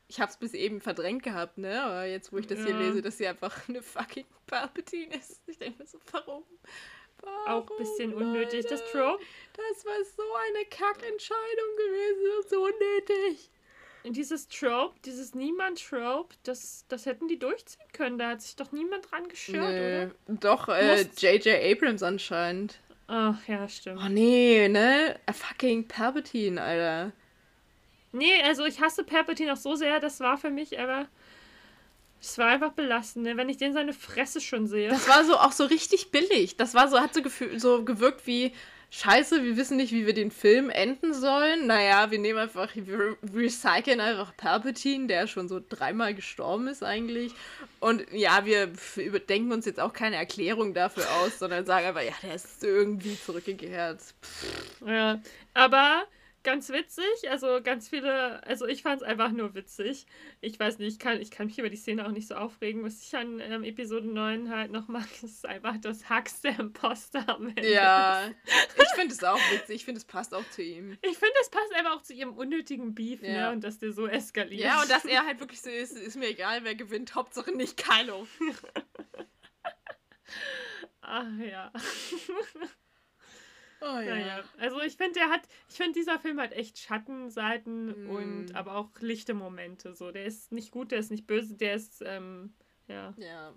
Ich 0.09 0.20
hab's 0.20 0.36
bis 0.36 0.53
eben 0.53 0.82
verdrängt 0.82 1.24
gehabt, 1.24 1.57
ne? 1.57 1.82
Aber 1.82 2.03
jetzt, 2.03 2.34
wo 2.34 2.39
ich 2.39 2.47
das 2.47 2.59
ja. 2.59 2.66
hier 2.66 2.78
lese, 2.78 3.01
dass 3.01 3.18
sie 3.18 3.26
einfach 3.26 3.70
eine 3.70 3.82
fucking 3.82 4.26
Palpatine 4.47 5.16
ist. 5.16 5.41
Ich 5.47 5.59
denke 5.59 5.80
mir 5.80 5.88
so, 5.88 5.97
warum? 6.11 6.43
Warum 7.24 7.63
Auch 7.63 7.71
ein 7.71 7.78
bisschen 7.78 8.13
unnötig, 8.13 8.65
das 8.67 8.84
Trope. 8.91 9.24
Das 9.53 9.86
war 9.86 10.03
so 10.03 10.24
eine 10.47 10.65
Kackentscheidung 10.65 11.76
gewesen, 11.78 12.49
so 12.49 12.63
unnötig 12.63 13.49
dieses 14.11 14.47
Trope, 14.49 14.95
dieses 15.05 15.34
Niemand-Trope, 15.34 16.36
das, 16.43 16.86
das 16.89 17.05
hätten 17.05 17.28
die 17.28 17.39
durchziehen 17.39 17.86
können. 17.93 18.17
Da 18.17 18.32
hat 18.32 18.41
sich 18.41 18.55
doch 18.55 18.71
niemand 18.71 19.09
dran 19.09 19.30
gestört, 19.30 19.69
nee, 19.69 20.05
oder? 20.05 20.11
Doch, 20.28 20.67
J.J. 20.67 21.45
Äh, 21.45 21.71
Abrams 21.71 22.03
anscheinend. 22.03 22.80
Ach, 23.07 23.38
ja, 23.47 23.67
stimmt. 23.69 24.01
Oh 24.03 24.09
nee, 24.09 24.67
ne? 24.67 25.19
A 25.26 25.34
fucking 25.34 25.88
Palpatine, 25.88 26.61
Alter. 26.61 27.11
Nee, 28.11 28.41
also 28.43 28.65
ich 28.65 28.80
hasse 28.82 29.03
Palpatine 29.03 29.53
auch 29.53 29.57
so 29.57 29.76
sehr, 29.76 29.99
das 29.99 30.19
war 30.19 30.38
für 30.38 30.49
mich 30.51 30.80
aber. 30.80 31.07
Es 32.24 32.38
war 32.38 32.47
einfach 32.47 32.71
belastend, 32.71 33.26
ne? 33.26 33.36
wenn 33.36 33.49
ich 33.49 33.57
den 33.57 33.74
seine 33.74 33.91
Fresse 33.91 34.39
schon 34.39 34.65
sehe. 34.65 34.89
Das 34.89 35.09
war 35.09 35.26
so 35.26 35.38
auch 35.38 35.51
so 35.51 35.65
richtig 35.65 36.09
billig. 36.09 36.55
Das 36.55 36.74
war 36.74 36.88
so, 36.88 37.01
hat 37.01 37.13
so, 37.13 37.21
gefühl, 37.21 37.59
so 37.59 37.84
gewirkt 37.84 38.26
wie, 38.26 38.53
scheiße, 38.91 39.43
wir 39.43 39.57
wissen 39.57 39.76
nicht, 39.76 39.91
wie 39.91 40.05
wir 40.05 40.13
den 40.13 40.32
Film 40.32 40.69
enden 40.69 41.13
sollen. 41.13 41.67
Naja, 41.67 42.11
wir 42.11 42.19
nehmen 42.19 42.39
einfach, 42.39 42.69
wir 42.76 43.17
recyceln 43.36 43.99
einfach 43.99 44.38
Palpatine, 44.38 45.07
der 45.07 45.28
schon 45.28 45.49
so 45.49 45.59
dreimal 45.67 46.13
gestorben 46.13 46.67
ist 46.67 46.82
eigentlich. 46.82 47.34
Und 47.82 48.05
ja, 48.13 48.45
wir 48.45 48.71
überdenken 48.95 49.51
uns 49.51 49.65
jetzt 49.65 49.82
auch 49.82 49.91
keine 49.91 50.15
Erklärung 50.15 50.74
dafür 50.74 51.03
aus, 51.19 51.39
sondern 51.39 51.65
sagen 51.65 51.88
einfach, 51.88 52.03
ja, 52.03 52.13
der 52.24 52.36
ist 52.36 52.63
irgendwie 52.63 53.19
zurückgekehrt. 53.19 53.99
Pff. 53.99 54.88
Ja, 54.88 55.21
aber 55.53 56.03
ganz 56.44 56.70
witzig. 56.70 57.30
Also 57.30 57.62
ganz 57.64 57.89
viele, 57.89 58.46
also 58.46 58.68
ich 58.68 58.84
fand 58.84 59.02
es 59.02 59.08
einfach 59.08 59.32
nur 59.32 59.56
witzig. 59.56 60.06
Ich 60.41 60.60
weiß 60.60 60.78
nicht, 60.80 60.94
ich 60.94 61.00
kann, 61.00 61.20
ich 61.20 61.32
kann 61.32 61.48
mich 61.48 61.58
über 61.58 61.70
die 61.70 61.78
Szene 61.78 62.06
auch 62.06 62.12
nicht 62.12 62.28
so 62.28 62.36
aufregen. 62.36 62.84
Was 62.84 63.02
ich 63.02 63.16
an 63.16 63.39
ähm, 63.39 63.64
Episode 63.64 64.08
9 64.08 64.50
halt 64.50 64.72
noch 64.72 64.88
mag, 64.88 65.08
ist 65.24 65.46
einfach 65.46 65.78
das 65.78 66.10
Hacks 66.10 66.41
der 66.41 66.60
Imposter 66.60 67.28
am 67.28 67.48
Ende. 67.48 67.72
Ja, 67.72 68.30
ich 68.78 68.89
finde 68.96 69.14
es 69.14 69.24
auch 69.24 69.39
witzig. 69.52 69.78
Ich 69.78 69.86
finde, 69.86 70.00
es 70.00 70.06
passt 70.06 70.34
auch 70.34 70.48
zu 70.50 70.62
ihm. 70.62 70.98
Ich 71.02 71.18
finde, 71.18 71.34
es 71.41 71.50
passt 71.50 71.74
einfach 71.74 71.98
auch 71.98 72.02
zu 72.04 72.14
ihrem 72.14 72.34
unnötigen 72.34 72.94
Beef, 72.94 73.22
ne, 73.22 73.34
ja. 73.34 73.48
ne? 73.48 73.52
Und 73.54 73.64
dass 73.64 73.80
der 73.80 73.91
so 73.91 74.08
eskaliert. 74.08 74.64
Ja, 74.64 74.82
und 74.82 74.89
dass 74.89 75.06
er 75.06 75.26
halt 75.26 75.39
wirklich 75.39 75.62
so 75.62 75.70
ist, 75.70 75.98
ist 75.98 76.18
mir 76.18 76.28
egal, 76.28 76.64
wer 76.64 76.76
gewinnt. 76.76 77.16
Hauptsache 77.16 77.52
nicht 77.52 77.78
Kylo. 77.78 78.28
Ach 81.02 81.38
ja. 81.39 81.72
Oh, 83.84 84.00
ja. 84.00 84.16
Naja, 84.16 84.44
also 84.60 84.82
ich 84.82 84.96
finde, 84.96 85.20
der 85.20 85.30
hat, 85.30 85.42
ich 85.70 85.76
finde, 85.76 85.94
dieser 85.94 86.18
Film 86.18 86.40
hat 86.40 86.54
echt 86.54 86.80
Schattenseiten 86.80 88.06
mm. 88.06 88.10
und 88.10 88.56
aber 88.56 88.76
auch 88.76 88.90
lichte 89.02 89.34
Momente. 89.34 89.94
So, 89.94 90.12
der 90.12 90.24
ist 90.24 90.54
nicht 90.54 90.72
gut, 90.72 90.92
der 90.92 91.00
ist 91.00 91.12
nicht 91.12 91.28
böse, 91.28 91.56
der 91.56 91.76
ist, 91.76 92.02
ähm, 92.06 92.54
ja. 92.88 93.14
Ja. 93.18 93.54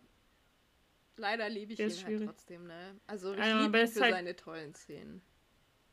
Leider 1.16 1.48
liebe 1.48 1.72
ich 1.72 1.76
der 1.76 1.88
ihn 1.88 2.04
halt 2.04 2.24
trotzdem, 2.24 2.66
ne? 2.66 2.98
Also 3.06 3.34
ich 3.34 3.38
ja, 3.38 3.62
liebe 3.62 3.80
ihn 3.80 3.88
für 3.88 4.00
halt, 4.00 4.14
seine 4.14 4.36
tollen 4.36 4.74
Szenen. 4.74 5.22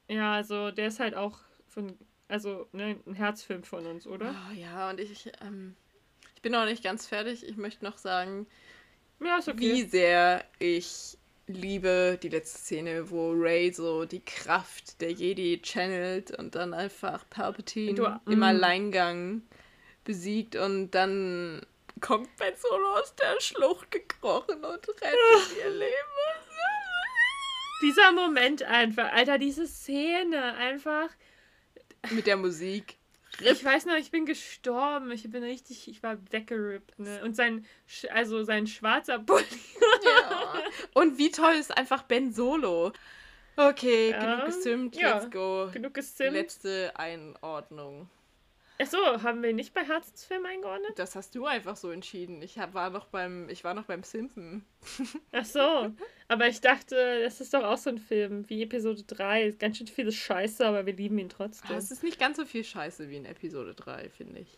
Ja, 0.08 0.34
also 0.34 0.72
der 0.72 0.88
ist 0.88 1.00
halt 1.00 1.14
auch 1.14 1.40
von, 1.68 1.96
also 2.28 2.68
ne, 2.72 3.00
ein 3.06 3.14
Herzfilm 3.14 3.64
von 3.64 3.86
uns, 3.86 4.08
oder? 4.08 4.36
Oh, 4.50 4.54
ja, 4.54 4.90
und 4.90 5.00
ich, 5.00 5.32
ähm, 5.42 5.76
ich 6.36 6.42
bin 6.42 6.54
noch 6.54 6.66
nicht 6.66 6.84
ganz 6.84 7.06
fertig. 7.06 7.48
Ich 7.48 7.56
möchte 7.56 7.86
noch 7.86 8.00
sagen, 8.00 8.48
ja, 9.24 9.38
okay. 9.38 9.60
wie 9.60 9.84
sehr 9.84 10.44
ich 10.58 11.18
liebe 11.48 12.18
die 12.22 12.30
letzte 12.30 12.60
Szene, 12.60 13.10
wo 13.10 13.32
Ray 13.32 13.74
so 13.74 14.06
die 14.06 14.24
Kraft 14.24 15.02
der 15.02 15.12
Jedi 15.12 15.62
channelt 15.62 16.32
und 16.38 16.56
dann 16.56 16.74
einfach 16.74 17.28
Palpatine 17.30 17.96
du, 17.96 18.32
im 18.32 18.40
mm. 18.40 18.44
Alleingang 18.44 19.42
besiegt 20.04 20.56
und 20.56 20.92
dann 20.92 21.62
kommt 22.02 22.36
Ben 22.38 22.54
Solo 22.56 22.96
aus 22.96 23.16
der 23.16 23.40
Schlucht 23.40 23.92
gekrochen 23.92 24.64
und 24.64 24.88
rettet 24.88 25.58
ihr 25.64 25.70
Leben. 25.70 25.94
Dieser 27.82 28.14
Moment 28.14 28.64
einfach, 28.64 29.12
Alter, 29.12 29.38
diese 29.38 29.68
Szene 29.68 30.56
einfach. 30.56 31.10
Mit 32.12 32.28
der 32.28 32.38
Musik. 32.38 32.98
Ich 33.42 33.64
weiß 33.64 33.86
noch, 33.86 33.96
ich 33.96 34.12
bin 34.12 34.26
gestorben. 34.26 35.12
Ich 35.12 35.30
bin 35.30 35.44
richtig, 35.44 35.88
ich 35.88 36.04
war 36.04 36.18
weggerippt. 36.32 37.00
Ne? 37.00 37.22
Und 37.24 37.36
sein, 37.36 37.66
also 38.12 38.44
sein 38.44 38.68
schwarzer 38.68 39.20
Bulli. 39.20 39.46
ja. 40.06 40.54
Und 40.94 41.18
wie 41.18 41.32
toll 41.32 41.54
ist 41.54 41.76
einfach 41.76 42.04
Ben 42.04 42.32
Solo. 42.34 42.94
Okay, 43.56 44.12
genug 44.12 44.46
gesimt, 44.46 44.96
ja. 44.96 45.16
let's 45.16 45.30
go. 45.30 45.70
Genug 45.72 45.94
gesimt. 45.94 46.34
Letzte 46.34 46.92
Einordnung. 46.96 48.10
Achso, 48.80 48.98
haben 49.22 49.44
wir 49.44 49.54
nicht 49.54 49.74
bei 49.74 49.84
Herzensfilm 49.86 50.46
eingeordnet? 50.46 50.98
Das 50.98 51.16
hast 51.16 51.36
du 51.36 51.46
einfach 51.46 51.76
so 51.76 51.92
entschieden. 51.92 52.42
Ich 52.42 52.58
hab, 52.58 52.74
war 52.74 52.90
noch 52.90 53.06
beim, 53.06 53.48
ich 53.50 53.64
war 53.64 53.74
noch 53.74 53.86
beim 53.86 54.04
Simpen. 54.04 54.66
Ach 55.32 55.46
so, 55.46 55.92
aber 56.28 56.48
ich 56.48 56.60
dachte, 56.60 57.22
das 57.22 57.40
ist 57.40 57.54
doch 57.54 57.64
auch 57.64 57.78
so 57.78 57.92
ein 57.92 58.00
Film 58.00 58.50
wie 58.50 58.64
Episode 58.64 59.04
3. 59.04 59.52
Ganz 59.52 59.78
schön 59.78 59.88
viele 59.88 60.12
Scheiße, 60.12 60.66
aber 60.66 60.86
wir 60.86 60.94
lieben 60.94 61.20
ihn 61.20 61.30
trotzdem. 61.30 61.78
Es 61.78 61.92
ist 61.92 62.04
nicht 62.04 62.20
ganz 62.20 62.38
so 62.38 62.46
viel 62.46 62.64
Scheiße 62.64 63.10
wie 63.10 63.18
in 63.18 63.26
Episode 63.26 63.76
3, 63.76 64.10
finde 64.10 64.40
ich. 64.40 64.58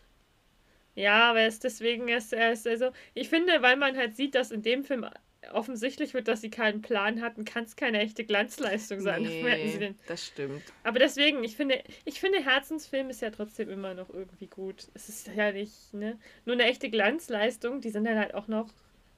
Ja, 0.94 1.30
aber 1.30 1.40
es 1.40 1.58
deswegen 1.58 2.08
ist 2.08 2.32
er 2.32 2.52
ist 2.52 2.66
also 2.66 2.90
ich 3.12 3.28
finde, 3.28 3.60
weil 3.60 3.76
man 3.76 3.96
halt 3.98 4.16
sieht, 4.16 4.34
dass 4.34 4.50
in 4.50 4.62
dem 4.62 4.82
Film 4.82 5.06
offensichtlich 5.52 6.14
wird, 6.14 6.28
dass 6.28 6.40
sie 6.40 6.50
keinen 6.50 6.82
Plan 6.82 7.20
hatten, 7.20 7.44
kann 7.44 7.64
es 7.64 7.76
keine 7.76 8.00
echte 8.00 8.24
Glanzleistung 8.24 9.00
sein. 9.00 9.22
Nee, 9.22 9.94
das 10.06 10.26
stimmt. 10.26 10.62
Aber 10.84 10.98
deswegen, 10.98 11.44
ich 11.44 11.56
finde, 11.56 11.82
ich 12.04 12.20
finde, 12.20 12.42
Herzensfilm 12.42 13.10
ist 13.10 13.22
ja 13.22 13.30
trotzdem 13.30 13.70
immer 13.70 13.94
noch 13.94 14.10
irgendwie 14.10 14.46
gut. 14.46 14.88
Es 14.94 15.08
ist 15.08 15.28
ja 15.34 15.52
nicht, 15.52 15.94
ne? 15.94 16.18
Nur 16.44 16.54
eine 16.54 16.64
echte 16.64 16.90
Glanzleistung, 16.90 17.80
die 17.80 17.90
sind 17.90 18.04
dann 18.04 18.18
halt 18.18 18.34
auch 18.34 18.48
noch. 18.48 18.68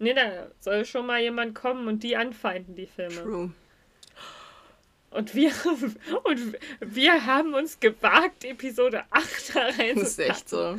Ne, 0.01 0.15
da 0.15 0.49
soll 0.61 0.85
schon 0.85 1.07
mal 1.07 1.21
jemand 1.21 1.57
kommen 1.57 1.89
und 1.89 2.05
die 2.05 2.17
anfeinden, 2.17 2.77
die 2.77 2.87
Filme. 2.87 3.23
True. 3.23 3.53
Und 5.11 5.35
wir, 5.35 5.51
und 6.25 6.57
wir 6.81 7.27
haben 7.27 7.55
uns 7.55 7.81
gewagt, 7.81 8.45
Episode 8.45 9.05
8 9.11 9.57
da 9.57 9.61
reinzupacken. 9.63 10.01
Das 10.01 10.09
ist 10.11 10.19
echt 10.19 10.49
so. 10.49 10.79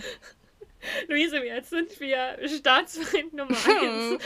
Luise, 1.07 1.43
jetzt 1.43 1.71
sind 1.71 1.99
wir 1.99 2.37
Staatsfeind 2.47 3.33
Nummer 3.33 3.57
1. 3.81 4.21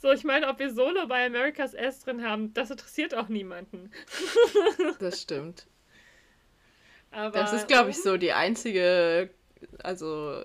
So, 0.00 0.10
ich 0.12 0.24
meine, 0.24 0.48
ob 0.48 0.58
wir 0.58 0.72
Solo 0.72 1.06
bei 1.06 1.26
America's 1.26 1.74
S 1.74 2.00
drin 2.00 2.24
haben, 2.24 2.54
das 2.54 2.70
interessiert 2.70 3.14
auch 3.14 3.28
niemanden. 3.28 3.90
das 4.98 5.20
stimmt. 5.20 5.66
Aber, 7.10 7.38
das 7.38 7.52
ist, 7.52 7.68
glaube 7.68 7.90
ich, 7.90 8.00
so 8.00 8.16
die 8.16 8.32
einzige, 8.32 9.28
also, 9.82 10.42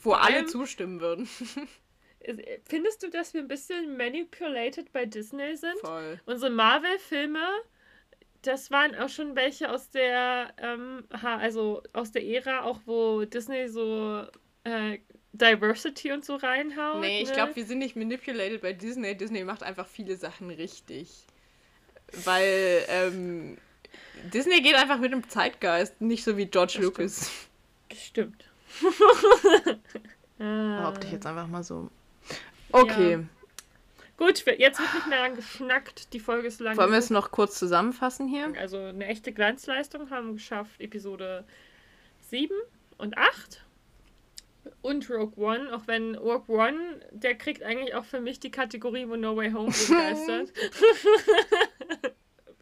wo 0.00 0.12
alle 0.12 0.46
zustimmen 0.46 1.00
würden. 1.00 1.28
Findest 2.68 3.02
du, 3.02 3.10
dass 3.10 3.34
wir 3.34 3.40
ein 3.40 3.48
bisschen 3.48 3.96
manipulated 3.96 4.92
bei 4.92 5.06
Disney 5.06 5.56
sind? 5.56 5.78
Voll. 5.80 6.20
Unsere 6.26 6.52
Marvel-Filme, 6.52 7.44
das 8.42 8.70
waren 8.70 8.94
auch 8.94 9.08
schon 9.08 9.34
welche 9.34 9.72
aus 9.72 9.90
der, 9.90 10.54
ähm, 10.58 11.04
also 11.10 11.82
aus 11.92 12.12
der 12.12 12.24
Ära, 12.24 12.62
auch 12.62 12.78
wo 12.86 13.24
Disney 13.24 13.66
so 13.68 14.24
äh, 14.62 14.98
Diversity 15.34 16.12
und 16.12 16.24
so 16.24 16.36
reinhaut. 16.36 17.00
Nee, 17.00 17.22
ich 17.22 17.28
ne? 17.28 17.34
glaube, 17.34 17.56
wir 17.56 17.66
sind 17.66 17.78
nicht 17.78 17.96
manipulated 17.96 18.62
bei 18.62 18.72
Disney. 18.72 19.16
Disney 19.16 19.42
macht 19.42 19.64
einfach 19.64 19.86
viele 19.86 20.16
Sachen 20.16 20.48
richtig. 20.48 21.10
Weil 22.24 22.84
ähm, 22.88 23.58
Disney 24.32 24.62
geht 24.62 24.76
einfach 24.76 24.98
mit 24.98 25.12
dem 25.12 25.28
Zeitgeist, 25.28 26.00
nicht 26.00 26.22
so 26.22 26.36
wie 26.36 26.46
George 26.46 26.74
das 26.76 26.84
Lucas. 26.84 27.30
Stimmt. 27.92 28.44
Behaupte 30.38 31.06
ich 31.06 31.12
jetzt 31.12 31.26
einfach 31.26 31.48
mal 31.48 31.64
so. 31.64 31.90
Okay. 32.70 33.12
Ja. 33.12 33.24
Gut, 34.16 34.44
jetzt 34.46 34.78
wird 34.78 34.94
nicht 34.94 35.08
mehr 35.08 35.18
lang 35.18 35.34
geschnackt. 35.34 36.12
Die 36.12 36.20
Folge 36.20 36.46
ist 36.46 36.60
lang. 36.60 36.76
Wollen 36.76 36.92
wir 36.92 36.98
es 36.98 37.10
noch 37.10 37.32
kurz 37.32 37.58
zusammenfassen 37.58 38.28
hier? 38.28 38.52
Also 38.58 38.78
eine 38.78 39.06
echte 39.06 39.32
Glanzleistung 39.32 40.10
haben 40.10 40.28
wir 40.28 40.34
geschafft. 40.34 40.80
Episode 40.80 41.44
7 42.30 42.54
und 42.98 43.18
8 43.18 43.63
und 44.82 45.08
Rogue 45.10 45.36
One, 45.36 45.74
auch 45.74 45.86
wenn 45.86 46.14
Rogue 46.14 46.54
One, 46.54 47.00
der 47.10 47.36
kriegt 47.36 47.62
eigentlich 47.62 47.94
auch 47.94 48.04
für 48.04 48.20
mich 48.20 48.40
die 48.40 48.50
Kategorie, 48.50 49.08
wo 49.08 49.16
No 49.16 49.36
Way 49.36 49.52
Home 49.52 49.72
begeistert. 49.88 50.52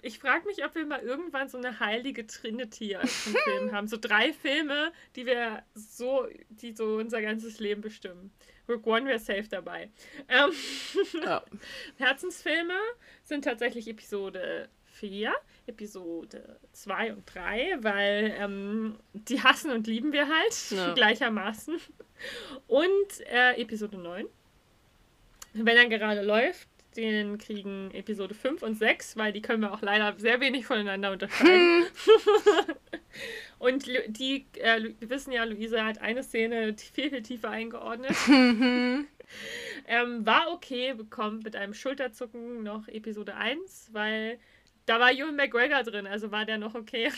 ich 0.03 0.19
frage 0.19 0.47
mich, 0.47 0.65
ob 0.65 0.75
wir 0.75 0.85
mal 0.85 1.01
irgendwann 1.01 1.49
so 1.49 1.59
eine 1.59 1.81
heilige 1.81 2.27
Trinity 2.27 2.97
als 2.97 3.13
Film 3.45 3.73
haben. 3.73 3.87
So 3.87 3.97
drei 3.97 4.33
Filme, 4.33 4.93
die 5.17 5.27
wir 5.27 5.63
so, 5.75 6.27
die 6.49 6.75
so 6.75 6.97
unser 6.97 7.23
ganzes 7.23 7.61
Leben 7.61 7.81
bestimmen. 7.81 8.33
Rogue 8.69 8.93
One 8.93 9.07
wäre 9.07 9.19
safe 9.19 9.49
dabei. 9.49 9.91
Ähm, 10.29 10.51
ja. 11.25 11.45
Herzensfilme 11.99 12.79
sind 13.23 13.45
tatsächlich 13.45 13.89
Episode 13.89 14.69
4, 15.03 15.35
Episode 15.67 16.61
2 16.75 17.15
und 17.15 17.35
3, 17.35 17.79
weil 17.81 18.35
ähm, 18.39 19.01
die 19.15 19.43
hassen 19.43 19.73
und 19.73 19.89
lieben 19.89 20.13
wir 20.13 20.29
halt 20.29 20.71
ja. 20.71 20.93
gleichermaßen. 20.95 21.77
Und 22.69 23.21
äh, 23.33 23.61
Episode 23.61 23.99
9. 23.99 24.27
wenn 25.55 25.77
er 25.77 25.89
gerade 25.89 26.23
läuft, 26.23 26.69
den 26.97 27.39
kriegen 27.39 27.91
Episode 27.93 28.35
5 28.35 28.63
und 28.63 28.77
6, 28.77 29.17
weil 29.17 29.33
die 29.33 29.43
können 29.43 29.63
wir 29.63 29.73
auch 29.73 29.83
leider 29.83 30.15
sehr 30.19 30.41
wenig 30.41 30.67
voneinander 30.67 31.11
unterscheiden. 31.11 31.87
und 33.59 33.85
die, 34.07 34.47
äh, 34.59 34.91
wissen 35.01 35.33
ja, 35.33 35.43
Luisa 35.43 35.85
hat 35.85 35.99
eine 36.01 36.23
Szene 36.23 36.77
viel, 36.77 37.11
viel 37.11 37.23
tiefer 37.23 37.51
eingeordnet. 37.51 38.15
ähm, 39.89 40.27
war 40.27 40.53
okay, 40.53 40.95
bekommt 40.95 41.45
mit 41.45 41.57
einem 41.57 41.75
Schulterzucken 41.75 42.63
noch 42.63 42.87
Episode 42.87 43.35
1, 43.35 43.89
weil 43.93 44.39
da 44.87 44.99
war 45.01 45.13
Ewan 45.13 45.37
McGregor 45.37 45.83
drin, 45.83 46.07
also 46.07 46.31
war 46.31 46.45
der 46.45 46.59
noch 46.59 46.75
okay. 46.75 47.11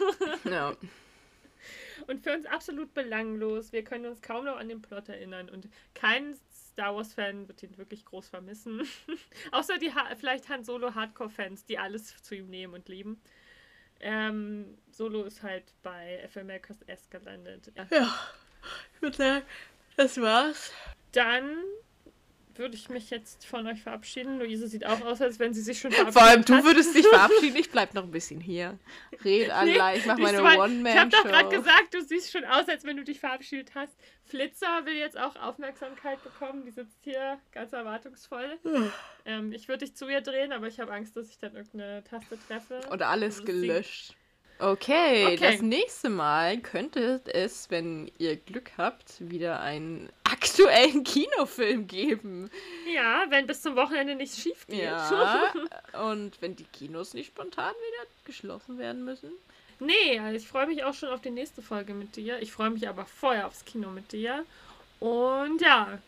ja. 0.44 0.74
Und 2.06 2.22
für 2.22 2.32
uns 2.32 2.46
absolut 2.46 2.94
belanglos. 2.94 3.72
Wir 3.72 3.84
können 3.84 4.06
uns 4.06 4.20
kaum 4.22 4.44
noch 4.44 4.56
an 4.56 4.68
den 4.68 4.82
Plot 4.82 5.08
erinnern 5.08 5.48
und 5.48 5.68
kein 5.94 6.36
Star 6.72 6.96
Wars-Fan 6.96 7.46
wird 7.48 7.62
ihn 7.62 7.76
wirklich 7.78 8.04
groß 8.04 8.28
vermissen. 8.28 8.82
Außer 9.52 9.78
die 9.78 9.94
ha 9.94 10.14
vielleicht 10.16 10.48
Han 10.48 10.64
Solo 10.64 10.94
Hardcore-Fans, 10.94 11.64
die 11.66 11.78
alles 11.78 12.20
zu 12.22 12.34
ihm 12.34 12.48
nehmen 12.48 12.74
und 12.74 12.88
lieben. 12.88 13.20
Ähm, 14.00 14.78
Solo 14.90 15.22
ist 15.24 15.42
halt 15.42 15.64
bei 15.82 16.26
FMLKS 16.28 16.82
S 16.86 17.08
gelandet. 17.08 17.70
Ja, 17.90 18.12
ich 18.94 19.02
würde 19.02 19.16
sagen, 19.16 19.46
das 19.96 20.20
war's. 20.20 20.72
Dann 21.12 21.62
würde 22.58 22.76
ich 22.76 22.88
mich 22.88 23.10
jetzt 23.10 23.44
von 23.44 23.66
euch 23.66 23.82
verabschieden. 23.82 24.38
Luise 24.38 24.66
sieht 24.68 24.86
auch 24.86 25.00
aus, 25.02 25.20
als 25.20 25.38
wenn 25.38 25.54
sie 25.54 25.62
sich 25.62 25.78
schon 25.78 25.92
verabschiedet 25.92 26.20
Vor 26.20 26.28
allem, 26.28 26.44
du 26.44 26.64
würdest 26.64 26.94
dich 26.94 27.06
verabschieden. 27.08 27.56
Ich 27.56 27.70
bleib 27.70 27.94
noch 27.94 28.04
ein 28.04 28.10
bisschen 28.10 28.40
hier. 28.40 28.78
Red 29.24 29.50
allein, 29.50 29.94
nee, 29.94 29.98
ich 29.98 30.06
mach 30.06 30.18
meine 30.18 30.42
One-Man-Show. 30.42 30.88
Ich 30.88 30.96
hab 30.96 31.10
doch 31.10 31.24
gerade 31.24 31.48
gesagt, 31.48 31.94
du 31.94 32.02
siehst 32.02 32.32
schon 32.32 32.44
aus, 32.44 32.68
als 32.68 32.84
wenn 32.84 32.96
du 32.96 33.04
dich 33.04 33.20
verabschiedet 33.20 33.74
hast. 33.74 33.92
Flitzer 34.24 34.84
will 34.84 34.94
jetzt 34.94 35.18
auch 35.18 35.36
Aufmerksamkeit 35.36 36.22
bekommen. 36.24 36.64
Die 36.64 36.70
sitzt 36.70 36.98
hier 37.02 37.38
ganz 37.52 37.72
erwartungsvoll. 37.72 38.58
ähm, 39.24 39.52
ich 39.52 39.68
würde 39.68 39.84
dich 39.84 39.94
zu 39.94 40.08
ihr 40.08 40.20
drehen, 40.20 40.52
aber 40.52 40.66
ich 40.68 40.80
habe 40.80 40.92
Angst, 40.92 41.16
dass 41.16 41.28
ich 41.28 41.38
dann 41.38 41.54
irgendeine 41.54 42.04
Taste 42.04 42.38
treffe. 42.48 42.80
Oder 42.90 43.08
alles 43.08 43.44
gelöscht. 43.44 44.14
Okay, 44.58 45.26
okay, 45.26 45.36
das 45.36 45.60
nächste 45.60 46.08
Mal 46.08 46.58
könnte 46.58 47.20
es, 47.32 47.68
wenn 47.70 48.10
ihr 48.18 48.36
Glück 48.36 48.70
habt, 48.78 49.28
wieder 49.28 49.60
einen 49.60 50.08
aktuellen 50.42 51.04
Kinofilm 51.04 51.86
geben. 51.86 52.50
Ja, 52.92 53.24
wenn 53.28 53.46
bis 53.46 53.62
zum 53.62 53.76
Wochenende 53.76 54.14
nichts 54.14 54.40
schief 54.40 54.66
geht. 54.66 54.82
Ja, 54.82 55.52
und 56.10 56.40
wenn 56.40 56.56
die 56.56 56.64
Kinos 56.64 57.14
nicht 57.14 57.28
spontan 57.28 57.72
wieder 57.74 58.08
geschlossen 58.24 58.78
werden 58.78 59.04
müssen. 59.04 59.30
Nee, 59.78 60.18
also 60.20 60.36
ich 60.36 60.46
freue 60.46 60.66
mich 60.66 60.84
auch 60.84 60.94
schon 60.94 61.08
auf 61.08 61.20
die 61.20 61.30
nächste 61.30 61.62
Folge 61.62 61.94
mit 61.94 62.16
dir. 62.16 62.40
Ich 62.40 62.52
freue 62.52 62.70
mich 62.70 62.88
aber 62.88 63.04
vorher 63.04 63.46
aufs 63.46 63.64
Kino 63.64 63.90
mit 63.90 64.12
dir. 64.12 64.44
Und 65.00 65.60
ja, 65.60 65.98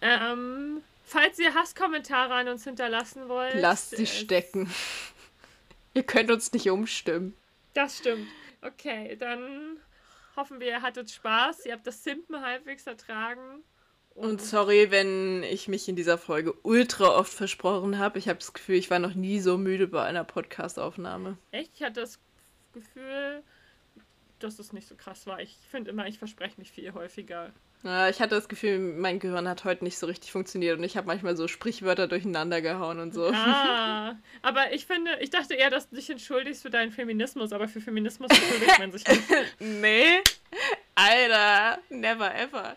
ähm, 0.00 0.82
falls 1.04 1.38
ihr 1.38 1.54
Hasskommentare 1.54 2.34
an 2.34 2.48
uns 2.48 2.64
hinterlassen 2.64 3.28
wollt. 3.28 3.54
Lasst 3.54 3.96
sie 3.96 4.06
stecken. 4.06 4.68
ihr 5.94 6.02
könnt 6.02 6.30
uns 6.30 6.52
nicht 6.52 6.68
umstimmen. 6.70 7.36
Das 7.74 7.98
stimmt. 7.98 8.26
Okay, 8.62 9.16
dann 9.16 9.78
hoffen 10.36 10.60
wir, 10.60 10.68
ihr 10.68 10.82
hattet 10.82 11.10
Spaß. 11.10 11.66
Ihr 11.66 11.72
habt 11.72 11.86
das 11.86 12.02
Simpen 12.02 12.40
halbwegs 12.40 12.86
ertragen. 12.86 13.62
Und, 14.14 14.30
und 14.30 14.42
sorry, 14.42 14.90
wenn 14.90 15.42
ich 15.42 15.66
mich 15.66 15.88
in 15.88 15.96
dieser 15.96 16.18
Folge 16.18 16.54
ultra 16.62 17.16
oft 17.16 17.32
versprochen 17.32 17.98
habe. 17.98 18.18
Ich 18.18 18.28
habe 18.28 18.38
das 18.38 18.52
Gefühl, 18.52 18.76
ich 18.76 18.90
war 18.90 19.00
noch 19.00 19.14
nie 19.14 19.40
so 19.40 19.58
müde 19.58 19.88
bei 19.88 20.04
einer 20.04 20.24
Podcast-Aufnahme. 20.24 21.36
Echt? 21.50 21.72
Ich 21.74 21.82
hatte 21.82 22.00
das 22.00 22.20
Gefühl, 22.72 23.42
dass 24.38 24.58
es 24.58 24.72
nicht 24.72 24.86
so 24.86 24.94
krass 24.94 25.26
war. 25.26 25.40
Ich 25.40 25.56
finde 25.70 25.90
immer, 25.90 26.06
ich 26.06 26.18
verspreche 26.18 26.58
mich 26.58 26.70
viel 26.70 26.92
häufiger. 26.92 27.52
Ja, 27.84 28.08
ich 28.08 28.20
hatte 28.20 28.34
das 28.34 28.48
Gefühl, 28.48 28.78
mein 28.78 29.18
Gehirn 29.18 29.46
hat 29.46 29.64
heute 29.64 29.84
nicht 29.84 29.98
so 29.98 30.06
richtig 30.06 30.32
funktioniert 30.32 30.78
und 30.78 30.84
ich 30.84 30.96
habe 30.96 31.06
manchmal 31.06 31.36
so 31.36 31.48
Sprichwörter 31.48 32.08
durcheinander 32.08 32.62
gehauen 32.62 32.98
und 32.98 33.12
so. 33.12 33.30
Ah, 33.30 34.16
aber 34.42 34.72
ich 34.72 34.86
finde, 34.86 35.18
ich 35.20 35.28
dachte 35.28 35.52
eher, 35.52 35.68
dass 35.68 35.90
du 35.90 35.96
dich 35.96 36.08
entschuldigst 36.08 36.62
für 36.62 36.70
deinen 36.70 36.92
Feminismus, 36.92 37.52
aber 37.52 37.68
für 37.68 37.82
Feminismus 37.82 38.30
entschuldigt 38.30 38.78
man 38.78 38.90
sich 38.90 39.06
nicht. 39.06 39.28
nee, 39.58 40.22
Alter, 40.94 41.78
never 41.90 42.34
ever. 42.34 42.76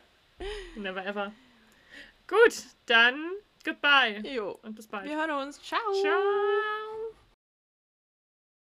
Never 0.75 1.05
ever. 1.05 1.31
Gut, 2.27 2.63
dann 2.87 3.31
goodbye. 3.63 4.21
Jo. 4.25 4.59
Und 4.61 4.75
bis 4.75 4.87
bald. 4.87 5.05
Wir 5.05 5.15
hören 5.15 5.31
uns. 5.31 5.61
Ciao. 5.61 5.79
Ciao. 6.01 6.86